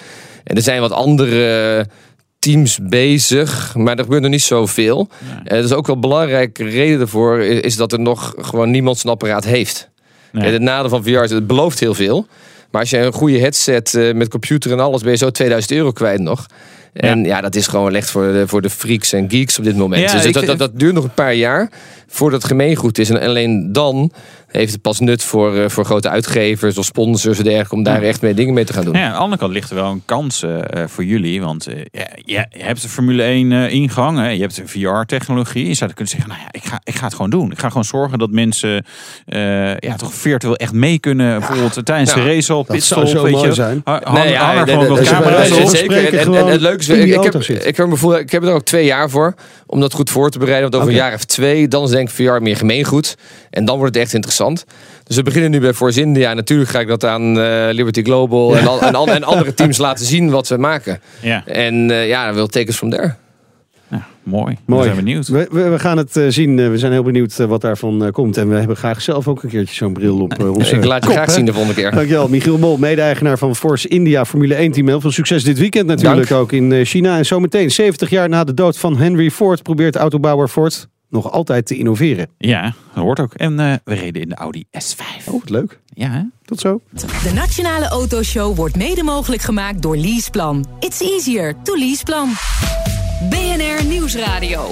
En 0.45 0.57
er 0.57 0.63
zijn 0.63 0.81
wat 0.81 0.93
andere 0.93 1.87
teams 2.39 2.79
bezig, 2.83 3.75
maar 3.75 3.97
er 3.97 4.03
gebeurt 4.03 4.23
nog 4.23 4.31
niet 4.31 4.43
zoveel. 4.43 5.09
En 5.45 5.57
dat 5.57 5.65
is 5.65 5.73
ook 5.73 5.87
wel 5.87 5.95
een 5.95 6.01
belangrijke 6.01 6.65
reden 6.65 6.99
daarvoor, 6.99 7.41
is, 7.41 7.61
is 7.61 7.77
dat 7.77 7.93
er 7.93 8.01
nog 8.01 8.35
gewoon 8.39 8.71
niemand 8.71 8.99
zijn 8.99 9.13
apparaat 9.13 9.45
heeft. 9.45 9.91
Nee. 10.33 10.47
En 10.47 10.53
het 10.53 10.63
nadeel 10.63 10.89
van 10.89 11.03
VR 11.05 11.09
is, 11.09 11.31
het 11.31 11.47
belooft 11.47 11.81
heel 11.81 11.95
veel. 11.95 12.27
Maar 12.71 12.81
als 12.81 12.91
je 12.91 12.99
een 12.99 13.13
goede 13.13 13.39
headset 13.39 13.95
eh, 13.95 14.15
met 14.15 14.29
computer 14.29 14.73
en 14.73 14.81
alles, 14.81 15.03
ben 15.03 15.11
je 15.11 15.17
zo 15.17 15.31
2000 15.31 15.73
euro 15.73 15.91
kwijt 15.93 16.21
nog. 16.21 16.47
En 16.93 17.25
ja, 17.25 17.41
dat 17.41 17.55
is 17.55 17.67
gewoon 17.67 17.95
echt 17.95 18.11
voor 18.11 18.33
de, 18.33 18.49
voor 18.49 18.63
de 18.63 18.71
freaks 18.71 19.13
en 19.13 19.31
geeks 19.31 19.59
op 19.59 19.65
dit 19.65 19.77
moment. 19.77 20.11
Ja, 20.11 20.23
dus 20.23 20.57
dat 20.57 20.71
duurt 20.75 20.95
nog 20.95 21.05
een 21.05 21.15
paar 21.15 21.35
jaar 21.35 21.71
voordat 22.13 22.43
het 22.43 22.51
gemeengoed 22.51 22.99
is. 22.99 23.11
En 23.11 23.21
alleen 23.21 23.73
dan 23.73 24.13
heeft 24.47 24.73
het 24.73 24.83
pas 24.83 25.01
nut 25.01 25.23
voor, 25.23 25.57
eh, 25.57 25.69
voor 25.69 25.85
grote 25.85 26.09
uitgevers 26.09 26.79
of 26.79 26.85
sponsors 26.85 27.39
en 27.39 27.45
dergelijke 27.45 27.75
om 27.75 27.83
daar 27.83 28.03
echt 28.03 28.21
mee 28.23 28.35
dingen 28.35 28.55
mee 28.55 28.65
te 28.65 28.73
gaan 28.73 28.85
doen. 28.85 28.95
Ja, 28.95 29.05
aan 29.07 29.13
de 29.13 29.19
andere 29.19 29.41
kant 29.41 29.53
ligt 29.53 29.71
er 29.71 29.77
wel 29.77 29.91
een 29.91 30.03
kans 30.05 30.43
eh, 30.43 30.59
eh, 30.83 30.89
voor 30.89 31.05
jullie. 31.05 31.43
Want 31.43 31.67
eh, 31.67 31.77
ja, 31.91 32.07
ja, 32.25 32.47
je 32.51 32.63
hebt 32.63 32.83
de 32.83 32.89
Formule 32.89 33.23
1 33.23 33.53
eh, 33.53 33.73
ingang. 33.73 34.19
Hè, 34.19 34.29
je 34.29 34.41
hebt 34.41 34.57
de 34.57 34.67
VR-technologie. 34.67 35.67
Je 35.69 35.75
zou 35.75 35.91
kunnen 35.93 36.13
zeggen, 36.13 36.29
nou 36.29 36.41
ja, 36.41 36.49
ik 36.51 36.65
ga, 36.65 36.81
ik 36.85 36.95
ga 36.95 37.05
het 37.05 37.15
gewoon 37.15 37.31
doen. 37.31 37.51
Ik 37.51 37.59
ga 37.59 37.69
gewoon 37.69 37.85
zorgen 37.85 38.19
dat 38.19 38.31
mensen 38.31 38.85
eh, 39.27 39.77
ja, 39.77 39.97
toch 39.97 40.15
virtueel 40.15 40.57
echt 40.57 40.73
mee 40.73 40.99
kunnen. 40.99 41.39
bijvoorbeeld 41.39 41.85
tijdens 41.87 42.11
Ja, 42.15 42.17
de 42.17 42.27
race 42.35 42.53
al, 42.53 42.65
dat 42.65 42.77
pitstop. 42.77 42.99
zou 42.99 43.09
zo 43.11 43.23
weet 43.23 43.33
mooi 43.33 43.47
je. 43.49 43.55
zijn. 43.55 43.83
Nee, 44.13 44.29
ja, 44.31 44.57
er 44.57 44.67
dat 44.67 44.91
op. 44.91 45.69
zeker. 45.69 46.19
En, 46.19 46.35
en, 46.35 46.47
het 46.47 46.61
leuke 46.61 46.79
is, 46.79 46.89
ik, 46.89 47.05
ik, 47.05 47.23
heb, 47.23 47.43
zit. 47.43 47.67
ik, 47.67 47.77
heb 47.77 47.89
ik 48.19 48.31
heb 48.31 48.43
er 48.43 48.53
ook 48.53 48.65
twee 48.65 48.85
jaar 48.85 49.11
voor 49.11 49.35
om 49.67 49.81
dat 49.81 49.93
goed 49.93 50.11
voor 50.11 50.31
te 50.31 50.39
bereiden. 50.39 50.71
Want 50.71 50.83
over 50.83 50.95
een 50.95 51.03
jaar 51.03 51.15
of 51.15 51.25
twee, 51.25 51.69
dan 51.69 51.85
is 51.85 51.91
denk 51.91 52.02
ik 52.09 52.15
VR 52.15 52.43
meer 52.43 52.57
gemeengoed. 52.57 53.17
En 53.51 53.65
dan 53.65 53.79
wordt 53.79 53.95
het 53.95 54.05
echt 54.05 54.15
interessant. 54.15 54.65
Dus 55.05 55.17
we 55.17 55.23
beginnen 55.23 55.51
nu 55.51 55.61
bij 55.61 55.73
Force 55.75 56.01
India. 56.01 56.35
Natuurlijk 56.35 56.71
ga 56.71 56.81
ik 56.81 56.89
dat 56.89 57.05
aan 57.05 57.41
eh, 57.41 57.69
Liberty 57.71 58.03
Global 58.03 58.57
en, 58.57 58.67
al- 58.67 58.81
en, 58.83 58.95
al- 58.95 59.07
en 59.09 59.25
andere 59.25 59.55
teams 59.61 59.77
laten 59.79 60.07
zien 60.07 60.31
wat 60.31 60.49
we 60.49 60.57
maken. 60.57 61.01
Ja, 61.21 61.47
En 61.47 61.91
eh, 61.91 62.09
ja, 62.09 62.25
dan 62.27 62.35
wil 62.35 62.47
tekens 62.47 62.77
from 62.77 62.91
there. 62.91 63.15
mooi. 64.23 64.57
Mooi. 64.67 64.81
We 64.81 64.93
zijn 64.95 65.05
benieuwd. 65.05 65.29
We, 65.29 65.49
we, 65.51 65.69
we 65.69 65.79
gaan 65.79 65.97
het 65.97 66.17
eh, 66.17 66.25
zien. 66.29 66.71
We 66.71 66.79
zijn 66.79 66.93
heel 66.93 67.03
benieuwd 67.03 67.37
wat 67.37 67.61
daarvan 67.61 68.09
komt. 68.13 68.37
En 68.37 68.49
we 68.49 68.55
hebben 68.57 68.77
graag 68.77 69.03
zelf 69.03 69.29
ook 69.29 69.43
een 69.43 69.49
keertje 69.49 69.75
zo'n 69.75 69.93
bril 69.93 70.21
op 70.21 70.39
onze 70.57 70.77
Ik 70.77 70.85
laat 70.85 71.01
je 71.03 71.07
kop, 71.09 71.17
graag 71.17 71.27
hè? 71.29 71.33
zien 71.33 71.45
de 71.45 71.53
volgende 71.53 71.81
keer. 71.81 71.91
Dankjewel, 71.91 72.29
Michiel 72.29 72.59
Mol, 72.59 72.77
mede-eigenaar 72.77 73.39
van 73.39 73.57
Force 73.57 73.89
India 73.89 74.25
Formule 74.25 74.55
1 74.55 74.73
team. 74.73 74.87
Heel 74.89 75.01
veel 75.01 75.11
succes 75.11 75.45
dit 75.45 75.59
weekend 75.59 75.87
natuurlijk 75.87 76.29
Dank. 76.29 76.41
ook 76.43 76.53
in 76.53 76.85
China. 76.85 77.17
En 77.19 77.27
zometeen, 77.27 77.71
70 77.71 78.11
jaar 78.11 78.29
na 78.29 78.45
de 78.45 78.55
dood 78.55 78.79
van 78.79 78.97
Henry 78.97 79.31
Ford, 79.31 79.63
probeert 79.63 79.97
autobouwer 79.97 80.49
Ford 80.49 80.89
nog 81.13 81.31
altijd 81.31 81.67
te 81.67 81.77
innoveren. 81.77 82.29
Ja, 82.39 82.75
dat 82.95 83.05
hoort 83.05 83.21
ook. 83.21 83.35
En 83.35 83.61
eh, 83.61 83.75
we 83.85 83.95
reden 83.95 84.23
in 84.23 84.29
de 84.29 84.35
Audi 84.35 84.65
S5. 84.79 85.25
Oh, 85.27 85.41
wat 85.41 85.51
leuk. 85.51 85.81
Ja, 85.95 86.11
hè? 86.11 86.23
Tot 86.45 86.61
zo. 86.61 86.81
De 87.23 87.33
Nationale 87.35 87.89
Autoshow 87.89 88.57
wordt 88.57 88.77
mede 88.77 89.03
mogelijk 89.03 89.43
gemaakt 89.43 89.83
door 89.83 89.97
Leaseplan. 89.97 90.67
It's 90.79 91.01
easier 91.01 91.55
to 91.63 91.77
Leaseplan. 91.77 92.29
BNR 93.31 93.85
Nieuwsradio. 93.85 94.69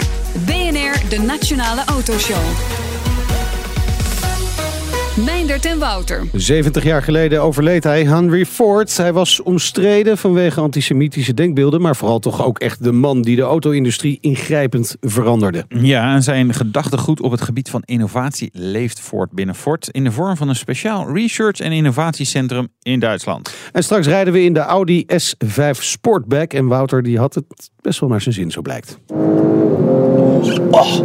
BNR, 0.47 1.09
de 1.09 1.23
Nationale 1.27 1.85
Autoshow. 1.85 2.90
Meindert 5.17 5.65
en 5.65 5.79
Wouter. 5.79 6.27
70 6.33 6.85
jaar 6.85 7.03
geleden 7.03 7.43
overleed 7.43 7.85
hij, 7.85 8.05
Henry 8.05 8.47
Ford. 8.47 8.97
Hij 8.97 9.13
was 9.13 9.43
omstreden 9.43 10.19
vanwege 10.19 10.61
antisemitische 10.61 11.35
denkbeelden, 11.35 11.81
maar 11.81 11.97
vooral 11.97 12.19
toch 12.19 12.45
ook 12.45 12.59
echt 12.59 12.85
de 12.85 12.93
man 12.93 13.23
die 13.23 13.37
de 13.37 13.43
auto-industrie 13.43 14.19
ingrijpend 14.21 14.97
veranderde. 15.01 15.65
Ja, 15.69 16.15
en 16.15 16.23
zijn 16.23 16.55
gedachtegoed 16.55 17.21
op 17.21 17.31
het 17.31 17.41
gebied 17.41 17.71
van 17.71 17.83
innovatie 17.85 18.51
leeft 18.53 19.01
voort 19.01 19.33
binnen 19.33 19.55
Ford 19.55 19.89
in 19.89 20.05
de 20.05 20.13
vorm 20.13 20.37
van 20.37 20.49
een 20.49 20.57
speciaal 20.57 21.15
research- 21.15 21.61
en 21.61 21.73
innovatiecentrum 21.73 22.69
in 22.83 23.01
Duitsland. 23.01 23.55
En 23.73 23.83
straks 23.83 24.07
rijden 24.07 24.33
we 24.33 24.43
in 24.43 24.53
de 24.53 24.61
Audi 24.61 25.07
S5 25.07 25.71
Sportback. 25.71 26.53
En 26.53 26.67
Wouter 26.67 27.03
die 27.03 27.19
had 27.19 27.35
het 27.35 27.71
best 27.81 28.01
wel 28.01 28.09
naar 28.09 28.21
zijn 28.21 28.35
zin, 28.35 28.51
zo 28.51 28.63
blijkt. 28.63 28.99
Oh. 30.71 31.01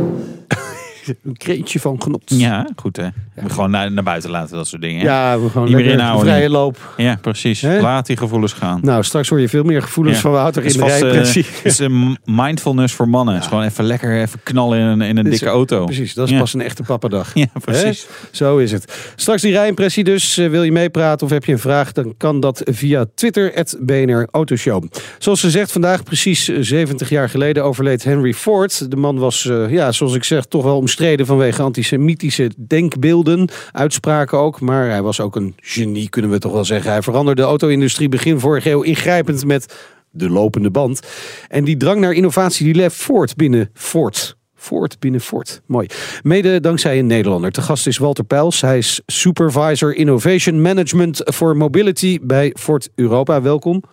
Een 1.23 1.37
kreetje 1.37 1.79
van 1.79 2.01
genot. 2.01 2.21
Ja, 2.25 2.69
goed 2.75 2.97
hè. 2.97 3.07
Moet 3.41 3.51
gewoon 3.51 3.71
naar, 3.71 3.91
naar 3.91 4.03
buiten 4.03 4.29
laten, 4.29 4.55
dat 4.55 4.67
soort 4.67 4.81
dingen. 4.81 4.99
hè? 4.99 5.05
Ja, 5.05 5.39
we 5.39 5.49
gewoon 5.49 5.67
Niet 5.67 5.75
meer 5.75 6.17
vrije 6.19 6.49
loop. 6.49 6.93
ja 6.97 7.17
precies. 7.21 7.61
Laat 7.61 8.05
die 8.05 8.17
gevoelens 8.17 8.53
gaan. 8.53 8.79
Nou, 8.83 9.03
straks 9.03 9.29
hoor 9.29 9.39
je 9.39 9.49
veel 9.49 9.63
meer 9.63 9.81
gevoelens 9.81 10.15
Ja. 10.15 10.21
van 10.21 10.31
Wouter 10.31 10.63
in 10.63 10.71
de 10.73 10.79
vast, 10.79 10.93
eh, 10.93 10.99
rijpressie. 11.01 11.45
het 11.55 11.65
is 11.65 11.79
een 11.79 12.17
mindfulness 12.25 12.93
voor 12.93 13.09
mannen. 13.09 13.33
Het 13.33 13.43
is 13.43 13.49
gewoon 13.49 13.63
even 13.63 13.83
lekker 13.83 14.21
even 14.21 14.39
knallen 14.43 14.79
in 14.79 14.85
een, 14.85 15.01
in 15.01 15.17
een 15.17 15.29
dikke 15.29 15.45
auto. 15.47 15.85
Precies, 15.85 16.13
dat 16.13 16.25
is 16.27 16.33
Ja. 16.33 16.39
pas 16.39 16.53
een 16.53 16.61
echte 16.61 16.83
pappadag. 16.83 17.33
Ja, 17.45 17.45
precies. 17.61 18.07
Zo 18.31 18.57
is 18.57 18.71
het. 18.71 19.11
Straks 19.15 19.41
die 19.41 19.51
rijimpressie 19.51 20.03
dus. 20.03 20.37
Eh, 20.37 20.49
wil 20.49 20.63
je 20.63 20.71
meepraten 20.71 21.25
of 21.25 21.31
heb 21.31 21.45
je 21.45 21.51
een 21.51 21.59
vraag? 21.59 21.91
Dan 21.91 22.13
kan 22.17 22.39
dat 22.39 22.61
via 22.65 23.05
Twitter, 23.15 23.63
BNR 23.79 24.27
Autoshow. 24.31 24.83
Zoals 25.19 25.39
gezegd, 25.39 25.71
vandaag 25.71 26.03
precies 26.03 26.47
eh, 26.49 26.57
70 26.59 27.09
jaar 27.09 27.29
geleden 27.29 27.63
overleed 27.63 28.03
Henry 28.03 28.33
Ford. 28.33 28.91
De 28.91 28.95
man 28.95 29.17
was, 29.19 29.45
eh, 29.49 29.69
ja, 29.71 29.91
zoals 29.91 30.13
ik 30.15 30.23
zeg, 30.23 30.45
toch 30.45 30.63
wel 30.63 30.75
omstreden 30.77 30.93
vanwege 31.25 31.61
antisemitische 31.61 32.51
denkbeelden. 32.57 33.49
Uitspraken 33.71 34.37
ook. 34.37 34.61
Maar 34.61 34.89
hij 34.89 35.01
was 35.01 35.19
ook 35.19 35.35
een 35.35 35.53
genie, 35.57 36.09
kunnen 36.09 36.31
we 36.31 36.39
toch 36.39 36.51
wel 36.51 36.65
zeggen. 36.65 36.91
Hij 36.91 37.01
veranderde 37.01 37.41
de 37.41 37.47
auto-industrie 37.47 38.09
begin 38.09 38.39
vorige 38.39 38.69
eeuw 38.69 38.81
ingrijpend 38.81 39.45
met 39.45 39.75
de 40.11 40.29
lopende 40.29 40.71
band. 40.71 40.99
En 41.47 41.63
die 41.63 41.77
drang 41.77 41.99
naar 41.99 42.13
innovatie 42.13 42.65
die 42.65 42.75
leeft 42.75 42.95
voort 42.95 43.35
binnen 43.35 43.69
Ford. 43.73 44.37
Ford 44.55 44.99
binnen 44.99 45.21
Ford. 45.21 45.61
Mooi. 45.65 45.87
Mede 46.23 46.59
dankzij 46.59 46.99
een 46.99 47.07
Nederlander. 47.07 47.51
Te 47.51 47.61
gast 47.61 47.87
is 47.87 47.97
Walter 47.97 48.23
Pijls. 48.23 48.61
Hij 48.61 48.77
is 48.77 49.01
Supervisor 49.05 49.95
Innovation 49.95 50.61
Management 50.61 51.21
for 51.33 51.57
Mobility 51.57 52.19
bij 52.21 52.55
Ford 52.59 52.89
Europa. 52.95 53.41
Welkom. 53.41 53.83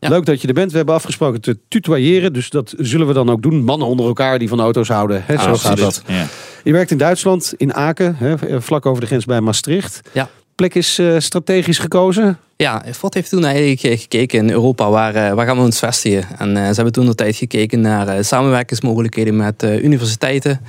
Ja. 0.00 0.08
Leuk 0.08 0.24
dat 0.24 0.40
je 0.40 0.48
er 0.48 0.54
bent. 0.54 0.70
We 0.70 0.76
hebben 0.76 0.94
afgesproken 0.94 1.40
te 1.40 1.58
tutoyeren. 1.68 2.32
Dus 2.32 2.50
dat 2.50 2.74
zullen 2.78 3.06
we 3.06 3.12
dan 3.12 3.30
ook 3.30 3.42
doen. 3.42 3.64
Mannen 3.64 3.88
onder 3.88 4.06
elkaar 4.06 4.38
die 4.38 4.48
van 4.48 4.60
auto's 4.60 4.88
houden. 4.88 5.22
Hè, 5.24 5.38
zo 5.38 5.54
gaat 5.54 5.78
dat. 5.78 6.02
Ja. 6.06 6.26
Je 6.64 6.72
werkt 6.72 6.90
in 6.90 6.98
Duitsland, 6.98 7.54
in 7.56 7.74
Aken. 7.74 8.16
Hè, 8.16 8.60
vlak 8.62 8.86
over 8.86 9.00
de 9.00 9.06
grens 9.06 9.24
bij 9.24 9.40
Maastricht. 9.40 10.00
Ja. 10.12 10.28
Plek 10.58 10.74
is 10.74 10.98
eh, 10.98 11.14
strategisch 11.18 11.78
gekozen. 11.78 12.38
Ja, 12.56 12.84
Ford 12.92 13.14
heeft 13.14 13.30
toen 13.30 13.44
eigenlijk 13.44 13.82
eh, 13.82 13.98
gekeken 13.98 14.38
in 14.38 14.50
Europa 14.50 14.90
waar, 14.90 15.14
eh, 15.14 15.32
waar 15.32 15.46
gaan 15.46 15.56
we 15.56 15.62
ons 15.62 15.78
vestigen. 15.78 16.38
En 16.38 16.56
ze 16.56 16.74
hebben 16.74 16.92
toen 16.92 17.06
de 17.06 17.14
tijd 17.14 17.36
gekeken 17.36 17.80
naar 17.80 18.24
samenwerkingsmogelijkheden 18.24 19.36
met 19.36 19.62
universiteiten. 19.62 20.60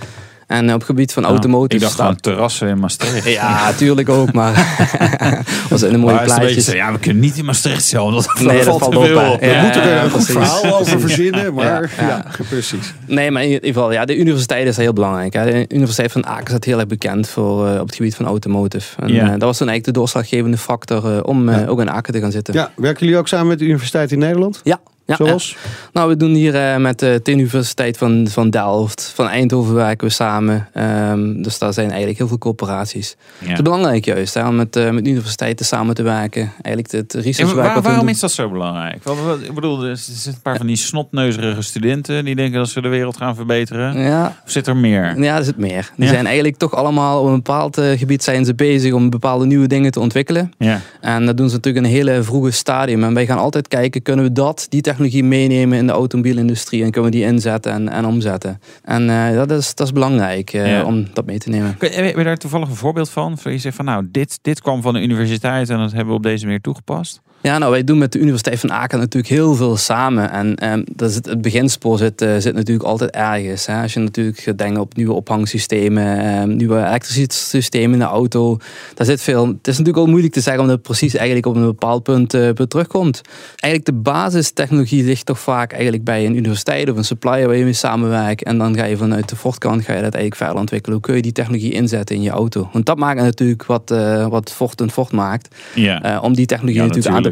En 0.50 0.66
op 0.68 0.74
het 0.74 0.84
gebied 0.84 1.14
van 1.14 1.26
automotive 1.26 1.74
Ik 1.76 1.80
dacht 1.80 1.94
staat- 1.94 2.06
gewoon 2.06 2.22
terrassen 2.22 2.68
in 2.68 2.80
Maastricht. 2.80 3.26
Ja, 3.40 3.74
tuurlijk 3.74 4.10
ook, 4.10 4.34
maar 4.34 4.78
was 5.70 5.82
in 5.82 5.94
een 5.94 6.00
mooie 6.00 6.20
een 6.22 6.62
zo, 6.62 6.76
ja, 6.76 6.92
we 6.92 7.00
kunnen 7.00 7.22
niet 7.22 7.38
in 7.38 7.46
Maastricht 7.46 7.84
zelf. 7.86 8.26
Dat, 8.26 8.40
Nee, 8.40 8.64
dat 8.66 8.80
valt 8.80 8.96
op. 8.96 9.04
We 9.04 9.38
Ja, 9.46 9.62
moeten 9.62 9.82
er 9.82 10.04
een 10.04 10.10
goed 10.10 10.26
verhaal 10.26 10.80
over 10.80 11.00
verzinnen. 11.08 11.54
Maar 11.54 11.92
ja, 11.98 12.06
Ja, 12.08 12.26
precies. 12.50 12.94
Nee, 13.06 13.32
maar 13.32 13.44
in 13.44 13.50
ieder 13.50 13.68
geval, 13.68 13.92
ja, 13.92 14.06
de 14.06 14.18
universiteit 14.18 14.68
is 14.68 14.78
heel 14.78 14.94
belangrijk. 14.94 15.34
Hè. 15.34 15.46
De 15.46 15.66
Universiteit 15.76 16.12
van 16.12 16.26
Aken 16.26 16.48
staat 16.48 16.64
heel 16.64 16.78
erg 16.80 16.88
bekend 16.88 17.28
voor, 17.28 17.68
eh, 17.68 17.80
op 17.80 17.86
het 17.88 17.96
gebied 17.96 18.16
van 18.16 18.26
automotive. 18.26 19.02
En 19.02 19.14
Ja. 19.14 19.24
eh, 19.24 19.30
dat 19.30 19.42
was 19.42 19.58
toen 19.58 19.68
eigenlijk 19.68 19.86
de 19.86 19.92
doorslaggevende 19.92 20.58
factor 20.58 21.16
eh, 21.16 21.20
om 21.24 21.50
ook 21.50 21.80
in 21.82 21.90
Aken 21.92 22.14
te 22.14 22.20
gaan 22.20 22.32
zitten. 22.32 22.54
Ja, 22.54 22.72
werken 22.76 23.06
jullie 23.06 23.20
ook 23.20 23.28
samen 23.28 23.48
met 23.48 23.60
de 23.60 23.66
Universiteit 23.66 24.12
in 24.12 24.20
Nederland? 24.20 24.62
Ja, 24.64 24.80
Ja, 25.10 25.16
Zoals? 25.16 25.58
Nou, 25.94 26.10
we 26.10 26.18
doen 26.18 26.34
hier 26.34 26.56
eh, 26.56 26.78
met 26.78 27.00
de 27.00 27.22
Universiteit 27.24 27.98
van, 27.98 28.28
van 28.30 28.50
Delft, 28.50 29.12
van 29.16 29.28
Eindhoven 29.28 29.74
werken 29.74 30.08
we 30.08 30.14
samen. 30.14 30.68
Ehm, 30.74 31.42
dus 31.42 31.58
daar 31.60 31.74
zijn 31.74 31.88
eigenlijk 31.88 32.18
heel 32.18 32.28
veel 32.28 32.38
coöperaties. 32.38 33.16
Het 33.38 33.50
is 33.58 33.62
belangrijk 33.62 34.06
juist 34.06 34.34
hè, 34.34 34.48
om 34.48 34.56
met, 34.56 34.76
eh, 34.76 34.90
met 34.90 35.08
universiteiten 35.08 35.66
samen 35.66 35.96
te 35.96 36.04
werken. 36.04 36.52
Eigenlijk 36.62 36.92
het 36.92 37.16
En 37.16 37.22
researchwerk 37.22 37.66
waar- 37.66 37.74
wat 37.74 37.84
we 37.84 37.90
waarom 37.90 38.08
is 38.08 38.20
dat 38.20 38.32
zo 38.32 38.50
belangrijk? 38.50 39.04
Wel, 39.04 39.26
wel, 39.26 39.40
Ik 39.40 39.54
bedoel, 39.54 39.84
er 39.84 39.98
zitten 39.98 40.32
een 40.34 40.42
paar 40.42 40.58
van 40.58 40.68
die 40.68 40.76
snotneuzerige 40.76 41.62
studenten 41.62 42.26
die 42.26 42.36
denken 42.36 42.60
dat 42.60 42.70
ze 42.70 42.82
de 42.82 42.88
wereld 42.88 43.18
gaan 43.18 43.36
verbeteren. 43.36 43.98
Ja, 44.00 44.38
Of 44.46 44.52
zit 44.52 44.68
er 44.68 44.78
meer? 44.78 45.22
Ja, 45.22 45.38
er 45.38 45.44
zit 45.44 45.58
meer. 45.58 45.92
Die 45.96 46.06
Ja. 46.06 46.12
zijn 46.14 46.26
eigenlijk 46.26 46.58
toch 46.58 46.74
allemaal 46.76 47.22
op 47.22 47.28
een 47.28 47.34
bepaald 47.34 47.78
eh, 47.78 47.98
gebied 47.98 48.24
zijn 48.24 48.46
ze 48.46 48.56
bezig 48.56 48.94
om 48.94 49.10
bepaalde 49.10 49.46
nieuwe 49.46 49.68
dingen 49.68 49.92
te 49.92 50.00
ontwikkelen. 50.00 50.52
Ja. 50.58 50.80
En 51.02 51.26
dat 51.26 51.38
doen 51.38 51.50
ze 51.50 51.56
natuurlijk 51.56 51.86
in 51.86 51.92
een 51.92 51.98
hele 51.98 52.24
vroege 52.24 52.52
stadium. 52.52 53.04
En 53.04 53.14
wij 53.14 53.26
gaan 53.26 53.38
altijd 53.38 53.68
kijken, 53.68 54.02
kunnen 54.02 54.26
we 54.26 54.32
dat, 54.32 54.66
die 54.70 54.82
technologie 54.82 54.98
meenemen 55.24 55.78
in 55.78 55.88
de 55.88 55.92
automobielindustrie 55.94 56.84
en 56.84 56.92
kunnen 56.92 57.12
we 57.12 57.18
die 57.18 57.26
inzetten 57.26 57.72
en, 57.72 57.90
en 57.90 58.06
omzetten. 58.06 58.60
En 58.84 59.10
eh, 59.10 59.34
dat, 59.34 59.52
is, 59.52 59.76
dat 59.76 59.88
is 59.88 59.94
belangrijk 59.94 60.54
eh, 60.54 60.72
Ja. 60.72 60.84
om 60.84 61.06
dat 61.14 61.26
mee 61.26 61.38
te 61.38 61.50
nemen. 61.50 61.78
Kun- 61.78 61.92
Heb 61.92 62.18
je 62.18 62.24
daar 62.24 62.38
toevallig 62.38 62.70
een 62.70 62.76
voorbeeld 62.76 63.10
van? 63.10 63.38
Van 63.38 63.52
Je 63.52 63.58
zegt 63.58 63.76
van 63.76 63.86
nou, 63.86 64.08
dit, 64.12 64.40
dit 64.42 64.62
kwam 64.62 64.82
van 64.82 64.94
de 64.94 65.02
universiteit 65.02 65.70
en 65.70 65.78
dat 65.78 65.92
hebben 65.92 66.10
we 66.10 66.14
op 66.18 66.24
deze 66.24 66.46
manier 66.46 66.62
toegepast. 66.62 67.22
Ja, 67.42 67.58
nou, 67.58 67.72
wij 67.72 67.84
doen 67.84 67.98
met 67.98 68.12
de 68.12 68.20
Universiteit 68.20 68.60
van 68.60 68.72
Aken 68.72 69.00
natuurlijk 69.00 69.34
heel 69.34 69.56
veel 69.56 69.78
samen. 69.78 70.32
En 70.32 70.56
ehm, 70.56 70.84
dat 70.96 71.10
is 71.10 71.16
het, 71.16 71.26
het 71.26 71.42
beginspoor 71.42 71.98
zit, 71.98 72.22
eh, 72.22 72.36
zit 72.38 72.56
natuurlijk 72.56 72.88
altijd 72.88 73.12
ergens. 73.12 73.66
Hè. 73.66 73.82
Als 73.82 73.94
je 73.94 74.00
natuurlijk 74.00 74.40
gaat 74.40 74.58
denken 74.58 74.82
op 74.82 74.96
nieuwe 74.96 75.14
ophangsystemen, 75.14 76.20
ehm, 76.20 76.56
nieuwe 76.56 76.78
elektriciteitssystemen 76.78 77.94
in 77.94 78.00
de 78.00 78.06
auto. 78.06 78.58
Daar 78.96 79.06
zit 79.06 79.22
veel. 79.22 79.48
Het 79.48 79.68
is 79.68 79.78
natuurlijk 79.78 79.98
al 79.98 80.12
moeilijk 80.12 80.34
te 80.34 80.42
zeggen 80.42 80.62
omdat 80.62 80.78
het 80.78 80.86
precies 80.88 81.16
eigenlijk 81.16 81.46
op 81.46 81.56
een 81.56 81.66
bepaald 81.66 82.04
punt 82.04 82.34
eh, 82.34 82.50
terugkomt. 82.50 83.22
Eigenlijk 83.56 83.86
de 83.86 84.12
basistechnologie 84.12 85.04
ligt 85.04 85.26
toch 85.26 85.40
vaak 85.40 85.72
eigenlijk 85.72 86.04
bij 86.04 86.26
een 86.26 86.36
universiteit 86.36 86.90
of 86.90 86.98
een 86.98 87.04
supplier 87.04 87.48
waar 87.48 87.56
je 87.56 87.64
mee 87.64 87.74
samenwerkt. 87.74 88.44
En 88.44 88.58
dan 88.58 88.76
ga 88.76 88.84
je 88.84 88.98
vanuit 88.98 89.30
de 89.30 89.36
Ford-kant 89.36 89.84
ga 89.84 89.94
je 89.94 90.02
dat 90.02 90.14
eigenlijk 90.14 90.36
verder 90.36 90.58
ontwikkelen. 90.58 90.98
Hoe 90.98 91.06
kun 91.06 91.16
je 91.16 91.22
die 91.22 91.32
technologie 91.32 91.72
inzetten 91.72 92.16
in 92.16 92.22
je 92.22 92.30
auto? 92.30 92.70
Want 92.74 92.86
dat 92.86 92.98
maakt 92.98 93.22
natuurlijk 93.22 93.66
wat, 93.66 93.92
eh, 93.92 94.28
wat 94.28 94.52
Ford 94.52 94.82
een 94.82 94.92
Ford 94.92 95.12
maakt. 95.12 95.56
Ja. 95.76 96.02
eh, 96.02 96.24
om 96.24 96.36
die 96.36 96.46
technologie 96.46 96.82
Ja, 96.82 96.88
natuurlijk 96.88 97.16
aan 97.16 97.24
te 97.24 97.29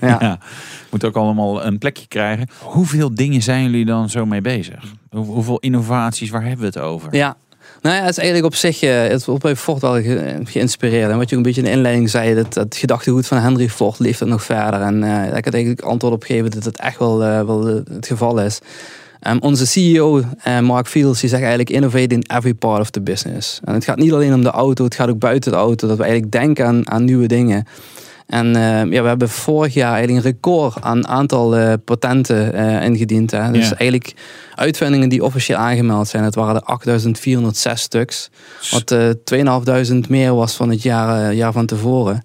Ja. 0.00 0.18
Ja. 0.20 0.38
Moet 0.90 1.04
ook 1.04 1.16
allemaal 1.16 1.64
een 1.64 1.78
plekje 1.78 2.06
krijgen. 2.08 2.48
Hoeveel 2.62 3.14
dingen 3.14 3.42
zijn 3.42 3.62
jullie 3.64 3.84
dan 3.84 4.10
zo 4.10 4.26
mee 4.26 4.40
bezig? 4.40 4.84
Hoe- 5.10 5.24
Hoeveel 5.24 5.58
innovaties, 5.58 6.30
waar 6.30 6.42
hebben 6.42 6.60
we 6.60 6.66
het 6.66 6.78
over? 6.78 7.16
Ja. 7.16 7.36
Nou 7.82 7.96
ja, 7.96 8.00
het 8.02 8.10
is 8.10 8.18
eigenlijk 8.18 8.46
op 8.46 8.54
zich, 8.54 8.82
eh, 8.82 9.02
het 9.08 9.38
bij 9.38 9.56
Ford 9.56 9.80
wel 9.80 9.92
ge- 10.02 10.40
geïnspireerd. 10.44 11.10
En 11.10 11.16
wat 11.18 11.30
je 11.30 11.36
een 11.36 11.42
beetje 11.42 11.60
in 11.60 11.66
de 11.66 11.72
inleiding 11.72 12.10
zei, 12.10 12.34
dat 12.34 12.54
het 12.54 12.76
gedachtegoed 12.76 13.26
van 13.26 13.38
Henry 13.38 13.68
Ford 13.68 13.98
leeft 13.98 14.20
het 14.20 14.28
nog 14.28 14.42
verder. 14.44 14.80
En 14.80 15.02
eh 15.02 15.36
ik 15.36 15.46
eigenlijk 15.52 15.80
antwoord 15.82 16.14
op 16.14 16.22
geven 16.22 16.50
dat 16.50 16.64
het 16.64 16.78
echt 16.78 16.98
wel, 16.98 17.24
eh, 17.24 17.42
wel 17.44 17.64
het 17.66 18.06
geval 18.06 18.40
is. 18.40 18.58
Ehm, 19.20 19.36
onze 19.40 19.66
CEO, 19.66 20.22
eh, 20.42 20.60
Mark 20.60 20.86
Fields, 20.86 21.20
die 21.20 21.28
zegt 21.28 21.40
eigenlijk 21.42 21.70
innovate 21.70 22.14
in 22.14 22.24
every 22.36 22.54
part 22.54 22.80
of 22.80 22.90
the 22.90 23.00
business. 23.00 23.60
En 23.64 23.74
het 23.74 23.84
gaat 23.84 23.98
niet 23.98 24.12
alleen 24.12 24.34
om 24.34 24.42
de 24.42 24.50
auto, 24.50 24.84
het 24.84 24.94
gaat 24.94 25.08
ook 25.08 25.18
buiten 25.18 25.50
de 25.52 25.56
auto. 25.58 25.88
Dat 25.88 25.96
we 25.96 26.02
eigenlijk 26.02 26.32
denken 26.32 26.66
aan, 26.66 26.90
aan 26.90 27.04
nieuwe 27.04 27.26
dingen. 27.26 27.66
En 28.26 28.56
eh, 28.56 28.92
ja, 28.92 29.02
we 29.02 29.08
hebben 29.08 29.28
vorig 29.28 29.74
jaar 29.74 29.92
eigenlijk 29.92 30.24
een 30.24 30.32
record 30.32 30.82
aan 30.82 31.08
aantal 31.08 31.56
eh, 31.56 31.72
patenten 31.84 32.52
eh, 32.52 32.84
ingediend. 32.84 33.30
Hè. 33.30 33.50
Dus 33.50 33.74
eigenlijk 33.74 34.14
uitvindingen 34.54 35.08
die 35.08 35.24
officieel 35.24 35.58
aangemeld 35.58 36.08
zijn. 36.08 36.24
Het 36.24 36.34
waren 36.34 36.54
er 36.54 36.62
8406 36.62 37.80
stuks. 37.80 38.30
Wat 38.70 38.90
eh 38.90 39.08
2500 39.24 40.08
meer 40.08 40.34
was 40.34 40.54
van 40.54 40.70
het 40.70 40.82
jaar, 40.82 41.34
jaar 41.34 41.52
van 41.52 41.66
tevoren. 41.66 42.22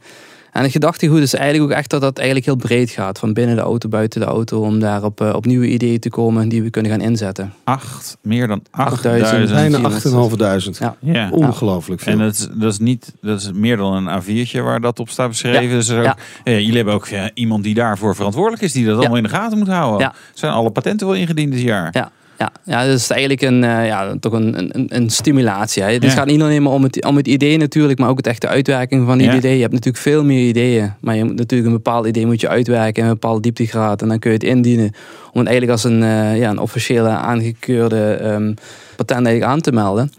En 0.52 0.62
het 0.64 0.72
gedachtegoed 0.72 1.22
is 1.22 1.34
eigenlijk 1.34 1.72
ook 1.72 1.78
echt 1.78 1.90
dat 1.90 2.02
dat 2.02 2.18
eigenlijk 2.18 2.46
heel 2.46 2.56
breed 2.56 2.90
gaat. 2.90 3.20
Van 3.20 3.34
binnen 3.34 3.56
de 3.56 3.62
auto, 3.62 3.90
buiten 3.90 4.20
de 4.20 4.26
auto. 4.26 4.62
Om 4.62 4.80
daar 4.80 5.04
op, 5.04 5.22
eh, 5.22 5.34
op 5.36 5.46
nieuwe 5.46 5.68
ideeën 5.68 6.00
te 6.00 6.10
komen 6.10 6.50
die 6.50 6.64
we 6.64 6.70
kunnen 6.70 6.92
gaan 6.92 7.02
inzetten. 7.02 7.54
Acht, 7.64 8.18
meer 8.22 8.48
dan 8.48 8.62
8000. 8.72 9.24
8000. 9.24 9.52
Bijna 9.60 10.00
400. 10.00 10.76
8.500. 10.76 10.78
Ja. 10.80 10.96
Ja. 11.14 11.30
Ongelooflijk 11.32 12.02
veel. 12.02 12.14
En 12.14 12.20
dat 12.20 12.34
is, 12.34 12.48
dat 12.54 12.72
is 12.72 12.80
niet, 12.80 13.14
dat 13.22 13.40
is 13.42 13.52
meer 13.54 13.78
dan 13.78 14.08
een 14.08 14.22
A4'tje 14.22 14.62
waar 14.62 14.82
dat 14.82 15.00
op 15.00 15.10
staat 15.10 15.30
beschreven. 15.30 15.64
Ja. 15.64 15.70
Dus 15.70 15.88
er 15.88 15.94
is 16.02 16.08
ook, 16.08 16.16
Ja. 16.18 16.18
eh, 16.44 16.60
jullie 16.60 16.76
hebben 16.76 16.94
ook 16.94 17.06
eh, 17.08 17.24
iemand 17.34 17.64
die 17.64 17.74
daarvoor 17.74 18.16
verantwoordelijk 18.16 18.62
is, 18.62 18.72
die 18.72 18.86
dat 18.86 18.98
allemaal 18.98 19.18
in 19.18 19.24
de 19.24 19.30
gaten 19.30 19.58
moet 19.58 19.68
houden. 19.68 20.00
Ja. 20.00 20.14
Zijn 20.34 20.52
alle 20.52 20.70
patenten 20.70 21.08
wel 21.08 21.16
ingediend 21.16 21.52
dit 21.52 21.62
jaar? 21.62 21.90
Ja. 21.92 22.12
Ja, 22.39 22.52
ja, 22.63 22.86
dat 22.86 22.95
is 22.95 23.10
eigenlijk 23.10 23.41
een, 23.41 23.63
eh, 23.63 23.86
ja, 23.88 24.13
toch 24.19 24.34
een, 24.34 24.58
een, 24.78 24.86
een 24.95 25.10
stimulatie. 25.10 25.84
Hè. 25.84 25.91
Het 25.93 26.06
gaat 26.06 26.25
niet 26.25 26.41
alleen 26.41 26.63
maar 26.63 26.71
om 26.73 26.84
het, 26.84 27.06
om 27.06 27.15
het 27.15 27.28
idee 27.28 27.58
natuurlijk, 27.58 27.99
maar 27.99 28.10
ook 28.10 28.17
het 28.17 28.28
echte 28.28 28.47
uitwerking 28.47 29.06
van 29.06 29.17
die 29.17 29.28
Ja. 29.28 29.36
idee. 29.36 29.56
Je 29.56 29.62
hebt 29.62 29.73
natuurlijk 29.73 30.04
veel 30.04 30.23
meer 30.23 30.47
ideeën, 30.47 30.93
maar 30.99 31.15
je 31.15 31.23
moet 31.23 31.36
natuurlijk 31.36 31.69
een 31.69 31.75
bepaald 31.75 32.06
idee 32.08 32.25
moet 32.25 32.41
je 32.41 32.49
uitwerken 32.49 33.02
in 33.04 33.08
een 33.10 33.13
bepaalde 33.13 33.41
dieptegraad. 33.41 34.02
En 34.02 34.08
dan 34.08 34.19
kun 34.19 34.32
je 34.32 34.38
het 34.38 34.45
indienen 34.45 34.91
om 35.32 35.39
het 35.39 35.49
eigenlijk 35.49 35.71
als 35.71 35.84
een, 35.84 36.04
eh, 36.04 36.38
ja, 36.38 36.49
een 36.49 36.60
officiële 36.60 37.10
aangekeurde 37.10 38.12
ehm, 38.13 38.54
patent 38.95 39.25
eigenlijk 39.25 39.54
aan 39.54 39.62
te 39.62 39.71
melden. 39.71 40.12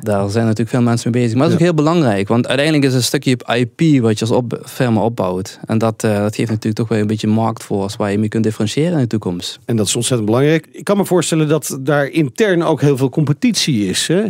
Daar 0.00 0.30
zijn 0.30 0.44
natuurlijk 0.44 0.70
veel 0.70 0.82
mensen 0.82 1.10
mee 1.10 1.22
bezig. 1.22 1.36
Maar 1.36 1.48
dat 1.48 1.56
is 1.56 1.60
ook 1.60 1.74
heel 1.74 1.84
belangrijk. 1.84 2.28
Want 2.28 2.46
uiteindelijk 2.46 2.86
is 2.86 2.92
het 2.92 3.00
een 3.00 3.06
stukje 3.06 3.36
IP 3.54 4.02
wat 4.02 4.18
je 4.18 4.24
als 4.24 4.30
op, 4.30 4.60
firma 4.64 5.00
opbouwt. 5.00 5.58
En 5.66 5.78
dat, 5.78 6.04
eh, 6.04 6.18
dat 6.18 6.34
geeft 6.34 6.48
natuurlijk 6.48 6.76
toch 6.76 6.88
wel 6.88 6.98
een 6.98 7.06
beetje 7.06 7.26
marktforce 7.26 7.96
waar 7.96 8.10
je 8.10 8.18
mee 8.18 8.28
kunt 8.28 8.44
differentiëren 8.44 8.92
in 8.92 8.98
de 8.98 9.06
toekomst. 9.06 9.58
En 9.64 9.76
dat 9.76 9.86
is 9.86 9.96
ontzettend 9.96 10.30
belangrijk. 10.30 10.68
Ik 10.72 10.84
kan 10.84 10.96
me 10.96 11.04
voorstellen 11.04 11.48
dat 11.48 11.78
daar 11.80 12.06
intern 12.06 12.62
ook 12.62 12.80
heel 12.80 12.96
veel 12.96 13.08
competitie 13.08 13.88
is 13.88 14.06
hè? 14.08 14.22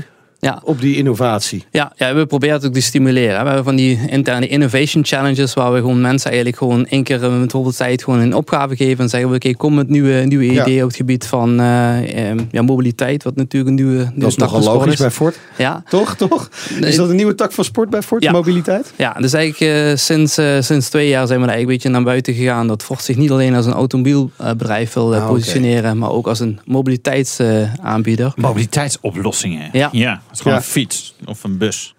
Ja, 0.44 0.60
op 0.64 0.80
die 0.80 0.96
innovatie. 0.96 1.64
Ja, 1.70 1.92
ja, 1.96 2.14
we 2.14 2.26
proberen 2.26 2.54
het 2.56 2.66
ook 2.66 2.72
te 2.72 2.80
stimuleren. 2.80 3.38
We 3.40 3.46
hebben 3.46 3.64
van 3.64 3.76
die 3.76 3.98
interne 4.08 4.46
innovation 4.48 5.04
challenges 5.04 5.54
waar 5.54 5.72
we 5.72 5.78
gewoon 5.78 6.00
mensen 6.00 6.26
eigenlijk 6.26 6.58
gewoon 6.58 6.86
één 6.86 7.02
keer 7.02 7.20
met 7.20 7.30
bijvoorbeeld 7.38 7.76
tijd 7.76 8.02
gewoon 8.04 8.20
een 8.20 8.34
opgave 8.34 8.76
geven 8.76 9.04
en 9.04 9.10
zeggen 9.10 9.30
we 9.30 9.36
oké, 9.36 9.54
kom 9.54 9.74
met 9.74 9.88
nieuwe, 9.88 10.12
nieuwe 10.20 10.52
Ja. 10.52 10.62
ideeën 10.62 10.82
op 10.82 10.88
het 10.88 10.96
gebied 10.96 11.26
van 11.26 11.60
eh, 11.60 12.30
eh, 12.30 12.38
ja, 12.50 12.62
mobiliteit, 12.62 13.22
wat 13.22 13.36
natuurlijk 13.36 13.70
een 13.70 13.84
nieuwe, 13.86 13.96
nieuwe 13.98 14.12
Dat 14.20 14.28
is 14.28 14.34
tak 14.34 14.44
nogal 14.50 14.62
van 14.62 14.70
sport 14.72 14.78
logisch 14.84 14.92
is. 14.94 15.00
bij 15.00 15.10
Ford. 15.10 15.38
Ja, 15.58 15.82
Toch? 15.88 16.16
Toch? 16.16 16.48
Is 16.80 16.96
dat 16.96 17.08
een 17.08 17.16
nieuwe 17.16 17.34
tak 17.34 17.52
van 17.52 17.64
sport 17.64 17.90
bij 17.90 18.02
Ford? 18.02 18.22
Ja. 18.22 18.32
Mobiliteit? 18.32 18.92
ja, 18.96 19.12
dus 19.12 19.32
eigenlijk 19.32 19.72
eh, 19.90 19.96
sinds, 19.96 20.36
eh, 20.38 20.60
sinds 20.60 20.88
twee 20.88 21.08
jaar 21.08 21.26
zijn 21.26 21.40
we 21.40 21.46
er 21.46 21.52
eigenlijk 21.52 21.60
een 21.62 21.66
beetje 21.66 21.88
naar 21.88 22.02
buiten 22.12 22.34
gegaan 22.34 22.66
dat 22.66 22.82
Ford 22.82 23.02
zich 23.02 23.16
niet 23.16 23.30
alleen 23.30 23.54
als 23.54 23.66
een 23.66 23.72
automobielbedrijf 23.72 24.92
wil 24.92 25.14
eh, 25.14 25.22
Ah, 25.22 25.28
positioneren, 25.28 25.98
maar 25.98 26.10
ook 26.10 26.26
als 26.26 26.40
een 26.40 26.58
mobiliteitsaanbieder. 26.64 28.32
Mobiliteitsoplossingen. 28.36 29.68
Ja. 29.72 30.20
het 30.28 30.33
is 30.34 30.40
gewoon 30.40 30.56
Ja. 30.58 30.64
een 30.64 30.70
fiets 30.70 31.14
of 31.26 31.44
een 31.44 31.58
bus. 31.58 31.94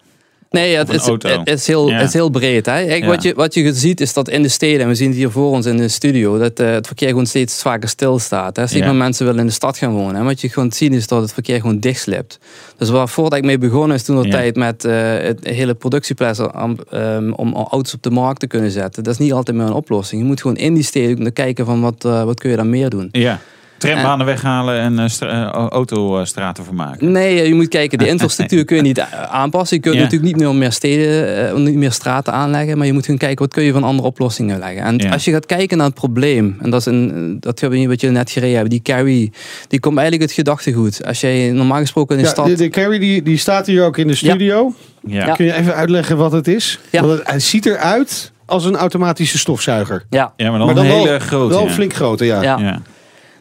Nee, 0.50 0.76
het, 0.76 0.90
is, 0.90 1.06
het, 1.06 1.48
is 1.50 1.68
heel, 1.68 1.90
Ja. 1.90 1.98
het 1.98 2.08
is 2.08 2.14
heel 2.14 2.30
breed. 2.30 2.66
Hè? 2.66 2.78
Ja. 2.80 3.06
wat, 3.06 3.24
je, 3.24 3.34
wat 3.34 3.54
je 3.54 3.74
ziet 3.74 4.02
is 4.02 4.14
dat 4.14 4.30
in 4.30 4.42
de 4.42 4.48
steden, 4.48 4.82
en 4.82 4.88
we 4.88 4.96
zien 4.96 5.08
het 5.08 5.18
hier 5.18 5.32
voor 5.32 5.50
ons 5.52 5.66
in 5.66 5.78
de 5.78 5.88
studio, 5.88 6.38
dat 6.38 6.60
eh, 6.60 6.72
het 6.72 6.88
verkeer 6.88 7.08
gewoon 7.10 7.26
steeds 7.26 7.62
vaker 7.62 7.90
stilstaat. 7.90 8.56
Hè? 8.56 8.64
Ja. 8.70 8.86
maar 8.86 8.96
mensen 8.96 9.26
willen 9.26 9.40
in 9.40 9.46
de 9.48 9.52
stad 9.54 9.78
gaan 9.78 9.92
wonen. 9.94 10.16
En 10.16 10.26
wat 10.26 10.42
je 10.42 10.50
gewoon 10.50 10.72
ziet 10.72 10.94
is 10.94 11.08
dat 11.08 11.22
het 11.22 11.34
verkeer 11.34 11.60
gewoon 11.60 11.80
dichtslipt. 11.80 12.40
Dus 12.78 12.90
waar 12.90 13.10
voordat 13.10 13.38
ik 13.40 13.46
mee 13.46 13.58
begonnen 13.58 13.96
is 13.98 14.04
toen 14.04 14.22
de 14.22 14.28
Ja. 14.28 14.34
tijd 14.34 14.56
met 14.56 14.86
eh, 14.86 14.94
het 15.18 15.40
hele 15.48 15.74
productieproces 15.74 16.48
om, 16.62 16.78
ehm, 16.90 17.32
om 17.32 17.54
auto's 17.56 17.94
op 17.94 18.02
de 18.04 18.10
markt 18.12 18.40
te 18.40 18.48
kunnen 18.48 18.72
zetten. 18.72 19.04
Dat 19.04 19.14
is 19.14 19.20
niet 19.20 19.34
altijd 19.34 19.58
meer 19.58 19.66
een 19.66 19.74
oplossing. 19.74 20.22
Je 20.22 20.28
moet 20.28 20.42
gewoon 20.42 20.58
in 20.58 20.74
die 20.74 20.84
steden 20.84 21.34
kijken 21.34 21.66
van 21.66 21.82
wat, 21.82 22.06
eh, 22.06 22.24
wat 22.24 22.40
kun 22.40 22.50
je 22.50 22.56
dan 22.56 22.70
meer 22.70 22.90
doen. 22.90 23.10
Ja. 23.12 23.40
Trambanen 23.78 24.26
weghalen 24.26 24.80
en 24.80 25.00
eh, 25.00 25.06
eh, 25.22 25.48
autostraten 25.70 26.64
vermaken. 26.64 27.12
Nee, 27.12 27.40
eh, 27.42 27.48
je 27.48 27.54
moet 27.54 27.68
kijken, 27.68 27.98
de 27.98 28.08
infrastructuur 28.14 28.66
kun 28.66 28.76
je 28.76 28.82
niet 28.82 28.98
eh, 28.98 29.24
aanpassen. 29.24 29.76
Je 29.78 29.82
kunt 29.84 29.96
Ja. 29.96 30.02
natuurlijk 30.02 30.32
niet 30.34 30.42
meer 30.44 30.56
meer 30.56 30.72
steden, 30.72 31.48
eh, 31.50 31.56
niet 31.56 31.76
meer 31.76 31.92
straten 31.92 32.34
aanleggen. 32.34 32.78
Maar 32.78 32.88
je 32.88 32.94
moet 32.94 33.06
gaan 33.06 33.18
kijken, 33.18 33.38
wat 33.46 33.54
kun 33.54 33.64
je 33.64 33.72
van 33.72 33.84
andere 33.84 34.08
oplossingen 34.08 34.60
leggen. 34.60 34.82
En 34.84 34.98
Ja. 34.98 35.10
als 35.10 35.26
je 35.26 35.32
gaat 35.32 35.46
kijken 35.46 35.78
naar 35.78 35.86
het 35.86 35.96
probleem, 35.96 36.58
en 36.62 36.70
dat 36.70 36.80
is 36.80 36.86
een, 36.86 37.38
dat 37.40 37.60
hebben 37.60 37.80
we 37.80 37.88
wat 37.88 38.02
je 38.02 38.10
net 38.10 38.32
gereden 38.32 38.58
hebt, 38.58 38.70
die 38.70 38.82
carry, 38.82 39.32
die 39.68 39.80
komt 39.80 39.98
eigenlijk 39.98 40.28
het 40.30 40.38
gedachtegoed. 40.40 41.06
Als 41.06 41.22
jij 41.22 41.52
normaal 41.52 41.80
gesproken 41.80 42.16
in 42.16 42.22
de 42.22 42.28
Ja, 42.28 42.34
stad... 42.34 42.46
de, 42.46 42.56
de 42.56 42.70
Carry 42.70 43.00
die, 43.00 43.22
die 43.24 43.38
staat 43.38 43.66
hier 43.68 43.86
ook 43.86 43.98
in 43.98 44.08
de 44.08 44.16
studio. 44.16 44.74
Ja. 45.08 45.26
Ja. 45.26 45.34
Kun 45.34 45.46
je 45.46 45.54
even 45.54 45.76
uitleggen 45.76 46.18
wat 46.18 46.32
het 46.32 46.48
is? 46.48 46.80
Ja. 46.92 47.02
Want 47.02 47.20
het, 47.20 47.32
het 47.32 47.44
ziet 47.44 47.66
eruit 47.66 48.32
als 48.46 48.66
een 48.66 48.76
automatische 48.76 49.38
stofzuiger. 49.38 50.06
ja, 50.10 50.34
Ja, 50.38 50.50
maar 50.50 50.58
dan, 50.58 50.66
Maar 50.68 50.76
dan 50.76 50.86
een 50.86 50.92
hele 50.92 51.10
wel, 51.10 51.20
grote. 51.20 51.54
wel 51.54 51.66
ja. 51.66 51.72
flink 51.72 51.94
grote, 51.94 52.26
ja. 52.26 52.42
ja. 52.42 52.82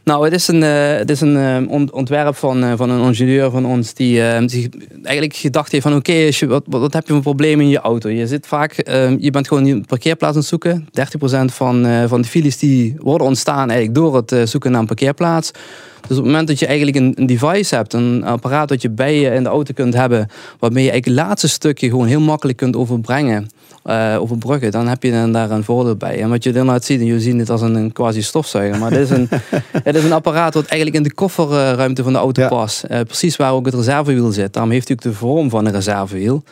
Nou, 0.05 0.25
het 0.25 0.33
is 0.33 0.49
een, 0.49 0.63
eh, 0.63 0.97
het 0.97 1.11
is 1.11 1.21
een 1.21 1.37
eh, 1.37 1.71
ont- 1.71 1.91
ontwerp 1.91 2.37
van, 2.37 2.65
eh, 2.65 2.73
van 2.77 2.91
een 2.91 3.07
ingenieur 3.07 3.51
van 3.51 3.67
ons 3.67 3.95
die, 3.95 4.47
die 4.47 4.69
eigenlijk 5.03 5.37
gedacht 5.37 5.73
heeft 5.73 5.83
van 5.83 5.95
oké, 5.95 6.29
wat, 6.47 6.63
wat, 6.67 6.93
heb 6.93 7.07
je 7.07 7.13
voor 7.13 7.23
probleem 7.23 7.61
in 7.61 7.69
je 7.69 7.79
auto? 7.79 8.09
Je 8.09 8.27
zit 8.27 8.47
vaak, 8.47 8.73
je 9.19 9.29
bent 9.31 9.49
gewoon 9.49 9.67
een 9.67 9.85
parkeerplaats 9.87 10.35
aan 10.35 10.41
het 10.41 10.49
zoeken. 10.49 10.89
30% 10.91 11.53
van, 11.53 11.87
van 12.09 12.23
de 12.23 12.29
files 12.29 12.59
die 12.59 12.95
worden 12.99 13.27
ontstaan 13.27 13.71
eigenlijk 13.71 13.95
door 13.95 14.17
het 14.17 14.49
zoeken 14.51 14.71
naar 14.71 14.81
een 14.81 14.87
parkeerplaats. 14.87 15.51
Dus 16.09 16.17
op 16.17 16.23
het 16.25 16.33
moment 16.33 16.49
dat 16.49 16.59
je 16.59 16.67
eigenlijk 16.67 16.97
een, 16.97 17.13
een 17.17 17.27
device 17.27 17.75
hebt, 17.75 17.93
een 17.93 18.25
apparaat 18.25 18.69
dat 18.69 18.83
je 18.83 18.91
bij 18.91 19.21
je 19.21 19.31
in 19.31 19.43
de 19.43 19.49
auto 19.49 19.73
kunt 19.75 19.95
hebben, 19.95 20.29
waarmee 20.59 20.85
je 20.85 20.91
eigenlijk 20.91 21.21
het 21.21 21.29
laatste 21.29 21.49
stukje 21.49 21.89
gewoon 21.89 22.07
heel 22.07 22.21
makkelijk 22.21 22.59
kunt 22.59 22.77
overbrengen, 22.77 23.49
eh, 23.83 24.17
overbruggen, 24.19 24.71
dan 24.71 24.89
heb 24.89 25.03
je 25.03 25.11
dan 25.11 25.33
daar 25.33 25.51
een 25.51 25.65
voordeel 25.65 25.97
bij. 25.97 26.21
En 26.21 26.29
wat 26.29 26.45
je 26.45 26.53
dan 26.53 26.67
laat 26.67 26.85
zien, 26.85 27.01
en 27.01 27.07
je 27.07 27.21
ziet 27.21 27.39
het 27.39 27.51
als 27.51 27.61
een, 27.61 27.75
een 27.75 27.93
quasi 27.93 28.23
stofzuiger, 28.23 28.79
maar 28.79 28.91
dit 28.91 28.99
is 28.99 29.11
een, 29.11 29.29
het 29.85 29.97
is 29.97 30.05
een 30.05 30.13
apparaat 30.13 30.55
wat 30.55 30.67
eigenlijk 30.67 30.97
in 30.97 31.03
de 31.03 31.15
kofferruimte 31.15 32.03
van 32.03 32.13
de 32.13 32.19
auto 32.19 32.43
Ja. 32.43 32.49
past. 32.49 32.83
Eh, 32.83 33.01
precies 33.01 33.37
waar 33.37 33.53
ook 33.53 33.67
het 33.67 33.75
reservewiel 33.75 34.33
zit. 34.33 34.53
Daarom 34.53 34.73
heeft 34.73 34.89
hij 34.89 34.97
ook 34.97 35.03
de 35.03 35.13
vorm 35.19 35.51
van 35.51 35.67
een 35.67 35.73
reservewiel. 35.73 36.43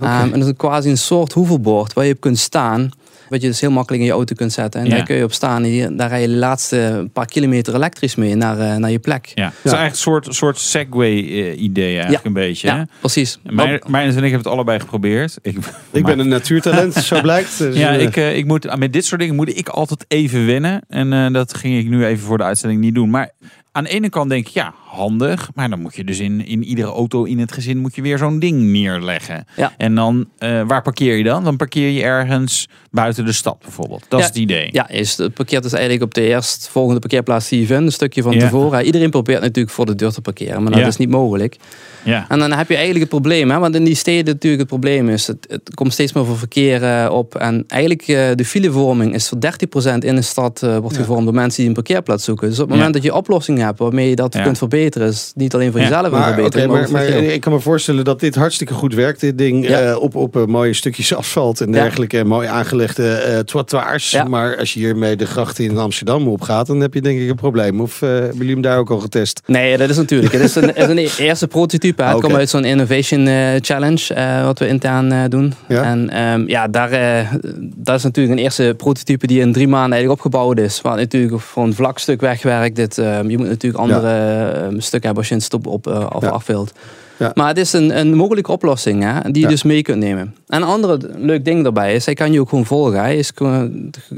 Ehm, 0.00 0.32
en 0.32 0.38
dat 0.38 0.48
is 0.48 0.54
quasi 0.56 0.90
een 0.90 0.98
soort 0.98 1.32
hoeverbord 1.32 1.92
waar 1.92 2.04
je 2.04 2.12
op 2.12 2.20
kunt 2.20 2.38
staan. 2.38 2.90
Wat 3.30 3.40
je 3.40 3.46
dus 3.48 3.60
heel 3.60 3.70
makkelijk 3.70 4.02
in 4.02 4.08
je 4.08 4.14
auto 4.14 4.34
kunt 4.34 4.52
zetten. 4.52 4.80
En 4.80 4.86
Ja. 4.86 4.96
daar 4.96 5.04
kun 5.04 5.16
je 5.16 5.24
op 5.24 5.32
staan. 5.32 5.64
En 5.64 5.96
daar 5.96 6.08
rij 6.08 6.20
je 6.20 6.26
de 6.26 6.34
laatste 6.36 7.08
paar 7.12 7.26
kilometer 7.26 7.74
elektrisch 7.74 8.14
mee 8.14 8.34
naar, 8.34 8.58
eh, 8.58 8.76
naar 8.76 8.90
je 8.90 8.98
plek. 8.98 9.32
Ja. 9.34 9.44
Het 9.44 9.52
is 9.64 9.72
eigenlijk 9.72 9.92
een 9.92 9.98
soort, 9.98 10.34
soort 10.34 10.58
Segway-idee 10.58 11.92
eigenlijk 11.94 12.22
Ja. 12.22 12.28
een 12.28 12.32
beetje. 12.32 12.66
Ja, 12.68 12.76
hè? 12.76 12.82
precies. 13.00 13.38
Mijn, 13.42 13.82
mijn 13.86 14.08
en 14.08 14.14
ik 14.14 14.20
hebben 14.20 14.38
het 14.38 14.46
allebei 14.46 14.80
geprobeerd. 14.80 15.38
Ik, 15.42 15.56
Ik 15.90 16.04
ben 16.04 16.18
een 16.18 16.28
natuurtalent, 16.28 16.94
zo 16.94 17.20
blijkt. 17.30 17.58
Dus, 17.58 17.76
Ja, 17.76 17.94
eh, 17.94 18.02
ik, 18.02 18.16
eh, 18.16 18.36
ik 18.36 18.46
moet, 18.46 18.76
met 18.78 18.92
dit 18.92 19.04
soort 19.04 19.20
dingen 19.20 19.34
moet 19.34 19.58
ik 19.58 19.68
altijd 19.68 20.04
even 20.08 20.46
wennen. 20.46 20.82
En 20.88 21.12
eh, 21.12 21.32
dat 21.32 21.54
ging 21.54 21.78
ik 21.78 21.88
nu 21.88 22.04
even 22.06 22.24
voor 22.26 22.38
de 22.38 22.44
uitstelling 22.44 22.80
niet 22.80 22.94
doen. 22.94 23.10
Maar 23.10 23.30
aan 23.72 23.84
de 23.84 23.90
ene 23.90 24.08
kant 24.08 24.30
denk 24.30 24.46
ik, 24.46 24.52
ja, 24.52 24.74
handig. 24.86 25.50
Maar 25.54 25.70
dan 25.70 25.80
moet 25.80 25.96
je 25.96 26.04
dus 26.04 26.18
in, 26.18 26.46
in 26.46 26.64
iedere 26.64 26.88
auto 26.88 27.24
in 27.24 27.38
het 27.38 27.52
gezin 27.52 27.78
moet 27.78 27.94
je 27.94 28.02
weer 28.02 28.18
zo'n 28.18 28.38
ding 28.38 28.60
neerleggen. 28.62 29.44
Ja. 29.56 29.72
En 29.76 29.94
dan, 29.94 30.28
eh, 30.38 30.62
waar 30.66 30.82
parkeer 30.82 31.16
je 31.16 31.22
dan? 31.24 31.44
Dan 31.44 31.56
parkeer 31.56 31.88
je 31.90 32.02
ergens 32.02 32.68
buiten 32.90 33.24
de 33.24 33.32
stad 33.32 33.58
bijvoorbeeld. 33.58 34.04
Dat 34.08 34.18
Ja. 34.18 34.24
is 34.24 34.24
het 34.26 34.36
idee. 34.36 34.68
Ja, 34.72 34.88
is, 34.88 35.16
het 35.16 35.34
parkeert 35.34 35.62
dus 35.62 35.72
eigenlijk 35.72 36.02
op 36.04 36.14
de 36.14 36.20
eerstvolgende 36.22 37.00
parkeerplaats 37.00 37.48
die 37.48 37.60
je 37.60 37.66
vindt. 37.66 37.82
Een 37.84 37.92
stukje 37.92 38.22
van 38.22 38.32
Ja. 38.32 38.38
tevoren. 38.38 38.84
Iedereen 38.84 39.10
probeert 39.10 39.40
natuurlijk 39.40 39.74
voor 39.74 39.86
de 39.86 39.94
deur 39.94 40.12
te 40.12 40.20
parkeren. 40.20 40.62
Maar 40.62 40.72
dat 40.72 40.86
is 40.86 40.96
niet 40.96 41.10
mogelijk. 41.10 41.56
Ja. 42.04 42.24
En 42.28 42.38
dan 42.38 42.52
heb 42.52 42.68
je 42.68 42.74
eigenlijk 42.74 43.00
het 43.00 43.20
probleem. 43.20 43.50
Hè? 43.50 43.58
Want 43.58 43.74
in 43.74 43.84
die 43.84 43.94
steden 43.94 44.24
natuurlijk 44.34 44.60
het 44.60 44.68
probleem 44.70 45.08
is. 45.08 45.26
Het, 45.26 45.46
het 45.48 45.74
komt 45.74 45.92
steeds 45.92 46.12
meer 46.12 46.24
voor 46.24 46.38
verkeer 46.38 46.82
eh, 46.84 47.12
op. 47.12 47.34
En 47.34 47.64
eigenlijk 47.66 48.02
eh, 48.08 48.28
de 48.34 48.44
filevorming 48.44 49.14
is 49.14 49.28
voor 49.28 49.38
30% 49.38 50.04
in 50.04 50.14
de 50.14 50.22
stad 50.22 50.60
wordt 50.80 50.96
gevormd 50.96 51.24
door 51.24 51.34
mensen 51.34 51.58
die 51.58 51.68
een 51.68 51.74
parkeerplaats 51.74 52.24
zoeken. 52.24 52.48
Dus 52.48 52.58
op 52.58 52.68
het 52.68 52.76
moment 52.76 52.94
dat 52.94 53.02
je 53.02 53.14
oplossing 53.14 53.58
hebt 53.58 53.69
waarmee 53.78 54.08
je 54.08 54.16
dat 54.16 54.34
Ja. 54.34 54.42
kunt 54.42 54.58
verbeteren. 54.58 55.08
Is 55.08 55.26
het 55.26 55.36
niet 55.36 55.54
alleen 55.54 55.70
voor 55.70 55.80
Ja. 55.80 55.86
jezelf 55.86 56.10
Maar, 56.10 56.20
oké, 56.32 56.32
verbetering. 56.34 56.72
maar, 56.72 56.90
maar 56.90 57.06
ik 57.06 57.40
kan 57.40 57.52
me 57.52 57.60
voorstellen 57.60 58.04
dat 58.04 58.20
dit 58.20 58.34
hartstikke 58.34 58.74
goed 58.74 58.94
werkt. 58.94 59.20
Dit 59.20 59.38
ding 59.38 59.68
Ja. 59.68 59.80
eh, 59.80 59.96
op, 60.02 60.14
op 60.16 60.36
eh, 60.36 60.44
mooie 60.44 60.72
stukjes 60.74 61.14
asfalt 61.14 61.60
en 61.60 61.72
dergelijke. 61.72 62.18
En 62.18 62.26
mooi 62.26 62.48
aangelegde 62.48 63.08
eh 63.12 63.38
trottoirs. 63.38 64.10
Ja. 64.10 64.24
Maar 64.24 64.56
als 64.58 64.72
je 64.74 64.78
hiermee 64.80 65.16
de 65.16 65.26
grachten 65.26 65.64
in 65.64 65.78
Amsterdam 65.78 66.28
opgaat, 66.28 66.66
dan 66.66 66.80
heb 66.80 66.94
je 66.94 67.00
denk 67.00 67.20
ik 67.20 67.28
een 67.28 67.34
probleem. 67.36 67.80
Of 67.80 68.02
eh, 68.02 68.08
hebben 68.08 68.36
jullie 68.36 68.52
hem 68.52 68.62
daar 68.62 68.78
ook 68.78 68.90
al 68.90 68.98
getest? 68.98 69.40
Nee, 69.46 69.76
dat 69.76 69.90
is 69.90 69.96
natuurlijk. 69.96 70.32
Het 70.32 70.42
is 70.42 70.54
een, 70.54 70.74
is 70.76 70.86
een 70.86 70.98
eerste 71.26 71.46
prototype. 71.48 72.02
Het 72.02 72.20
komt 72.20 72.34
uit 72.34 72.48
zo'n 72.50 72.64
Innovation 72.64 73.26
eh, 73.26 73.34
Challenge, 73.60 74.14
eh, 74.14 74.44
wat 74.44 74.58
we 74.58 74.68
intern 74.68 75.12
eh, 75.12 75.18
doen. 75.28 75.54
Ja. 75.68 75.82
En 75.82 76.10
ehm, 76.10 76.44
ja, 76.46 76.68
daar, 76.68 76.90
eh, 76.90 77.32
dat 77.76 77.96
is 77.96 78.02
natuurlijk 78.02 78.38
een 78.38 78.44
eerste 78.44 78.74
prototype 78.76 79.26
die 79.26 79.40
in 79.40 79.52
drie 79.52 79.68
maanden 79.68 79.92
eigenlijk 79.92 80.22
opgebouwd 80.24 80.58
is. 80.58 80.80
Waar 80.80 80.96
natuurlijk 80.96 81.40
voor 81.40 81.64
een 81.64 81.74
vlak 81.74 81.98
stuk 81.98 82.20
wegwerkt. 82.20 82.76
Dit, 82.76 82.98
ehm, 82.98 83.30
je 83.30 83.38
moet 83.38 83.46
natuurlijk 83.50 83.82
andere 83.82 84.08
ehm, 84.50 84.72
stukken 84.80 85.00
hebben 85.02 85.16
als 85.16 85.28
je 85.28 85.34
een 85.34 85.40
stop 85.40 85.66
op 85.66 85.86
uh, 85.86 86.06
of 86.12 86.22
Ja. 86.22 86.28
af 86.28 86.46
wilt. 86.46 86.72
Ja. 87.18 87.30
Maar 87.34 87.48
het 87.48 87.58
is 87.58 87.72
een, 87.72 87.98
een 87.98 88.14
mogelijke 88.14 88.52
oplossing 88.52 89.02
hè, 89.02 89.20
die 89.22 89.34
je 89.34 89.40
Ja. 89.40 89.48
dus 89.48 89.62
mee 89.62 89.82
kunt 89.82 89.98
nemen. 89.98 90.34
En 90.46 90.62
een 90.62 90.68
ander 90.68 90.98
leuk 91.16 91.44
ding 91.44 91.62
daarbij 91.62 91.94
is, 91.94 92.04
hij 92.04 92.14
kan 92.14 92.32
je 92.32 92.40
ook 92.40 92.48
gewoon 92.48 92.66
volgen. 92.66 93.00
Hij 93.00 93.16
is 93.16 93.32
co- 93.34 93.68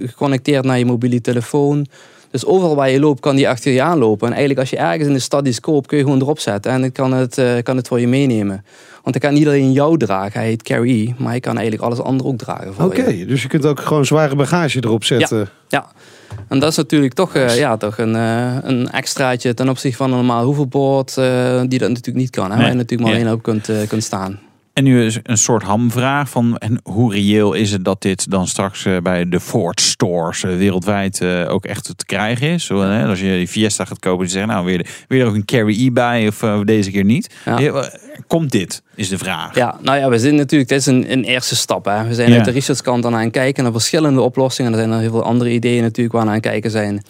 geconnecteerd 0.07 0.64
naar 0.64 0.78
je 0.78 0.85
mobiele 0.85 1.20
telefoon. 1.20 1.87
Dus 2.33 2.45
overal 2.47 2.74
waar 2.74 2.91
je 2.91 3.01
loopt, 3.01 3.20
kan 3.20 3.37
die 3.37 3.49
achter 3.49 3.72
je 3.72 3.83
aanlopen. 3.83 4.26
En 4.26 4.33
eigenlijk 4.33 4.61
als 4.61 4.70
je 4.70 4.76
ergens 4.76 5.07
in 5.07 5.12
de 5.12 5.18
stad 5.18 5.47
iets 5.47 5.61
koopt, 5.61 5.87
kun 5.87 5.99
je 5.99 6.05
gewoon 6.05 6.20
erop 6.20 6.39
zetten. 6.39 6.72
En 6.72 6.80
dan 6.80 6.93
kan 6.93 7.12
het, 7.12 7.39
eh, 7.39 7.53
kan 7.62 7.76
het 7.76 7.89
voor 7.89 8.01
je 8.01 8.09
meenemen. 8.09 8.64
Want 9.03 9.14
hij 9.14 9.30
kan 9.30 9.39
niet 9.39 9.47
alleen 9.47 9.72
jou 9.72 9.99
dragen, 9.99 10.41
hij 10.41 10.49
heet 10.49 10.62
Carry. 10.62 11.14
Maar 11.18 11.30
hij 11.30 11.41
kan 11.41 11.55
eigenlijk 11.57 11.85
alles 11.87 12.01
andere 12.01 12.28
ook 12.28 12.39
dragen 12.39 12.74
voor 12.74 12.85
Oké, 12.85 13.09
je. 13.09 13.26
dus 13.26 13.43
je 13.43 13.49
kunt 13.49 13.66
ook 13.66 13.80
gewoon 13.80 14.05
zware 14.07 14.37
bagage 14.37 14.78
erop 14.85 15.05
zetten. 15.05 15.49
Ja. 15.68 15.87
En 16.49 16.59
dat 16.59 16.70
is 16.70 16.76
natuurlijk 16.76 17.12
toch, 17.14 17.35
eh, 17.35 17.57
ja, 17.59 17.76
toch 17.76 17.99
een, 17.99 18.16
eh, 18.16 18.57
een 18.62 18.91
extraatje 18.91 19.55
ten 19.55 19.68
opzichte 19.68 19.97
van 19.97 20.11
een 20.11 20.16
normaal 20.16 20.45
hoeveelboord. 20.45 21.16
eh, 21.16 21.61
die 21.66 21.78
dat 21.78 21.89
natuurlijk 21.89 22.16
niet 22.16 22.30
kan. 22.30 22.45
Hè? 22.45 22.49
Nee. 22.51 22.59
Waar 22.59 22.68
je 22.70 22.74
natuurlijk 22.76 23.09
maar 23.11 23.18
Ja. 23.18 23.24
alleen 23.24 23.35
op 23.37 23.43
kunt, 23.43 23.68
eh, 23.68 23.89
kunt 23.89 24.05
staan. 24.05 24.39
En 24.73 24.85
nu 24.85 25.05
is 25.05 25.18
een 25.23 25.39
soort 25.39 25.62
hamvraag 25.62 26.29
van 26.29 26.59
en 26.59 26.81
hoe 26.83 27.12
reëel 27.12 27.53
is 27.53 27.73
het 27.73 27.85
dat 27.85 28.03
dit 28.03 28.31
dan 28.31 28.47
straks 28.47 28.85
eh, 28.85 28.97
bij 29.03 29.29
de 29.29 29.41
Ford 29.41 29.81
stores 29.81 30.45
eh, 30.45 30.57
wereldwijd 30.57 31.20
eh, 31.20 31.45
ook 31.49 31.64
echt 31.64 31.99
te 31.99 32.05
krijgen 32.07 32.49
is? 32.49 32.70
Als 32.70 33.20
je 33.20 33.37
die 33.37 33.49
Fiesta 33.49 33.85
gaat 33.85 33.99
kopen, 33.99 34.25
die 34.25 34.33
zeggen 34.33 34.53
nou 34.53 34.64
weer, 34.64 34.87
weer 35.09 35.20
er 35.20 35.27
ook 35.27 35.35
een 35.35 35.45
Carry 35.45 35.87
E 35.87 35.91
bij 35.91 36.29
of 36.29 36.64
deze 36.64 36.91
keer 36.91 37.05
niet. 37.05 37.35
Ja. 37.45 37.91
Komt 38.27 38.51
dit, 38.51 38.83
is 38.95 39.09
de 39.09 39.18
vraag. 39.18 39.55
Ja, 39.55 39.79
nou 39.83 39.99
ja, 39.99 40.09
we 40.09 40.18
zijn 40.18 40.35
natuurlijk, 40.35 40.70
dit 40.70 40.79
is 40.79 40.87
een, 40.87 41.12
een 41.12 41.25
eerste 41.25 41.57
stap. 41.57 41.85
Hè. 41.85 42.07
We 42.09 42.14
zijn 42.14 42.31
Ja. 42.31 42.37
uit 42.37 42.45
de 42.45 42.51
researchkant 42.51 43.07
aan 43.07 43.14
aan 43.14 43.20
het 43.20 43.33
kijken 43.33 43.62
naar 43.62 43.73
verschillende 43.73 44.20
oplossingen. 44.20 44.73
Er 44.73 44.79
zijn 44.79 44.91
er 44.91 44.99
heel 44.99 45.11
veel 45.11 45.23
andere 45.23 45.51
ideeën 45.51 45.83
natuurlijk 45.83 46.14
waar 46.14 46.27
aan 46.27 46.33
het 46.33 46.43
kijken 46.43 46.70
zijn. 46.70 47.03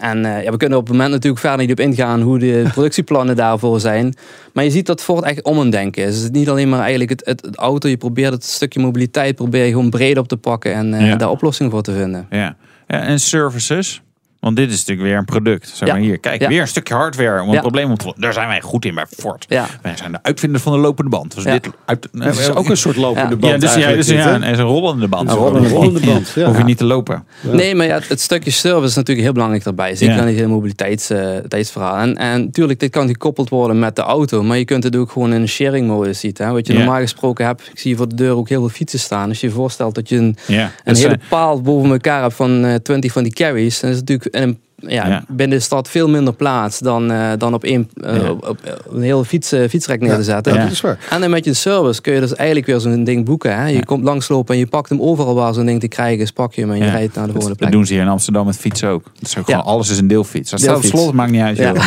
En 0.00 0.24
eh, 0.24 0.42
ja, 0.44 0.50
we 0.50 0.56
kunnen 0.56 0.78
op 0.78 0.84
het 0.84 0.92
moment 0.92 1.10
natuurlijk 1.12 1.40
verder 1.40 1.58
niet 1.60 1.70
op 1.70 1.80
ingaan 1.80 2.20
hoe 2.20 2.38
de 2.38 2.64
productieplannen 2.72 3.36
daarvoor 3.36 3.80
zijn. 3.80 4.14
Maar 4.52 4.64
je 4.64 4.70
ziet 4.70 4.86
dat 4.86 5.02
Ford 5.02 5.24
echt 5.24 5.42
om 5.42 5.58
een 5.58 5.70
denken 5.70 6.04
is. 6.04 6.14
Het 6.14 6.24
is 6.24 6.30
niet 6.30 6.48
alleen 6.48 6.68
maar 6.68 6.80
eigenlijk 6.80 7.10
het, 7.10 7.22
het, 7.24 7.42
het 7.42 7.56
auto. 7.56 7.88
Je 7.88 7.96
probeert 7.96 8.32
het 8.32 8.44
stukje 8.44 8.80
mobiliteit 8.80 9.34
probeer 9.34 9.64
je 9.64 9.70
gewoon 9.70 9.90
breed 9.90 10.18
op 10.18 10.28
te 10.28 10.36
pakken 10.36 10.74
en 10.74 11.04
Ja. 11.04 11.16
daar 11.16 11.30
oplossingen 11.30 11.70
voor 11.72 11.82
te 11.82 11.92
vinden. 11.92 12.26
Ja. 12.30 12.56
ja 12.86 13.00
en 13.00 13.20
services? 13.20 14.02
Want 14.40 14.56
dit 14.56 14.70
is 14.70 14.78
natuurlijk 14.78 15.08
weer 15.08 15.16
een 15.16 15.24
product. 15.24 15.68
Zeg 15.74 15.88
Ja. 15.88 15.94
maar 15.94 16.02
hier, 16.02 16.18
kijk, 16.18 16.40
Ja. 16.40 16.48
weer 16.48 16.60
een 16.60 16.68
stukje 16.68 16.94
hardware 16.94 17.42
om 17.42 17.48
een 17.48 17.54
Ja. 17.54 17.60
probleem 17.60 17.90
op 17.90 17.98
te 17.98 18.04
lossen. 18.04 18.22
Daar 18.22 18.32
zijn 18.32 18.48
wij 18.48 18.60
goed 18.60 18.84
in 18.84 18.94
bij 18.94 19.06
Ford. 19.18 19.44
Ja. 19.48 19.66
Wij 19.82 19.96
zijn 19.96 20.12
de 20.12 20.18
uitvinders 20.22 20.62
van 20.62 20.72
de 20.72 20.78
lopende 20.78 21.10
band. 21.10 21.34
Dus 21.34 21.44
Ja. 21.44 21.52
dit 21.52 21.68
uit, 21.84 22.08
Het 22.18 22.38
is 22.38 22.50
ook 22.50 22.68
een 22.68 22.76
soort 22.76 22.96
lopende 22.96 23.30
Ja. 23.30 23.36
band 23.36 23.52
ja, 23.52 23.58
dus, 23.58 23.74
ja, 23.84 23.92
dus, 23.92 24.06
ja, 24.08 24.14
hè? 24.14 24.32
en 24.32 24.42
is 24.42 24.58
een 24.58 24.64
rollende 24.64 25.08
band. 25.08 25.30
Een 25.30 25.36
rollende 25.36 25.60
band. 25.68 25.72
Rollende 25.72 26.00
band, 26.06 26.32
ja. 26.34 26.46
Hoef 26.46 26.56
je 26.58 26.64
niet 26.64 26.78
te 26.78 26.84
lopen. 26.84 27.24
Nee, 27.40 27.74
maar 27.74 27.86
ja, 27.86 27.94
het, 27.94 28.08
het 28.08 28.20
stukje 28.20 28.50
service 28.50 28.86
is 28.88 28.94
natuurlijk 28.94 29.24
heel 29.24 29.32
belangrijk 29.32 29.64
daarbij. 29.64 29.94
Zeker 29.96 30.14
Ja. 30.14 30.20
aan 30.20 30.26
dit 30.26 30.34
hele 30.36 30.46
mobiliteitsverhaal. 30.48 31.96
en, 31.96 32.16
en 32.16 32.44
natuurlijk, 32.44 32.80
dit 32.80 32.90
kan 32.90 33.06
gekoppeld 33.08 33.48
worden 33.48 33.78
met 33.78 33.96
de 33.96 34.02
auto. 34.02 34.42
Maar 34.42 34.58
je 34.58 34.64
kunt 34.64 34.84
het 34.84 34.96
ook 34.96 35.10
gewoon 35.10 35.32
in 35.32 35.40
een 35.40 35.48
sharing 35.48 35.86
modus 35.86 36.20
zien. 36.20 36.34
Hè? 36.36 36.50
Wat 36.50 36.66
je 36.66 36.72
Ja. 36.72 36.78
normaal 36.78 37.00
gesproken 37.00 37.46
hebt. 37.46 37.68
Ik 37.72 37.78
zie 37.78 37.96
voor 37.96 38.08
de 38.08 38.14
deur 38.14 38.36
ook 38.36 38.48
heel 38.48 38.60
veel 38.60 38.68
fietsen 38.68 38.98
staan. 38.98 39.28
Als 39.28 39.40
je 39.40 39.46
je 39.46 39.52
voorstelt 39.52 39.94
dat 39.94 40.08
je 40.08 40.16
een, 40.16 40.36
Ja. 40.46 40.62
een 40.62 40.70
Dat 40.84 40.96
hele 40.96 41.08
zijn- 41.08 41.22
paal 41.28 41.60
boven 41.60 41.90
elkaar 41.90 42.22
hebt 42.22 42.34
van 42.34 42.64
eh 42.64 42.74
20 42.74 43.12
van 43.12 43.22
die 43.22 43.32
carries. 43.32 43.80
Dan 43.80 43.90
is 43.90 43.96
het 43.96 44.08
natuurlijk 44.08 44.29
een, 44.30 44.58
ja, 44.76 45.06
Ja. 45.08 45.24
binnen 45.28 45.58
de 45.58 45.64
stad 45.64 45.88
veel 45.88 46.08
minder 46.08 46.32
plaats 46.34 46.78
dan, 46.78 47.10
eh, 47.10 47.30
dan 47.38 47.54
op, 47.54 47.64
één, 47.64 47.88
eh, 48.02 48.16
Ja. 48.16 48.30
op, 48.30 48.48
op 48.48 48.58
een 48.90 49.02
hele 49.02 49.24
fiets, 49.24 49.52
eh, 49.52 49.68
fietsrek 49.68 50.00
neer 50.00 50.16
te 50.16 50.22
zetten. 50.22 50.52
Ja, 50.52 50.58
Ja. 50.58 50.64
dat 50.64 50.72
is 50.74 50.80
waar. 50.80 50.98
En 51.10 51.20
dan 51.20 51.30
met 51.30 51.44
je 51.44 51.54
service 51.54 52.00
kun 52.00 52.14
je 52.14 52.20
dus 52.20 52.34
eigenlijk 52.34 52.66
weer 52.66 52.80
zo'n 52.80 53.04
ding 53.04 53.24
boeken. 53.24 53.56
Hè? 53.56 53.66
Je 53.66 53.84
komt 53.84 54.04
langslopen 54.04 54.54
en 54.54 54.60
je 54.60 54.66
pakt 54.66 54.88
hem 54.88 55.00
overal 55.00 55.34
waar 55.34 55.54
zo'n 55.54 55.66
ding 55.66 55.80
te 55.80 55.88
krijgen 55.88 56.20
is. 56.22 56.30
Pak 56.32 56.52
je 56.54 56.60
hem 56.60 56.70
en 56.70 56.78
je 56.78 56.84
Ja. 56.84 56.90
rijdt 56.90 57.14
naar 57.14 57.26
de 57.26 57.32
volgende 57.32 57.48
Dat 57.56 57.58
plek. 57.58 57.72
doen 57.72 57.86
ze 57.86 57.92
hier 57.92 58.02
in 58.02 58.08
Amsterdam 58.08 58.46
met 58.46 58.56
fietsen 58.56 58.88
ook. 58.88 59.04
Dat 59.04 59.28
is 59.28 59.38
ook 59.38 59.46
Ja. 59.48 59.54
gewoon, 59.58 59.72
alles 59.72 59.90
is 59.90 59.98
een 59.98 60.08
deelfiets. 60.08 60.50
Dat 60.50 60.60
staat 60.60 60.76
op 60.76 60.84
slot, 60.84 61.12
maakt 61.12 61.30
niet 61.30 61.40
uit. 61.40 61.56
Ja. 61.56 61.72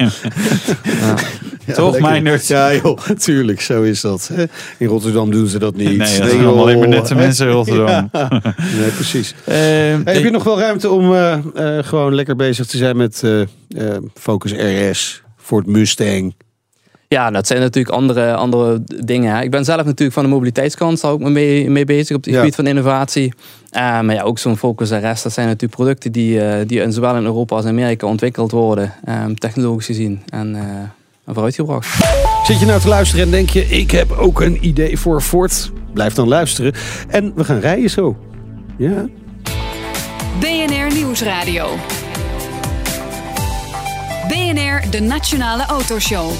Toch, 1.74 1.92
lekker. 1.92 2.10
Meijnert? 2.10 2.46
Ja, 2.46 2.74
joh, 2.74 2.98
tuurlijk, 2.98 3.60
zo 3.60 3.82
is 3.82 4.00
dat. 4.00 4.30
hè. 4.32 4.44
In 4.78 4.86
Rotterdam 4.86 5.30
doen 5.30 5.46
ze 5.46 5.58
dat 5.58 5.76
niet. 5.76 5.88
Nee, 5.88 5.96
dat 5.98 6.08
zijn 6.08 6.30
allemaal 6.44 6.58
alleen 6.62 6.78
maar 6.78 6.88
nette 6.88 7.14
mensen 7.14 7.46
in 7.46 7.52
Rotterdam. 7.60 8.08
Ja. 8.12 8.28
Nee, 8.78 8.90
precies. 8.90 9.34
Eh, 9.44 9.54
Hey, 9.56 10.14
heb 10.14 10.22
je 10.22 10.30
nog 10.30 10.44
wel 10.44 10.58
ruimte 10.58 10.90
om 10.90 11.14
eh, 11.14 11.32
eh, 11.32 11.84
gewoon 11.84 12.14
lekker 12.14 12.36
bezig 12.36 12.66
te 12.66 12.76
zijn 12.76 12.96
met 12.96 13.22
eh, 13.22 13.96
Focus 14.14 14.52
RS, 14.52 15.22
Ford 15.36 15.66
Mustang? 15.66 16.34
Ja, 17.08 17.30
dat 17.30 17.46
zijn 17.46 17.60
natuurlijk 17.60 17.94
andere, 17.94 18.34
andere 18.34 18.82
dingen. 19.04 19.34
hè. 19.36 19.42
Ik 19.42 19.50
ben 19.50 19.64
zelf 19.64 19.84
natuurlijk 19.84 20.12
van 20.12 20.22
de 20.24 20.28
mobiliteitskant 20.30 21.00
daar 21.00 21.10
ook 21.10 21.20
mee, 21.20 21.70
mee 21.70 21.84
bezig 21.84 22.16
op 22.16 22.24
het 22.24 22.32
Ja. 22.32 22.38
gebied 22.38 22.54
van 22.54 22.66
innovatie. 22.66 23.32
Maar 23.72 24.12
ja, 24.14 24.22
ook 24.22 24.38
zo'n 24.38 24.56
Focus 24.56 24.90
RS, 24.90 25.22
dat 25.22 25.32
zijn 25.32 25.46
natuurlijk 25.46 25.74
producten 25.74 26.12
die, 26.12 26.40
eh, 26.40 26.66
die 26.66 26.80
in, 26.80 26.92
zowel 26.92 27.16
in 27.16 27.24
Europa 27.24 27.56
als 27.56 27.64
Amerika 27.64 28.06
ontwikkeld 28.06 28.50
worden, 28.50 28.92
eh, 29.04 29.24
technologisch 29.34 29.86
gezien 29.86 30.22
en, 30.28 30.54
eh, 30.56 30.62
en 31.30 31.36
vooruitgebracht. 31.36 31.88
Zit 32.46 32.60
je 32.60 32.66
nou 32.66 32.80
te 32.80 32.88
luisteren 32.88 33.24
en 33.24 33.30
denk 33.30 33.50
je, 33.50 33.64
ik 33.64 33.90
heb 33.90 34.10
ook 34.10 34.40
een 34.40 34.66
idee 34.66 34.98
voor 34.98 35.20
Ford? 35.20 35.72
Blijf 35.92 36.14
dan 36.14 36.28
luisteren. 36.28 36.72
En 37.08 37.32
we 37.34 37.44
gaan 37.44 37.58
rijden 37.58 37.90
zo. 37.90 38.16
Ja. 38.76 39.06
BNR 40.40 40.94
Nieuwsradio. 40.94 41.68
BNR, 44.28 44.90
de 44.90 45.00
Nationale 45.00 45.66
Autoshow. 45.66 46.30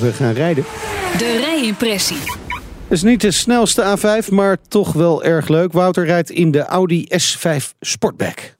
We 0.00 0.12
gaan 0.12 0.32
rijden. 0.32 0.64
De 1.18 1.38
rijimpressie. 1.40 2.16
Het 2.88 2.98
is 2.98 3.02
niet 3.02 3.20
de 3.20 3.30
snelste 3.30 3.98
A5, 3.98 4.28
maar 4.28 4.56
toch 4.68 4.92
wel 4.92 5.24
erg 5.24 5.48
leuk. 5.48 5.72
Wouter 5.72 6.04
rijdt 6.04 6.30
in 6.30 6.50
de 6.50 6.64
Audi 6.64 7.08
S5 7.08 7.56
Sportback. 7.80 8.56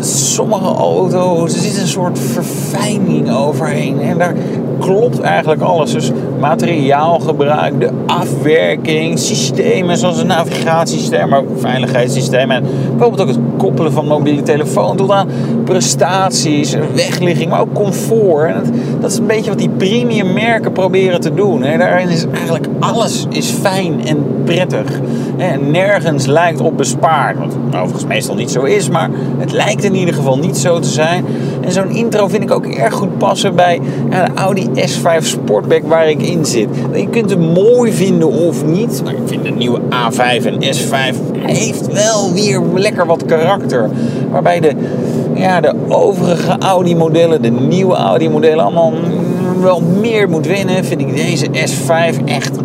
Sommige 0.00 0.74
auto's, 0.74 1.54
er 1.54 1.60
zit 1.60 1.80
een 1.80 1.88
soort 1.88 2.18
verfijning 2.18 3.32
overheen. 3.32 4.00
En 4.00 4.18
daar 4.18 4.34
klopt 4.78 5.20
eigenlijk 5.20 5.60
alles. 5.60 5.92
Dus 5.92 6.10
materiaalgebruik, 6.40 7.80
de 7.80 7.90
afwerking, 8.06 9.18
systemen 9.18 9.96
zoals 9.96 10.16
het 10.16 10.26
navigatiesysteem, 10.26 11.28
maar 11.28 11.38
ook 11.38 11.60
veiligheidssystemen. 11.60 12.56
En 12.56 12.64
bijvoorbeeld 12.88 13.20
ook 13.20 13.28
het 13.28 13.38
koppelen 13.56 13.92
van 13.92 14.06
mobiele 14.06 14.42
telefoon 14.42 14.96
tot 14.96 15.10
aan 15.10 15.28
prestaties, 15.64 16.76
wegligging, 16.94 17.50
maar 17.50 17.60
ook 17.60 17.72
comfort. 17.72 18.50
En 18.50 18.62
dat, 19.00 19.10
is 19.10 19.18
een 19.18 19.26
beetje 19.26 19.50
wat 19.50 19.58
die 19.58 19.68
premium 19.68 20.32
merken 20.32 20.72
proberen 20.72 21.20
te 21.20 21.34
doen. 21.34 21.62
Hè. 21.62 21.78
Daarin 21.78 22.08
is 22.08 22.26
eigenlijk 22.26 22.66
alles 22.80 23.26
is 23.30 23.50
fijn 23.50 24.06
en 24.06 24.26
prettig. 24.44 25.00
En 25.36 25.70
nergens 25.70 26.26
lijkt 26.26 26.60
op 26.60 26.76
bespaard. 26.76 27.38
Wat 27.38 27.56
overigens 27.74 28.06
meestal 28.06 28.34
niet 28.34 28.50
zo 28.50 28.62
is, 28.62 28.88
maar 28.88 29.10
het 29.38 29.52
lijkt 29.52 29.84
in 29.92 29.98
ieder 29.98 30.14
geval 30.14 30.38
niet 30.38 30.56
zo 30.56 30.78
te 30.78 30.88
zijn. 30.88 31.24
En 31.60 31.72
zo'n 31.72 31.90
intro 31.90 32.28
vind 32.28 32.42
ik 32.42 32.50
ook 32.50 32.66
erg 32.66 32.94
goed 32.94 33.18
passen 33.18 33.54
bij 33.54 33.80
ja, 34.10 34.24
de 34.24 34.30
Audi 34.34 34.68
S5 34.74 35.18
Sportback 35.18 35.82
waar 35.86 36.08
ik 36.08 36.22
in 36.22 36.44
zit. 36.44 36.68
Je 36.92 37.08
kunt 37.08 37.30
hem 37.30 37.40
mooi 37.40 37.92
vinden 37.92 38.28
of 38.28 38.64
niet, 38.64 39.00
maar 39.04 39.12
ik 39.12 39.22
vind 39.24 39.44
de 39.44 39.50
nieuwe 39.50 39.80
A5 39.80 40.46
en 40.46 40.62
S5 40.62 41.16
heeft 41.40 41.92
wel 41.92 42.32
weer 42.32 42.62
lekker 42.74 43.06
wat 43.06 43.24
karakter. 43.24 43.90
Waarbij 44.30 44.60
de, 44.60 44.72
ja, 45.34 45.60
de 45.60 45.74
overige 45.88 46.56
Audi-modellen, 46.58 47.42
de 47.42 47.50
nieuwe 47.50 47.94
Audi-modellen, 47.94 48.64
allemaal 48.64 48.92
wel 49.60 49.82
meer 50.00 50.28
moet 50.28 50.46
winnen. 50.46 50.84
Vind 50.84 51.00
ik 51.00 51.16
deze 51.16 51.46
S5 51.46 52.24
echt, 52.24 52.56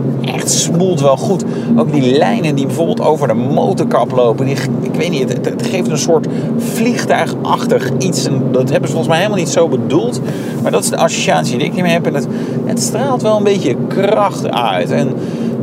smoelt 0.49 1.01
wel 1.01 1.17
goed. 1.17 1.43
Ook 1.75 1.91
die 1.91 2.17
lijnen 2.17 2.55
die 2.55 2.65
bijvoorbeeld 2.65 3.01
over 3.01 3.27
de 3.27 3.33
motorkap 3.33 4.11
lopen. 4.11 4.45
Die, 4.45 4.55
ik 4.81 4.95
weet 4.95 5.09
niet, 5.09 5.33
het, 5.33 5.45
het 5.45 5.65
geeft 5.65 5.89
een 5.89 5.97
soort 5.97 6.27
vliegtuigachtig 6.57 7.91
iets. 7.97 8.25
En 8.25 8.41
dat 8.51 8.69
hebben 8.69 8.89
ze 8.89 8.95
volgens 8.95 9.07
mij 9.07 9.17
helemaal 9.17 9.39
niet 9.39 9.49
zo 9.49 9.67
bedoeld. 9.67 10.21
Maar 10.61 10.71
dat 10.71 10.83
is 10.83 10.89
de 10.89 10.97
associatie 10.97 11.57
die 11.57 11.67
ik 11.67 11.75
ermee 11.75 11.91
heb. 11.91 12.05
En 12.05 12.13
het, 12.13 12.27
het 12.65 12.81
straalt 12.81 13.21
wel 13.21 13.37
een 13.37 13.43
beetje 13.43 13.75
kracht 13.87 14.51
uit. 14.51 14.91
En 14.91 15.13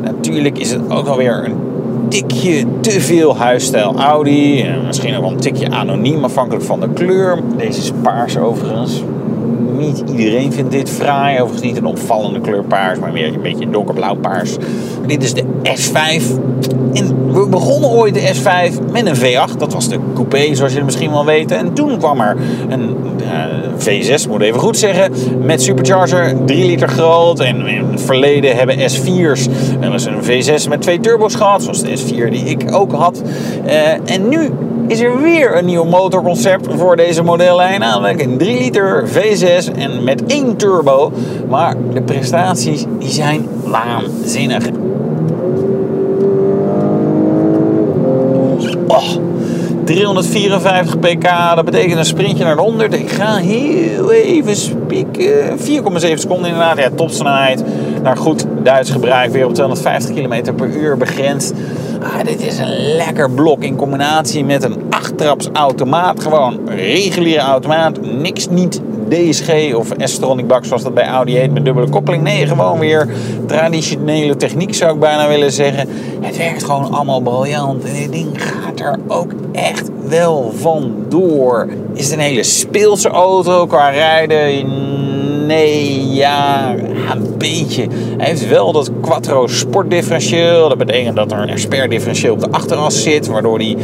natuurlijk 0.02 0.58
is 0.58 0.70
het 0.70 0.90
ook 0.90 1.06
alweer 1.06 1.44
een 1.44 1.56
tikje 2.08 2.64
te 2.80 3.00
veel 3.00 3.36
huisstijl 3.36 3.94
Audi. 3.98 4.62
En 4.62 4.86
misschien 4.86 5.14
ook 5.14 5.22
wel 5.22 5.30
een 5.30 5.36
tikje 5.36 5.70
anoniem 5.70 6.24
afhankelijk 6.24 6.64
van 6.64 6.80
de 6.80 6.88
kleur. 6.88 7.38
Deze 7.56 7.80
is 7.80 7.92
paars 8.02 8.36
overigens. 8.36 9.02
Niet 9.80 10.02
iedereen 10.10 10.52
vindt 10.52 10.70
dit 10.70 10.90
fraai. 10.90 11.34
Overigens 11.40 11.62
niet 11.62 11.76
een 11.76 11.84
opvallende 11.84 12.40
kleur 12.40 12.64
paars, 12.64 12.98
maar 12.98 13.12
meer 13.12 13.34
een 13.34 13.42
beetje 13.42 13.70
donkerblauw 13.70 14.14
paars. 14.14 14.56
Dit 15.06 15.22
is 15.22 15.34
de 15.34 15.44
S5. 15.62 16.22
En 16.92 17.32
we 17.32 17.46
begonnen 17.48 17.90
ooit 17.90 18.14
de 18.14 18.34
S5 18.34 18.92
met 18.92 19.06
een 19.06 19.16
V8. 19.16 19.56
Dat 19.58 19.72
was 19.72 19.88
de 19.88 19.98
coupé, 20.14 20.54
zoals 20.54 20.70
jullie 20.70 20.84
misschien 20.84 21.10
wel 21.10 21.24
weten. 21.24 21.56
En 21.56 21.72
toen 21.72 21.98
kwam 21.98 22.20
er 22.20 22.36
een 22.68 22.96
uh, 23.20 23.44
V6, 23.78 24.28
moet 24.28 24.40
ik 24.40 24.46
even 24.46 24.60
goed 24.60 24.76
zeggen. 24.76 25.12
Met 25.42 25.62
supercharger, 25.62 26.44
3 26.44 26.66
liter 26.66 26.88
groot. 26.88 27.40
En 27.40 27.66
in 27.66 27.84
het 27.90 28.02
verleden 28.02 28.56
hebben 28.56 28.76
S4's. 28.76 29.48
En 29.80 29.92
is 29.92 30.04
een 30.04 30.22
V6 30.22 30.68
met 30.68 30.82
twee 30.82 31.00
turbo's 31.00 31.34
gehad. 31.34 31.62
Zoals 31.62 31.82
de 31.82 31.98
S4 31.98 32.30
die 32.30 32.44
ik 32.44 32.74
ook 32.74 32.92
had. 32.92 33.22
Uh, 33.66 34.10
en 34.14 34.28
nu 34.28 34.50
is 34.90 35.00
er 35.00 35.20
weer 35.20 35.56
een 35.56 35.64
nieuw 35.64 35.84
motorconcept 35.84 36.66
voor 36.76 36.96
deze 36.96 37.22
modellijn. 37.22 37.80
Namelijk 37.80 38.22
een 38.22 38.38
3 38.38 38.58
liter 38.58 39.08
V6 39.08 39.76
en 39.76 40.04
met 40.04 40.26
één 40.26 40.56
turbo. 40.56 41.12
Maar 41.48 41.74
de 41.92 42.02
prestaties 42.02 42.84
die 42.98 43.08
zijn 43.08 43.48
waanzinnig. 43.64 44.64
Oh, 48.86 49.08
354 49.84 50.98
pk, 50.98 51.54
dat 51.54 51.64
betekent 51.64 51.98
een 51.98 52.04
sprintje 52.04 52.44
naar 52.44 52.56
de 52.56 52.62
100. 52.62 52.94
Ik 52.94 53.10
ga 53.10 53.36
heel 53.36 54.12
even 54.12 54.56
spieken. 54.56 55.58
4,7 55.58 56.14
seconden 56.14 56.50
inderdaad. 56.50 56.78
Ja, 56.78 56.90
topsnelheid. 56.94 57.64
Naar 58.02 58.16
goed 58.16 58.46
Duits 58.62 58.90
gebruik 58.90 59.32
weer 59.32 59.46
op 59.46 59.54
250 59.54 60.14
km 60.14 60.54
per 60.54 60.68
uur 60.68 60.96
begrensd. 60.96 61.54
Ah, 62.02 62.24
dit 62.24 62.42
is 62.42 62.58
een 62.58 62.94
lekker 62.96 63.30
blok 63.30 63.62
in 63.62 63.76
combinatie 63.76 64.44
met 64.44 64.62
een 64.62 64.82
achttrapsautomaat. 64.90 66.22
Gewoon 66.22 66.68
reguliere 66.68 67.40
automaat. 67.40 68.00
Niks 68.00 68.48
niet 68.48 68.80
DSG 69.08 69.74
of 69.74 69.88
S-Tronic 69.98 70.46
bak 70.46 70.64
zoals 70.64 70.82
dat 70.82 70.94
bij 70.94 71.06
Audi 71.06 71.36
heet 71.36 71.52
met 71.52 71.64
dubbele 71.64 71.88
koppeling. 71.88 72.22
Nee, 72.22 72.46
gewoon 72.46 72.78
weer 72.78 73.08
traditionele 73.46 74.36
techniek 74.36 74.74
zou 74.74 74.94
ik 74.94 75.00
bijna 75.00 75.28
willen 75.28 75.52
zeggen. 75.52 75.88
Het 76.20 76.36
werkt 76.36 76.64
gewoon 76.64 76.92
allemaal 76.92 77.20
briljant. 77.20 77.84
En 77.84 77.92
dit 77.94 78.12
ding 78.12 78.42
gaat 78.42 78.80
er 78.80 78.98
ook 79.08 79.32
echt 79.52 79.90
wel 80.08 80.52
van 80.56 80.94
door. 81.08 81.68
Is 81.94 82.04
het 82.04 82.12
een 82.12 82.24
hele 82.24 82.42
speelse 82.42 83.08
auto 83.08 83.66
qua 83.66 83.88
rijden? 83.88 84.68
Nee, 85.50 86.10
ja, 86.10 86.74
een 87.10 87.34
beetje. 87.38 87.86
Hij 88.16 88.26
heeft 88.26 88.48
wel 88.48 88.72
dat 88.72 88.90
quattro 89.00 89.46
sportdifferentieel. 89.46 90.68
Dat 90.68 90.78
betekent 90.78 91.16
dat 91.16 91.32
er 91.32 91.38
een 91.38 91.48
expert 91.48 91.90
differentieel 91.90 92.32
op 92.32 92.40
de 92.40 92.50
achteras 92.50 93.02
zit. 93.02 93.26
Waardoor 93.26 93.58
hij 93.58 93.76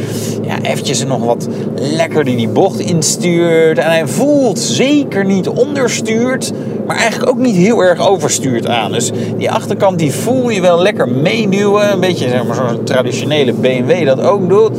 ja, 0.43 0.63
eventjes 0.63 1.05
nog 1.05 1.25
wat 1.25 1.49
lekkerder 1.75 2.37
die 2.37 2.49
bocht 2.49 2.79
instuurt. 2.79 3.79
En 3.79 3.87
hij 3.87 4.07
voelt 4.07 4.59
zeker 4.59 5.25
niet 5.25 5.49
onderstuurd. 5.49 6.53
Maar 6.87 6.97
eigenlijk 6.97 7.31
ook 7.31 7.39
niet 7.39 7.57
heel 7.57 7.81
erg 7.81 8.09
overstuurd 8.09 8.67
aan. 8.67 8.93
Dus 8.93 9.11
die 9.37 9.51
achterkant 9.51 9.99
die 9.99 10.13
voel 10.13 10.51
je 10.51 10.61
wel 10.61 10.83
lekker 10.83 11.09
meeduwen. 11.09 11.93
Een 11.93 12.01
beetje 12.01 12.29
zeg 12.29 12.47
maar, 12.47 12.57
zo'n 12.57 12.85
traditionele 12.85 13.53
BMW 13.53 14.07
dat 14.07 14.21
ook 14.21 14.49
doet. 14.49 14.77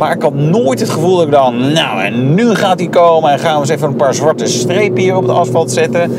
Maar 0.00 0.14
ik 0.14 0.22
had 0.22 0.34
nooit 0.34 0.80
het 0.80 0.90
gevoel 0.90 1.16
dat 1.16 1.24
ik 1.24 1.32
dan, 1.32 1.72
nou 1.72 2.02
en 2.02 2.34
nu 2.34 2.54
gaat 2.54 2.78
hij 2.78 2.88
komen 2.88 3.30
en 3.30 3.38
gaan 3.38 3.54
we 3.54 3.60
eens 3.60 3.68
even 3.68 3.88
een 3.88 3.96
paar 3.96 4.14
zwarte 4.14 4.46
strepen 4.46 5.02
hier 5.02 5.16
op 5.16 5.22
het 5.22 5.30
asfalt 5.30 5.70
zetten. 5.70 6.12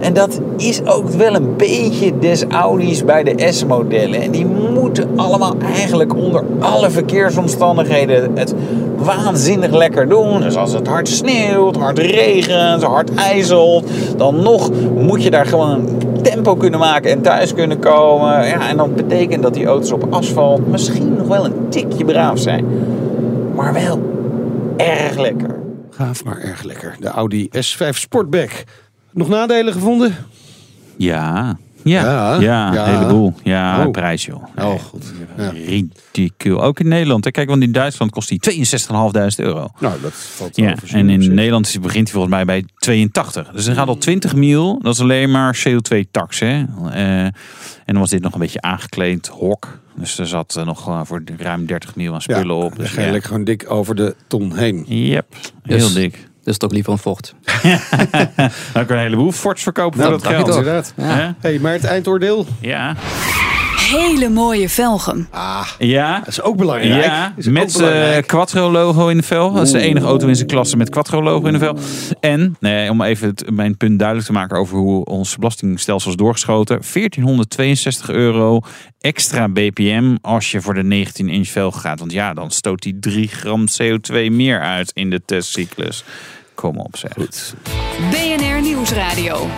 En 0.00 0.12
dat 0.12 0.40
is 0.56 0.84
ook 0.84 1.08
wel 1.08 1.34
een 1.34 1.56
beetje 1.56 2.18
des 2.18 2.44
Audi's 2.44 3.04
bij 3.04 3.22
de 3.22 3.52
S-modellen. 3.52 4.22
En 4.22 4.30
die 4.30 4.46
moeten 4.74 5.08
allemaal 5.16 5.54
eigenlijk 5.74 6.14
onder 6.14 6.44
alle 6.60 6.90
verkeersomstandigheden 6.90 8.30
het 8.34 8.54
waanzinnig 8.96 9.70
lekker 9.70 10.08
doen. 10.08 10.40
Dus 10.40 10.56
als 10.56 10.72
het 10.72 10.86
hard 10.86 11.08
sneeuwt, 11.08 11.76
hard 11.76 11.98
regent, 11.98 12.82
hard 12.82 13.14
ijzelt, 13.14 13.84
dan 14.16 14.42
nog 14.42 14.70
moet 14.94 15.22
je 15.22 15.30
daar 15.30 15.46
gewoon 15.46 15.88
tempo 16.22 16.54
kunnen 16.54 16.80
maken 16.80 17.10
en 17.10 17.20
thuis 17.20 17.54
kunnen 17.54 17.78
komen. 17.78 18.46
Ja, 18.46 18.68
en 18.68 18.76
dat 18.76 18.96
betekent 18.96 19.42
dat 19.42 19.54
die 19.54 19.66
auto's 19.66 19.92
op 19.92 20.06
asfalt 20.10 20.70
misschien 20.70 21.14
nog 21.18 21.26
wel 21.26 21.44
een 21.44 21.68
tikje 21.68 22.04
braaf 22.04 22.38
zijn. 22.38 22.64
Maar 23.60 23.72
wel 23.72 24.02
erg 24.76 25.16
lekker. 25.18 25.58
Gaaf, 25.90 26.24
maar 26.24 26.38
erg 26.38 26.62
lekker. 26.62 26.96
De 27.00 27.08
Audi 27.08 27.48
S5 27.56 27.88
Sportback. 27.88 28.64
Nog 29.12 29.28
nadelen 29.28 29.72
gevonden? 29.72 30.14
Ja. 30.96 31.56
Ja, 31.82 32.02
Ja, 32.02 32.40
ja, 32.40 32.72
ja. 32.74 32.88
een 32.88 32.98
heleboel. 32.98 33.34
Ja, 33.42 33.84
Oh. 33.86 33.90
prijs 33.90 34.24
joh. 34.24 34.44
Oh, 34.58 34.74
goed. 34.82 35.04
Ja. 35.36 35.48
Ridicul. 35.50 36.62
Ook 36.62 36.80
in 36.80 36.88
Nederland. 36.88 37.24
hè. 37.24 37.30
Kijk, 37.30 37.48
want 37.48 37.62
in 37.62 37.72
Duitsland 37.72 38.10
kost 38.10 38.28
die 38.28 38.38
62.500 38.40 39.38
euro. 39.38 39.68
Nou, 39.80 40.00
dat 40.02 40.12
valt 40.12 40.56
Ja, 40.56 40.64
wel 40.66 40.74
voor 40.76 40.98
en 40.98 41.08
in. 41.10 41.34
Nederland 41.34 41.66
is- 41.66 41.80
begint 41.80 42.04
hij 42.04 42.12
volgens 42.12 42.34
mij 42.34 42.44
bij 42.44 42.64
82. 42.78 43.50
Dus 43.50 43.64
dan 43.64 43.74
gaat 43.74 43.88
al 43.88 43.98
20 43.98 44.34
mil. 44.34 44.78
Dat 44.82 44.94
is 44.94 45.00
alleen 45.00 45.30
maar 45.30 45.56
CO2-tax. 45.68 46.38
Hè? 46.40 46.64
Eh, 46.92 47.24
en 47.24 47.32
dan 47.84 47.98
was 47.98 48.10
dit 48.10 48.22
nog 48.22 48.32
een 48.32 48.40
beetje 48.40 48.60
aangekleed 48.60 49.26
hok. 49.26 49.79
Dus 50.00 50.18
er 50.18 50.26
zat 50.26 50.56
eh, 50.56 50.64
nog 50.64 50.88
eh, 50.88 51.00
voor 51.04 51.22
ruim 51.38 51.66
30 51.66 51.96
mil 51.96 52.14
aan 52.14 52.22
spullen 52.22 52.56
op. 52.56 52.76
Dus 52.76 52.92
ja. 52.92 53.00
lekker 53.10 53.22
gewoon 53.28 53.44
dik 53.44 53.70
over 53.70 53.94
de 53.94 54.14
ton 54.26 54.56
heen. 54.56 54.84
Yep, 54.88 55.26
heel 55.62 55.78
Dus- 55.78 55.94
dik. 55.94 56.28
Dus 56.42 56.58
toch 56.58 56.72
liever 56.72 56.92
een 56.92 56.98
Ford. 56.98 57.34
Dan 58.72 58.86
kan 58.86 58.86
je 58.86 58.92
een 58.92 58.98
heleboel 58.98 59.32
Forts 59.32 59.62
verkopen 59.62 59.98
Nou, 59.98 60.10
voor 60.12 60.20
dat 60.22 60.32
geld. 60.32 60.48
Inderdaad. 60.48 60.92
Hè? 61.00 61.30
Hey, 61.40 61.58
maar 61.58 61.72
het 61.72 61.84
eindoordeel? 61.84 62.46
Ja. 62.60 62.96
Hele 63.90 64.28
mooie 64.28 64.68
velgen. 64.68 65.28
Ja. 65.78 66.18
Dat 66.18 66.28
is 66.28 66.42
ook 66.42 66.56
belangrijk. 66.56 67.04
Ja, 67.04 67.34
Is 67.36 67.46
ook 67.46 67.52
met 67.52 67.72
belangrijk. 67.72 68.16
eh 68.22 68.26
Quattro 68.26 68.70
logo 68.70 69.08
in 69.08 69.16
de 69.16 69.22
vel. 69.22 69.52
Dat 69.52 69.62
is 69.66 69.72
de 69.72 69.80
enige 69.80 70.06
auto 70.06 70.26
in 70.26 70.36
zijn 70.36 70.48
klasse 70.48 70.76
met 70.76 70.88
Quattro 70.90 71.22
logo 71.22 71.46
in 71.46 71.52
de 71.52 71.58
vel. 71.58 71.76
En, 72.20 72.56
nee, 72.60 72.90
om 72.90 73.02
even 73.02 73.28
het, 73.28 73.50
mijn 73.50 73.76
punt 73.76 73.98
duidelijk 73.98 74.26
te 74.28 74.32
maken 74.34 74.58
over 74.58 74.76
hoe 74.78 75.04
ons 75.04 75.36
belastingstelsel 75.36 76.10
is 76.10 76.16
doorgeschoten. 76.16 76.80
1462 76.92 78.10
euro 78.10 78.60
extra 79.00 79.48
BPM 79.48 80.16
als 80.20 80.50
je 80.50 80.60
voor 80.60 80.74
de 80.74 80.82
19 80.82 81.28
inch 81.28 81.48
vel 81.48 81.70
gaat. 81.72 81.98
Want 81.98 82.12
ja, 82.12 82.34
dan 82.34 82.50
stoot 82.50 82.82
die 82.82 82.98
3 83.00 83.28
gram 83.28 83.64
CO2 83.82 84.14
meer 84.30 84.60
uit 84.60 84.90
in 84.94 85.10
de 85.10 85.22
testcyclus. 85.24 86.04
Kom 86.54 86.78
op 86.78 86.96
zeg. 86.96 87.12
BNR 88.10 88.60
Nieuwsradio. 88.62 89.48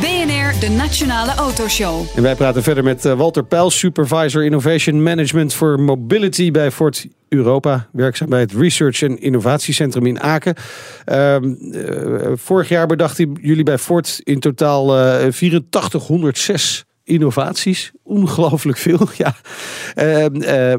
BNR, 0.00 0.60
de 0.60 0.68
Nationale 0.76 1.34
Autoshow. 1.34 2.06
En 2.16 2.22
wij 2.22 2.34
praten 2.34 2.62
verder 2.62 2.84
met 2.84 3.04
eh, 3.04 3.12
Walter 3.12 3.44
Pijls, 3.44 3.78
Supervisor 3.78 4.44
Innovation 4.44 5.02
Management 5.02 5.54
for 5.54 5.80
Mobility 5.80 6.50
bij 6.50 6.70
Ford 6.70 7.06
Europa. 7.28 7.88
Werkzaam 7.92 8.28
bij 8.28 8.40
het 8.40 8.52
Research 8.52 9.02
en 9.02 9.20
Innovatiecentrum 9.20 10.06
in 10.06 10.20
Aken. 10.20 10.54
Ehm, 11.04 11.54
eh, 11.72 12.32
vorig 12.34 12.68
jaar 12.68 12.86
bedachten 12.86 13.38
jullie 13.40 13.64
bij 13.64 13.78
Ford 13.78 14.20
in 14.22 14.40
totaal 14.40 14.98
eh 14.98 15.24
8406 15.24 16.84
innovaties. 17.04 17.92
Ongelooflijk 18.02 18.78
veel, 18.78 19.08
ja. 19.16 19.34
Ehm, 19.94 20.42
eh, 20.42 20.74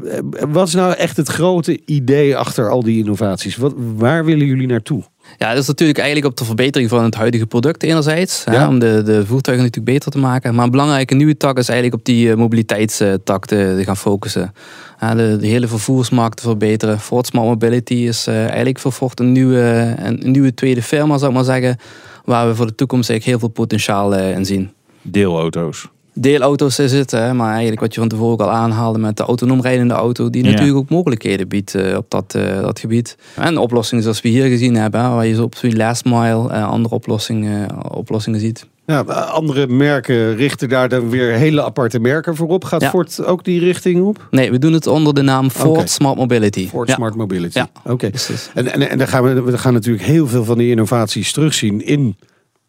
wat 0.48 0.68
is 0.68 0.74
nou 0.74 0.94
echt 0.94 1.16
het 1.16 1.28
grote 1.28 1.80
idee 1.84 2.36
achter 2.36 2.70
al 2.70 2.82
die 2.82 2.98
innovaties? 2.98 3.56
Wat, 3.56 3.74
waar 3.76 4.24
willen 4.24 4.46
jullie 4.46 4.66
naartoe? 4.66 5.02
Ja, 5.38 5.48
dat 5.52 5.62
is 5.62 5.66
natuurlijk 5.66 5.98
eigenlijk 5.98 6.28
op 6.28 6.36
de 6.36 6.44
verbetering 6.44 6.90
van 6.90 7.04
het 7.04 7.14
huidige 7.14 7.46
product 7.46 7.82
enerzijds. 7.82 8.44
hè, 8.44 8.66
om 8.66 8.78
de, 8.78 9.02
de 9.02 9.26
voertuigen 9.26 9.66
natuurlijk 9.66 9.94
beter 9.94 10.10
te 10.10 10.18
maken. 10.18 10.54
Maar 10.54 10.64
een 10.64 10.70
belangrijke 10.70 11.14
nieuwe 11.14 11.36
tak 11.36 11.58
is 11.58 11.68
eigenlijk 11.68 11.98
op 11.98 12.04
die 12.06 12.30
eh, 12.30 12.36
mobiliteitstak 12.36 13.46
te, 13.46 13.74
te 13.78 13.84
gaan 13.84 13.96
focussen. 13.96 14.52
De, 14.98 15.36
de 15.40 15.46
hele 15.46 15.68
vervoersmarkt 15.68 16.36
te 16.36 16.42
verbeteren. 16.42 17.00
Ford 17.00 17.26
Smart 17.26 17.46
Mobility 17.46 17.94
is 17.94 18.26
eh, 18.26 18.44
eigenlijk 18.44 18.78
voor 18.78 18.92
Ford 18.92 19.20
een 19.20 19.32
nieuwe, 19.32 19.94
een, 19.98 20.24
een 20.24 20.30
nieuwe 20.30 20.54
tweede 20.54 20.82
firma, 20.82 21.18
zou 21.18 21.30
ik 21.30 21.36
maar 21.36 21.44
zeggen. 21.44 21.76
Waar 22.24 22.48
we 22.48 22.54
voor 22.54 22.66
de 22.66 22.74
toekomst 22.74 23.10
eigenlijk 23.10 23.40
heel 23.40 23.48
veel 23.48 23.64
potentiaal 23.64 24.14
eh, 24.14 24.36
in 24.36 24.44
zien. 24.44 24.70
Deelauto's. 25.02 25.88
Deelauto's 26.18 26.78
is 26.78 26.92
het. 26.92 27.10
Hè, 27.10 27.34
maar 27.34 27.50
eigenlijk 27.50 27.80
wat 27.80 27.94
je 27.94 28.00
van 28.00 28.08
tevoren 28.08 28.32
ook 28.32 28.40
al 28.40 28.50
aanhaalde 28.50 28.98
met 28.98 29.16
de 29.16 29.22
autonoom 29.22 29.60
rijdende 29.60 29.94
auto. 29.94 30.30
Die 30.30 30.44
Ja. 30.44 30.50
natuurlijk 30.50 30.78
ook 30.78 30.88
mogelijkheden 30.88 31.48
biedt 31.48 31.74
eh, 31.74 31.96
op 31.96 32.10
dat, 32.10 32.34
eh, 32.34 32.60
dat 32.60 32.78
gebied. 32.78 33.16
En 33.34 33.58
oplossingen 33.58 34.02
zoals 34.02 34.20
we 34.20 34.28
hier 34.28 34.48
gezien 34.48 34.74
hebben. 34.76 35.00
hè, 35.00 35.08
waar 35.08 35.26
je 35.26 35.34
zo 35.34 35.42
op 35.42 35.54
zo'n 35.54 35.76
last 35.76 36.04
mile 36.04 36.48
eh, 36.50 36.68
andere 36.68 36.94
oplossingen, 36.94 37.90
oplossingen 37.94 38.40
ziet. 38.40 38.66
Ja, 38.86 39.00
andere 39.00 39.66
merken 39.66 40.36
richten 40.36 40.68
daar 40.68 40.88
dan 40.88 41.10
weer 41.10 41.32
hele 41.32 41.64
aparte 41.64 41.98
merken 41.98 42.36
voor 42.36 42.48
op. 42.48 42.64
Gaat 42.64 42.80
Ja. 42.80 42.90
Ford 42.90 43.24
ook 43.24 43.44
die 43.44 43.60
richting 43.60 44.04
op? 44.04 44.26
Nee, 44.30 44.50
we 44.50 44.58
doen 44.58 44.72
het 44.72 44.86
onder 44.86 45.14
de 45.14 45.22
naam 45.22 45.50
Ford. 45.50 45.90
Smart 45.90 46.16
Mobility. 46.16 46.68
Ford 46.68 46.88
ja. 46.88 46.94
Smart 46.94 47.14
Mobility. 47.14 47.58
Ja. 47.58 47.68
Oké. 47.84 48.10
En, 48.54 48.72
en, 48.72 48.90
en 48.90 48.98
dan 48.98 49.08
gaan 49.08 49.22
we, 49.22 49.42
we 49.42 49.58
gaan 49.58 49.72
natuurlijk 49.72 50.04
heel 50.04 50.26
veel 50.26 50.44
van 50.44 50.58
die 50.58 50.70
innovaties 50.70 51.32
terugzien 51.32 51.86
in 51.86 52.16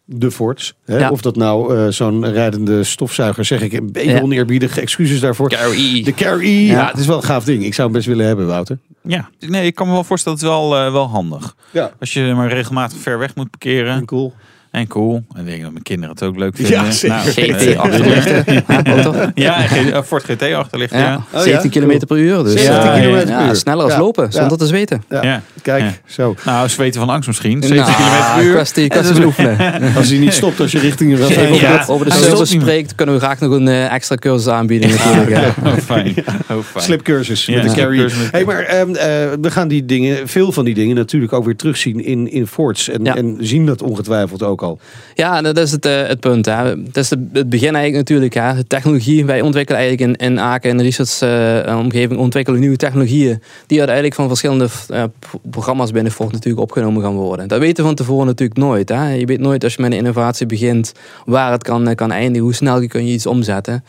de 0.09 0.31
Fords. 0.31 0.73
Hè? 0.85 0.97
Ja. 0.97 1.09
Of 1.09 1.21
dat 1.21 1.35
nou 1.35 1.75
eh, 1.77 1.87
zo'n 1.91 2.31
rijdende 2.31 2.83
stofzuiger, 2.83 3.45
zeg 3.45 3.61
ik 3.61 3.73
een 3.73 3.91
beetje 3.91 4.09
Ja. 4.11 4.21
oneerbiedig, 4.21 4.77
excuses 4.77 5.19
daarvoor. 5.19 5.49
Carry. 5.49 6.03
De 6.03 6.13
Carry, 6.13 6.65
ja. 6.67 6.71
Ja. 6.73 6.87
het 6.87 6.97
is 6.99 7.05
wel 7.07 7.17
een 7.17 7.23
gaaf 7.23 7.43
ding. 7.43 7.63
Ik 7.65 7.73
zou 7.73 7.87
hem 7.87 7.95
best 7.97 8.07
willen 8.07 8.25
hebben, 8.25 8.47
Wouter. 8.47 8.77
Ja, 9.01 9.29
nee, 9.39 9.65
ik 9.65 9.75
kan 9.75 9.87
me 9.87 9.93
wel 9.93 10.03
voorstellen, 10.03 10.37
het 10.37 10.47
is 10.47 10.53
wel, 10.53 10.77
eh, 10.77 10.91
wel 10.91 11.07
handig. 11.09 11.55
Ja. 11.71 11.91
Als 11.99 12.13
je 12.13 12.33
maar 12.35 12.49
regelmatig 12.49 12.97
ver 12.97 13.19
weg 13.19 13.35
moet 13.35 13.49
parkeren. 13.49 14.05
Cool. 14.05 14.33
En 14.71 14.87
cool. 14.87 15.23
En 15.33 15.39
ik 15.41 15.45
denk 15.47 15.61
dat 15.61 15.71
mijn 15.71 15.83
kinderen 15.83 16.09
het 16.15 16.23
ook 16.23 16.37
leuk 16.37 16.55
vinden. 16.55 16.73
Ja, 16.73 16.91
zeker. 16.91 17.15
GT 17.17 17.65
eh, 17.65 17.79
achterlichten. 17.79 18.45
Ja, 19.35 19.65
eh, 19.69 20.01
Ford 20.05 20.23
GT 20.23 20.53
achter 20.53 20.77
ligt, 20.79 20.91
ja. 20.93 20.99
Ja, 20.99 21.23
Oh, 21.33 21.39
17 21.41 21.81
ja? 21.81 21.87
km 21.97 22.05
per 22.05 22.17
uur. 22.17 22.43
Dus 22.43 22.51
17 22.61 22.73
ja, 22.73 22.99
kilometer 22.99 23.25
per 23.27 23.39
ja, 23.43 23.47
uur. 23.47 23.55
sneller 23.55 23.83
als 23.83 23.93
Ja. 23.93 23.99
lopen, 23.99 24.23
Ja. 24.23 24.31
zonder 24.31 24.57
te 24.57 24.65
zweten. 24.65 25.03
Ja. 25.09 25.23
Ja. 25.23 25.41
Kijk, 25.61 25.83
Ja. 25.83 25.91
zo. 26.05 26.35
Nou, 26.45 26.69
zweten 26.69 26.99
van 26.99 27.09
angst 27.09 27.27
misschien. 27.27 27.63
17 27.63 27.75
Nou, 27.75 27.91
km 27.91 28.35
per 28.35 28.43
uur. 28.45 28.53
Kwestie, 28.53 28.87
kwestie 28.87 29.25
oefenen. 29.25 29.57
Als 29.97 30.09
hij 30.09 30.17
niet 30.17 30.33
stopt 30.33 30.59
als 30.59 30.71
je 30.71 30.79
richting 30.79 31.17
Ja. 31.17 31.23
over, 31.25 31.93
over 31.93 32.05
de 32.09 32.35
niet 32.37 32.61
spreekt, 32.61 32.95
kunnen 32.95 33.15
we 33.15 33.21
graag 33.21 33.39
nog 33.39 33.51
een 33.51 33.67
eh, 33.67 33.93
extra 33.93 34.15
cursus 34.15 34.47
aanbieden 34.47 34.89
natuurlijk. 34.89 35.29
ja. 35.29 35.53
Oh, 35.65 35.73
fijn. 35.85 36.13
Oh, 36.51 36.57
fijn. 36.71 36.83
Slipcursus 36.83 37.45
Ja, 37.45 37.63
met 37.63 37.69
de 37.75 37.81
Carry. 37.81 38.09
Hey, 38.31 38.45
maar 38.45 38.59
ehm, 38.63 38.89
eh, 38.95 39.05
we 39.41 39.51
gaan 39.51 39.67
die 39.67 39.85
dingen, 39.85 40.27
veel 40.27 40.51
van 40.51 40.65
die 40.65 40.73
dingen 40.73 40.95
natuurlijk 40.95 41.33
ook 41.33 41.45
weer 41.45 41.55
terugzien 41.55 42.03
in, 42.05 42.31
in 42.31 42.47
Fords. 42.47 42.89
En, 42.89 43.03
Ja. 43.03 43.15
en 43.15 43.37
zien 43.39 43.65
dat 43.65 43.81
ongetwijfeld 43.81 44.43
ook 44.43 44.56
al. 44.61 44.79
Ja, 45.15 45.41
dat 45.41 45.57
is 45.57 45.71
het, 45.71 45.85
eh, 45.85 46.07
het 46.07 46.19
punt. 46.19 46.45
Hè. 46.45 46.83
Dat 46.83 46.97
is 46.97 47.09
het 47.09 47.49
begin 47.49 47.75
eigenlijk 47.75 47.95
natuurlijk. 47.95 48.33
Hè. 48.33 48.55
De 48.55 48.67
technologie, 48.67 49.25
wij 49.25 49.41
ontwikkelen 49.41 49.81
eigenlijk 49.81 50.19
in, 50.21 50.27
in 50.27 50.39
Aken 50.39 50.69
in 50.69 50.77
de 50.77 50.83
research 50.83 51.21
eh, 51.67 51.77
omgeving 51.77 52.19
ontwikkelen 52.19 52.59
nieuwe 52.59 52.75
technologieën 52.75 53.41
die 53.67 53.77
uiteindelijk 53.77 54.15
van 54.15 54.27
verschillende 54.27 54.67
eh, 54.89 55.03
pro- 55.19 55.39
programma's 55.49 55.91
binnen 55.91 56.11
Ford 56.11 56.31
natuurlijk 56.31 56.63
opgenomen 56.63 57.01
gaan 57.03 57.15
worden. 57.15 57.47
Dat 57.47 57.59
weten 57.59 57.75
we 57.75 57.83
van 57.83 57.95
tevoren 57.95 58.25
natuurlijk 58.25 58.59
nooit. 58.59 58.89
Hè. 58.89 59.09
Je 59.13 59.25
weet 59.25 59.39
nooit 59.39 59.63
als 59.63 59.75
je 59.75 59.81
met 59.81 59.91
een 59.91 59.97
innovatie 59.97 60.45
begint 60.45 60.91
waar 61.25 61.51
het 61.51 61.63
kan, 61.63 61.95
kan 61.95 62.11
eindigen, 62.11 62.43
hoe 62.43 62.53
snel 62.53 62.87
kun 62.87 63.05
je 63.07 63.13
iets 63.13 63.25
omzetten. 63.25 63.83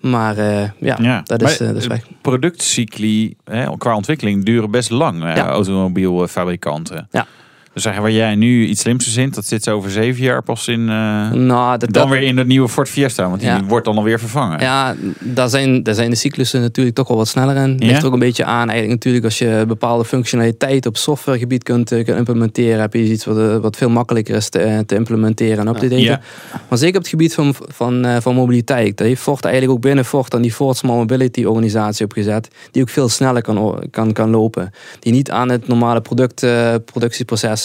Maar 0.00 0.36
ja, 0.80 0.98
Ja, 1.00 1.22
dat 1.24 1.42
is, 1.42 1.56
dat 1.58 1.76
is 1.76 1.86
weg. 1.86 2.00
productcycli 2.22 3.34
hè, 3.44 3.76
qua 3.78 3.94
ontwikkeling 3.96 4.44
duren 4.44 4.70
best 4.70 4.90
lang. 4.90 5.22
Ja. 5.22 5.48
automobielfabrikanten. 5.48 7.08
Ja. 7.10 7.26
Dus 7.72 7.82
zeggen 7.82 8.02
waar 8.02 8.12
jij 8.12 8.34
nu 8.34 8.66
iets 8.66 8.80
slims 8.80 9.02
verzint, 9.04 9.34
dat 9.34 9.44
zit 9.46 9.68
over 9.68 9.90
zeven 9.90 10.22
jaar 10.22 10.42
pas 10.42 10.68
in. 10.68 10.80
eh, 10.88 11.30
Nou, 11.30 11.78
dat, 11.78 11.80
dan 11.80 12.02
dat- 12.02 12.08
weer 12.08 12.22
in 12.22 12.36
de 12.36 12.44
nieuwe 12.44 12.68
Ford 12.68 12.88
Fiesta, 12.88 13.28
want 13.28 13.40
die 13.40 13.48
Ja. 13.48 13.64
wordt 13.64 13.84
dan 13.84 13.96
alweer 13.96 14.18
vervangen. 14.18 14.60
Ja, 14.60 14.94
daar 15.20 15.48
zijn, 15.48 15.82
daar 15.82 15.94
zijn 15.94 16.10
de 16.10 16.16
cyclussen 16.16 16.60
natuurlijk 16.60 16.96
toch 16.96 17.08
wel 17.08 17.16
wat 17.16 17.28
sneller 17.28 17.56
in. 17.56 17.76
Ja? 17.78 17.86
Ligt 17.86 18.00
er 18.00 18.06
ook 18.06 18.12
een 18.12 18.18
beetje 18.18 18.44
aan. 18.44 18.68
Eigenlijk 18.68 18.88
natuurlijk 18.88 19.24
als 19.24 19.38
je 19.38 19.64
bepaalde 19.68 20.04
functionaliteit 20.04 20.86
op 20.86 20.96
softwaregebied 20.96 21.62
kunt, 21.62 21.92
eh, 21.92 22.04
kunt 22.04 22.18
implementeren, 22.18 22.80
heb 22.80 22.92
je 22.94 23.02
iets 23.04 23.24
wat, 23.24 23.38
eh, 23.38 23.56
wat 23.56 23.76
veel 23.76 23.90
makkelijker 23.90 24.34
is 24.36 24.48
te, 24.48 24.82
te 24.86 24.94
implementeren 24.94 25.58
en 25.58 25.68
op 25.68 25.78
te 25.78 25.88
daten. 25.88 26.04
Ja. 26.04 26.20
Maar 26.68 26.78
zeker 26.78 26.94
op 26.96 27.00
het 27.02 27.10
gebied 27.10 27.34
van, 27.34 27.54
van, 27.68 28.06
van 28.22 28.34
mobiliteit. 28.34 28.96
Daar 28.96 29.06
heeft 29.06 29.20
Ford 29.22 29.44
eigenlijk 29.44 29.74
ook 29.74 29.82
binnen 29.82 30.04
Ford 30.04 30.30
dan 30.30 30.42
die 30.42 30.52
Ford 30.52 30.76
Small 30.76 30.96
Mobility 30.96 31.44
organisatie 31.44 32.04
opgezet. 32.04 32.48
Die 32.70 32.82
ook 32.82 32.88
veel 32.88 33.08
sneller 33.08 33.42
kan, 33.42 33.84
kan, 33.90 34.12
kan 34.12 34.30
lopen. 34.30 34.70
Die 35.00 35.12
niet 35.12 35.30
aan 35.30 35.50
het 35.50 35.68
normale 35.68 36.00
product, 36.00 36.42
eh, 36.42 36.74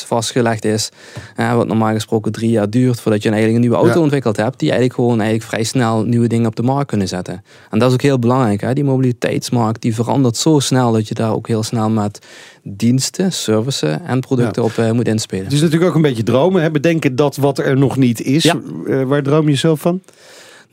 vastgelegd 0.02 0.66
is. 0.66 0.90
Eh, 1.36 1.56
wat 1.56 1.68
normaal 1.68 1.94
gesproken 1.94 2.32
drie 2.32 2.50
jaar 2.50 2.70
duurt 2.70 3.00
voordat 3.00 3.22
je 3.22 3.28
een, 3.28 3.34
eigenlijk 3.34 3.64
een 3.64 3.70
nieuwe 3.70 3.84
auto 3.86 3.98
Ja. 4.00 4.04
ontwikkeld 4.04 4.38
hebt. 4.38 4.60
Die 4.60 4.70
eigenlijk 4.70 5.00
gewoon 5.00 5.20
eigenlijk 5.20 5.50
vrij 5.50 5.64
snel 5.64 6.04
nieuwe 6.04 6.28
dingen 6.28 6.48
op 6.48 6.56
de 6.56 6.64
markt 6.64 6.88
kunnen 6.90 7.08
zetten. 7.08 7.44
En 7.70 7.80
dat 7.80 7.88
is 7.88 7.94
ook 7.94 8.02
heel 8.02 8.20
belangrijk. 8.20 8.62
Hè? 8.62 8.74
Die 8.74 8.84
mobiliteitsmarkt 8.84 9.82
die 9.82 9.96
verandert 9.96 10.38
zo 10.38 10.60
snel 10.60 10.92
dat 10.92 11.08
je 11.08 11.14
daar 11.14 11.34
ook 11.34 11.48
heel 11.48 11.64
snel 11.64 11.90
met 11.90 12.20
diensten, 12.64 13.32
services 13.32 13.98
en 14.06 14.20
producten 14.20 14.64
op 14.64 14.78
eh, 14.78 14.92
moet 14.92 15.08
inspelen. 15.08 15.44
Het 15.44 15.54
is 15.54 15.62
natuurlijk 15.62 15.90
ook 15.90 15.96
een 15.96 16.02
beetje 16.02 16.24
dromen. 16.24 16.62
Hè? 16.62 16.72
Bedenken 16.72 17.16
dat 17.16 17.36
wat 17.36 17.58
er 17.58 17.78
nog 17.78 17.98
niet 17.98 18.22
is. 18.22 18.44
Ja. 18.44 18.56
Eh, 18.88 19.04
waar 19.04 19.24
droom 19.24 19.50
je 19.50 19.56
zelf 19.56 19.80
van? 19.80 20.02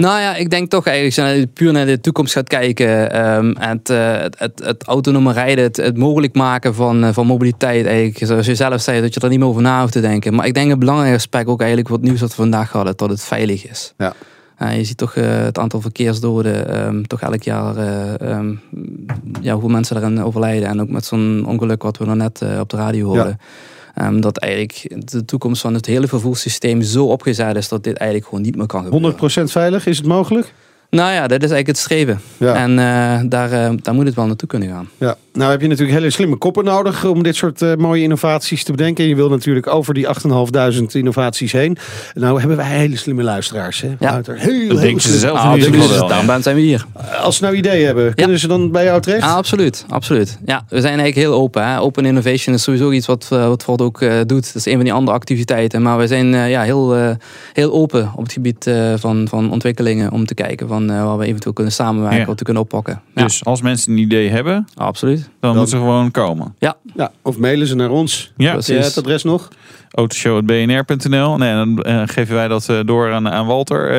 Nou 0.01 0.21
ja, 0.21 0.35
ik 0.37 0.51
denk 0.51 0.71
toch 0.71 0.87
eigenlijk, 0.87 1.19
als 1.19 1.29
je 1.29 1.37
naar- 1.39 1.47
puur 1.47 1.73
naar 1.73 1.87
de 1.87 2.01
toekomst 2.01 2.33
gaat 2.33 2.49
kijken. 2.49 3.13
ehm, 3.13 3.55
het, 3.59 3.89
het, 3.89 4.39
het, 4.39 4.61
het 4.65 4.85
autonome 4.85 5.33
rijden, 5.33 5.65
het, 5.65 5.77
het 5.77 5.97
mogelijk 5.97 6.35
maken 6.35 6.75
van, 6.75 7.05
eh, 7.05 7.13
van 7.13 7.27
mobiliteit. 7.27 7.87
Eigenlijk, 7.87 8.27
zoals 8.27 8.47
je 8.47 8.55
zelf 8.55 8.81
zei, 8.81 9.01
dat 9.01 9.15
je 9.15 9.21
er 9.21 9.29
niet 9.29 9.39
meer 9.39 9.49
over 9.49 9.63
na 9.63 9.81
hoeft 9.81 9.93
te 9.93 10.01
denken. 10.01 10.35
Maar 10.35 10.47
ik 10.47 10.55
denk 10.55 10.71
een 10.71 10.79
belangrijk 10.79 11.15
aspect 11.15 11.49
ook 11.49 11.59
eigenlijk 11.61 11.89
wat 11.91 12.01
nieuws 12.01 12.21
wat 12.21 12.29
we 12.29 12.35
vandaag 12.35 12.73
hadden, 12.73 12.97
dat 12.97 13.11
het 13.11 13.23
veilig 13.23 13.69
is. 13.71 13.95
Ja. 13.99 14.13
Eh, 14.57 14.77
je 14.77 14.85
ziet 14.85 14.97
toch 14.97 15.15
het 15.15 15.59
aantal 15.59 15.81
verkeersdoden 15.81 16.69
ehm, 16.75 17.03
toch 17.03 17.21
elk 17.21 17.43
jaar, 17.43 17.77
ehm, 18.17 18.55
ja, 19.41 19.53
hoeveel 19.53 19.71
mensen 19.71 19.97
erin 19.97 20.23
overlijden. 20.23 20.69
En 20.69 20.81
ook 20.81 20.89
met 20.91 21.05
zo'n 21.05 21.45
ongeluk 21.47 21.83
wat 21.83 21.97
we 21.99 22.05
nog 22.05 22.17
net 22.17 22.43
op 22.61 22.69
de 22.71 22.77
radio 22.77 23.07
hoorden. 23.07 23.39
Ehm, 23.95 24.21
dat 24.21 24.39
eigenlijk 24.39 25.01
de 25.11 25.25
toekomst 25.25 25.61
van 25.61 25.75
het 25.75 25.87
hele 25.87 26.09
vervoerssysteem 26.09 26.83
zo 26.83 27.07
opgezet 27.07 27.57
is 27.57 27.69
dat 27.69 27.85
dit 27.85 27.97
eigenlijk 27.97 28.29
gewoon 28.29 28.45
niet 28.45 28.57
meer 28.57 28.67
kan 28.67 28.85
gebeuren. 28.85 29.11
100% 29.11 29.51
veilig, 29.51 29.87
is 29.87 29.97
het 29.97 30.07
mogelijk? 30.07 30.53
Nou 30.91 31.13
ja, 31.13 31.21
dat 31.21 31.43
is 31.43 31.51
eigenlijk 31.51 31.67
het 31.67 31.79
streven. 31.79 32.21
Ja. 32.37 32.55
En 32.55 32.71
eh, 32.79 33.21
daar, 33.31 33.53
eh, 33.53 33.71
daar 33.83 33.95
moet 33.95 34.07
het 34.07 34.15
wel 34.15 34.27
naartoe 34.27 34.49
kunnen 34.49 34.69
gaan. 34.69 34.89
Ja, 34.99 35.17
nou 35.33 35.51
heb 35.51 35.61
je 35.61 35.67
natuurlijk 35.69 35.99
hele 35.99 36.11
slimme 36.11 36.37
koppen 36.37 36.65
nodig 36.65 37.05
om 37.05 37.23
dit 37.23 37.37
soort 37.37 37.63
eh, 37.63 37.75
mooie 37.75 38.03
innovaties 38.03 38.65
te 38.65 38.71
bedenken. 38.71 39.05
En 39.05 39.11
je 39.11 39.17
wil 39.17 39.29
natuurlijk 39.29 39.67
over 39.67 39.95
die 39.95 40.07
8.500 40.07 40.83
innovaties 40.93 41.53
heen. 41.53 41.77
Nou 42.15 42.39
hebben 42.39 42.57
wij 42.57 42.67
hele 42.67 42.97
slimme 42.97 43.23
luisteraars. 43.23 43.81
Hè? 43.81 43.89
Ja. 43.99 44.11
Wouter. 44.11 44.39
Heel, 44.39 44.69
Dat 44.69 44.81
denken 44.81 45.03
ze 45.03 45.19
zelf 45.19 45.39
Ah, 45.39 45.55
ieder 45.57 45.73
dus 45.73 45.89
daarom 45.89 46.27
ben- 46.27 46.43
zijn 46.43 46.55
we 46.57 46.61
hier. 46.63 46.87
Als 47.21 47.37
ze 47.37 47.43
nou 47.43 47.55
ideeën 47.57 47.87
hebben, 47.87 48.15
kunnen 48.15 48.39
ze 48.39 48.49
dan 48.49 48.71
bij 48.71 48.85
jou 48.85 49.01
terecht? 49.01 49.23
Ah, 49.23 49.35
absoluut, 49.35 49.85
absoluut. 49.89 50.39
Ja, 50.45 50.65
we 50.69 50.81
zijn 50.81 50.99
eigenlijk 50.99 51.29
heel 51.29 51.41
open. 51.41 51.67
Hè. 51.69 51.81
Open 51.81 52.05
innovation 52.05 52.55
is 52.55 52.63
sowieso 52.63 52.91
iets 52.91 53.07
wat, 53.07 53.27
wat 53.29 53.63
Ford 53.63 53.81
ook 53.83 54.01
eh, 54.01 54.15
doet. 54.27 54.47
Dat 54.47 54.55
is 54.55 54.67
een 54.67 54.75
van 54.75 54.85
die 54.85 54.93
andere 54.93 55.17
activiteiten. 55.17 55.83
Maar 55.83 55.99
we 55.99 56.07
zijn 56.07 56.35
eh, 56.35 56.51
ja, 56.51 56.63
heel, 56.63 56.97
eh, 56.97 57.11
heel 57.53 57.73
open 57.73 58.11
op 58.17 58.23
het 58.23 58.33
gebied 58.33 58.67
eh, 58.67 58.93
van, 58.97 59.27
van 59.29 59.51
ontwikkelingen. 59.53 60.13
Om 60.13 60.27
te 60.27 60.35
kijken 60.35 60.69
van, 60.69 60.80
eh, 60.91 61.05
waar 61.05 61.19
we 61.19 61.25
eventueel 61.27 61.53
kunnen 61.55 61.73
samenwerken, 61.73 62.19
Ja. 62.21 62.25
wat 62.27 62.39
we 62.39 62.45
kunnen 62.45 62.63
oppakken. 62.63 63.01
Ja, 63.15 63.23
Dus 63.23 63.45
als 63.45 63.63
mensen 63.63 63.93
een 63.93 63.99
idee 63.99 64.29
hebben, 64.31 64.69
absoluut. 64.75 65.29
dan, 65.41 65.51
moeten 65.51 65.69
ze 65.71 65.77
gewoon 65.77 66.11
komen. 66.11 66.55
Ja, 66.59 66.77
of 67.23 67.39
mailen 67.39 67.67
ze 67.67 67.75
naar 67.75 67.91
ons. 67.91 68.33
Ja, 68.37 68.59
je 68.67 68.73
het 68.73 68.99
adres 68.99 69.23
nog? 69.23 69.49
autoshow.bnr.nl. 69.91 71.37
Nee, 71.37 71.53
dan 71.55 71.83
eh, 71.83 72.03
geven 72.05 72.35
wij 72.35 72.49
dat 72.49 72.69
eh, 72.69 72.79
door 72.85 73.13
aan, 73.13 73.29
aan 73.29 73.47
Walter. 73.47 73.91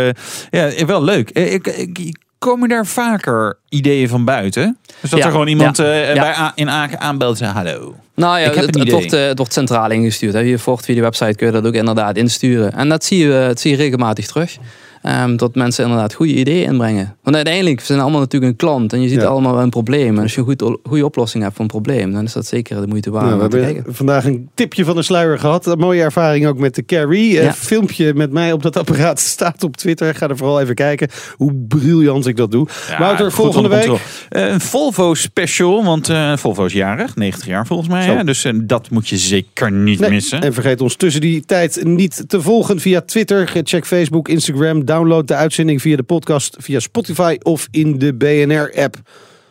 Eh, 0.51 0.69
ja, 0.77 0.85
wel 0.85 1.03
leuk. 1.03 1.29
Ik, 1.31 1.67
ik, 1.67 2.15
komen 2.37 2.69
daar 2.69 2.85
vaker 2.85 3.57
ideeën 3.69 4.09
van 4.09 4.25
buiten? 4.25 4.77
Dus 5.01 5.09
dat 5.09 5.19
Ja, 5.19 5.25
er 5.25 5.31
gewoon 5.31 5.47
iemand 5.47 5.77
ja, 5.77 5.83
eh, 5.83 6.13
ja. 6.15 6.21
bij 6.21 6.33
A- 6.37 6.51
in 6.55 6.69
Aken 6.69 6.99
aanbelt 6.99 7.31
en 7.31 7.37
zegt 7.37 7.51
hallo. 7.51 7.95
Nou 8.15 8.39
ja, 8.39 8.45
Ik 8.47 8.55
heb 8.55 8.65
het, 8.65 8.75
een 8.75 8.79
het, 8.81 8.89
idee. 8.89 8.99
wordt, 8.99 9.13
eh, 9.13 9.25
het 9.27 9.37
wordt 9.37 9.53
centraal 9.53 9.91
ingestuurd. 9.91 10.33
Hè. 10.33 10.41
Via 10.43 10.57
Ford, 10.57 10.85
via 10.85 10.95
de 10.95 11.01
website 11.01 11.35
kun 11.35 11.47
je 11.47 11.53
dat 11.53 11.65
ook 11.65 11.73
inderdaad 11.73 12.17
insturen. 12.17 12.73
En 12.73 12.89
dat 12.89 13.03
zie 13.03 13.17
je, 13.27 13.43
dat 13.47 13.59
zie 13.59 13.71
je 13.71 13.77
regelmatig 13.77 14.27
terug. 14.27 14.57
Ehm, 15.01 15.35
dat 15.35 15.55
mensen 15.55 15.83
inderdaad 15.83 16.13
goede 16.13 16.33
ideeën 16.33 16.67
inbrengen. 16.67 17.15
Want 17.23 17.35
uiteindelijk 17.35 17.79
zijn 17.81 17.97
we 17.97 18.03
allemaal 18.03 18.21
natuurlijk 18.21 18.51
een 18.51 18.57
klant. 18.57 18.93
En 18.93 19.01
je 19.01 19.09
ziet 19.09 19.21
Ja. 19.21 19.27
allemaal 19.27 19.53
wel 19.53 19.63
een 19.63 19.69
probleem. 19.69 20.15
En 20.17 20.21
als 20.21 20.33
je 20.33 20.39
een 20.39 20.45
goed, 20.45 20.63
goede 20.83 21.05
oplossing 21.05 21.43
hebt 21.43 21.55
voor 21.55 21.65
een 21.65 21.71
probleem, 21.71 22.11
dan 22.11 22.23
is 22.23 22.33
dat 22.33 22.45
zeker 22.45 22.81
de 22.81 22.87
moeite 22.87 23.11
waard 23.11 23.25
Nou, 23.25 23.37
we 23.37 23.43
om 23.43 23.49
te 23.49 23.55
hebben 23.57 23.73
kijken. 23.75 23.93
vandaag 23.95 24.25
een 24.25 24.49
tipje 24.53 24.85
van 24.85 24.95
de 24.95 25.01
sluier 25.01 25.39
gehad. 25.39 25.65
Een 25.65 25.79
mooie 25.79 26.01
ervaring 26.01 26.47
ook 26.47 26.57
met 26.57 26.75
de 26.75 26.85
Carry. 26.85 27.37
Een 27.37 27.43
Ja. 27.43 27.53
filmpje 27.53 28.13
met 28.13 28.31
mij 28.31 28.51
op 28.51 28.61
dat 28.63 28.77
apparaat 28.77 29.19
staat 29.35 29.63
op 29.63 29.77
Twitter. 29.77 30.15
Ga 30.15 30.27
er 30.29 30.37
vooral 30.37 30.61
even 30.61 30.75
kijken 30.75 31.07
hoe 31.35 31.53
briljant 31.67 32.27
ik 32.27 32.35
dat 32.35 32.51
doe. 32.51 32.67
Wouter, 32.97 33.25
goed 33.31 33.33
volgende 33.53 33.69
week. 33.69 33.99
Eh, 34.29 34.47
een 34.47 34.61
Volvo 34.61 35.13
special, 35.13 35.83
want 35.83 36.09
eh, 36.09 36.37
Volvo 36.37 36.65
is 36.65 36.73
jarig, 36.73 37.15
90 37.15 37.47
jaar 37.47 37.67
volgens 37.67 37.89
mij. 37.89 38.05
Hè? 38.05 38.23
Dus 38.23 38.43
eh, 38.43 38.53
dat 38.63 38.89
moet 38.89 39.07
je 39.07 39.17
zeker 39.17 39.71
niet 39.71 39.99
Nee, 39.99 40.09
missen. 40.09 40.41
En 40.41 40.53
vergeet 40.53 40.81
ons 40.81 40.95
tussen 40.95 41.21
die 41.21 41.45
tijd 41.45 41.83
niet 41.83 42.23
te 42.27 42.41
volgen 42.41 42.79
via 42.79 43.01
Twitter. 43.01 43.49
Check 43.63 43.85
Facebook, 43.85 44.27
Instagram. 44.27 44.85
Download 44.91 45.27
de 45.27 45.35
uitzending 45.35 45.81
via 45.81 45.95
de 45.95 46.03
podcast, 46.03 46.55
via 46.59 46.79
Spotify 46.79 47.37
of 47.43 47.67
in 47.71 47.97
de 47.97 48.13
BNR-app. 48.13 48.95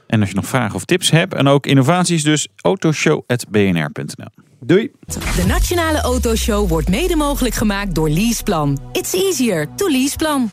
En 0.06 0.20
als 0.20 0.28
je 0.28 0.34
nog 0.34 0.46
vragen 0.46 0.74
of 0.74 0.84
tips 0.84 1.10
hebt 1.10 1.34
en 1.34 1.48
ook 1.48 1.66
innovaties, 1.66 2.22
dus 2.22 2.48
autoshow.bnr.nl. 2.60 4.28
Doei! 4.60 4.90
De 5.06 5.44
Nationale 5.46 6.00
Autoshow 6.00 6.68
wordt 6.68 6.88
mede 6.88 7.16
mogelijk 7.16 7.54
gemaakt 7.54 7.94
door 7.94 8.10
Leaseplan. 8.10 8.78
It's 8.92 9.12
easier 9.12 9.68
to 9.76 9.88
Leaseplan. 9.88 10.48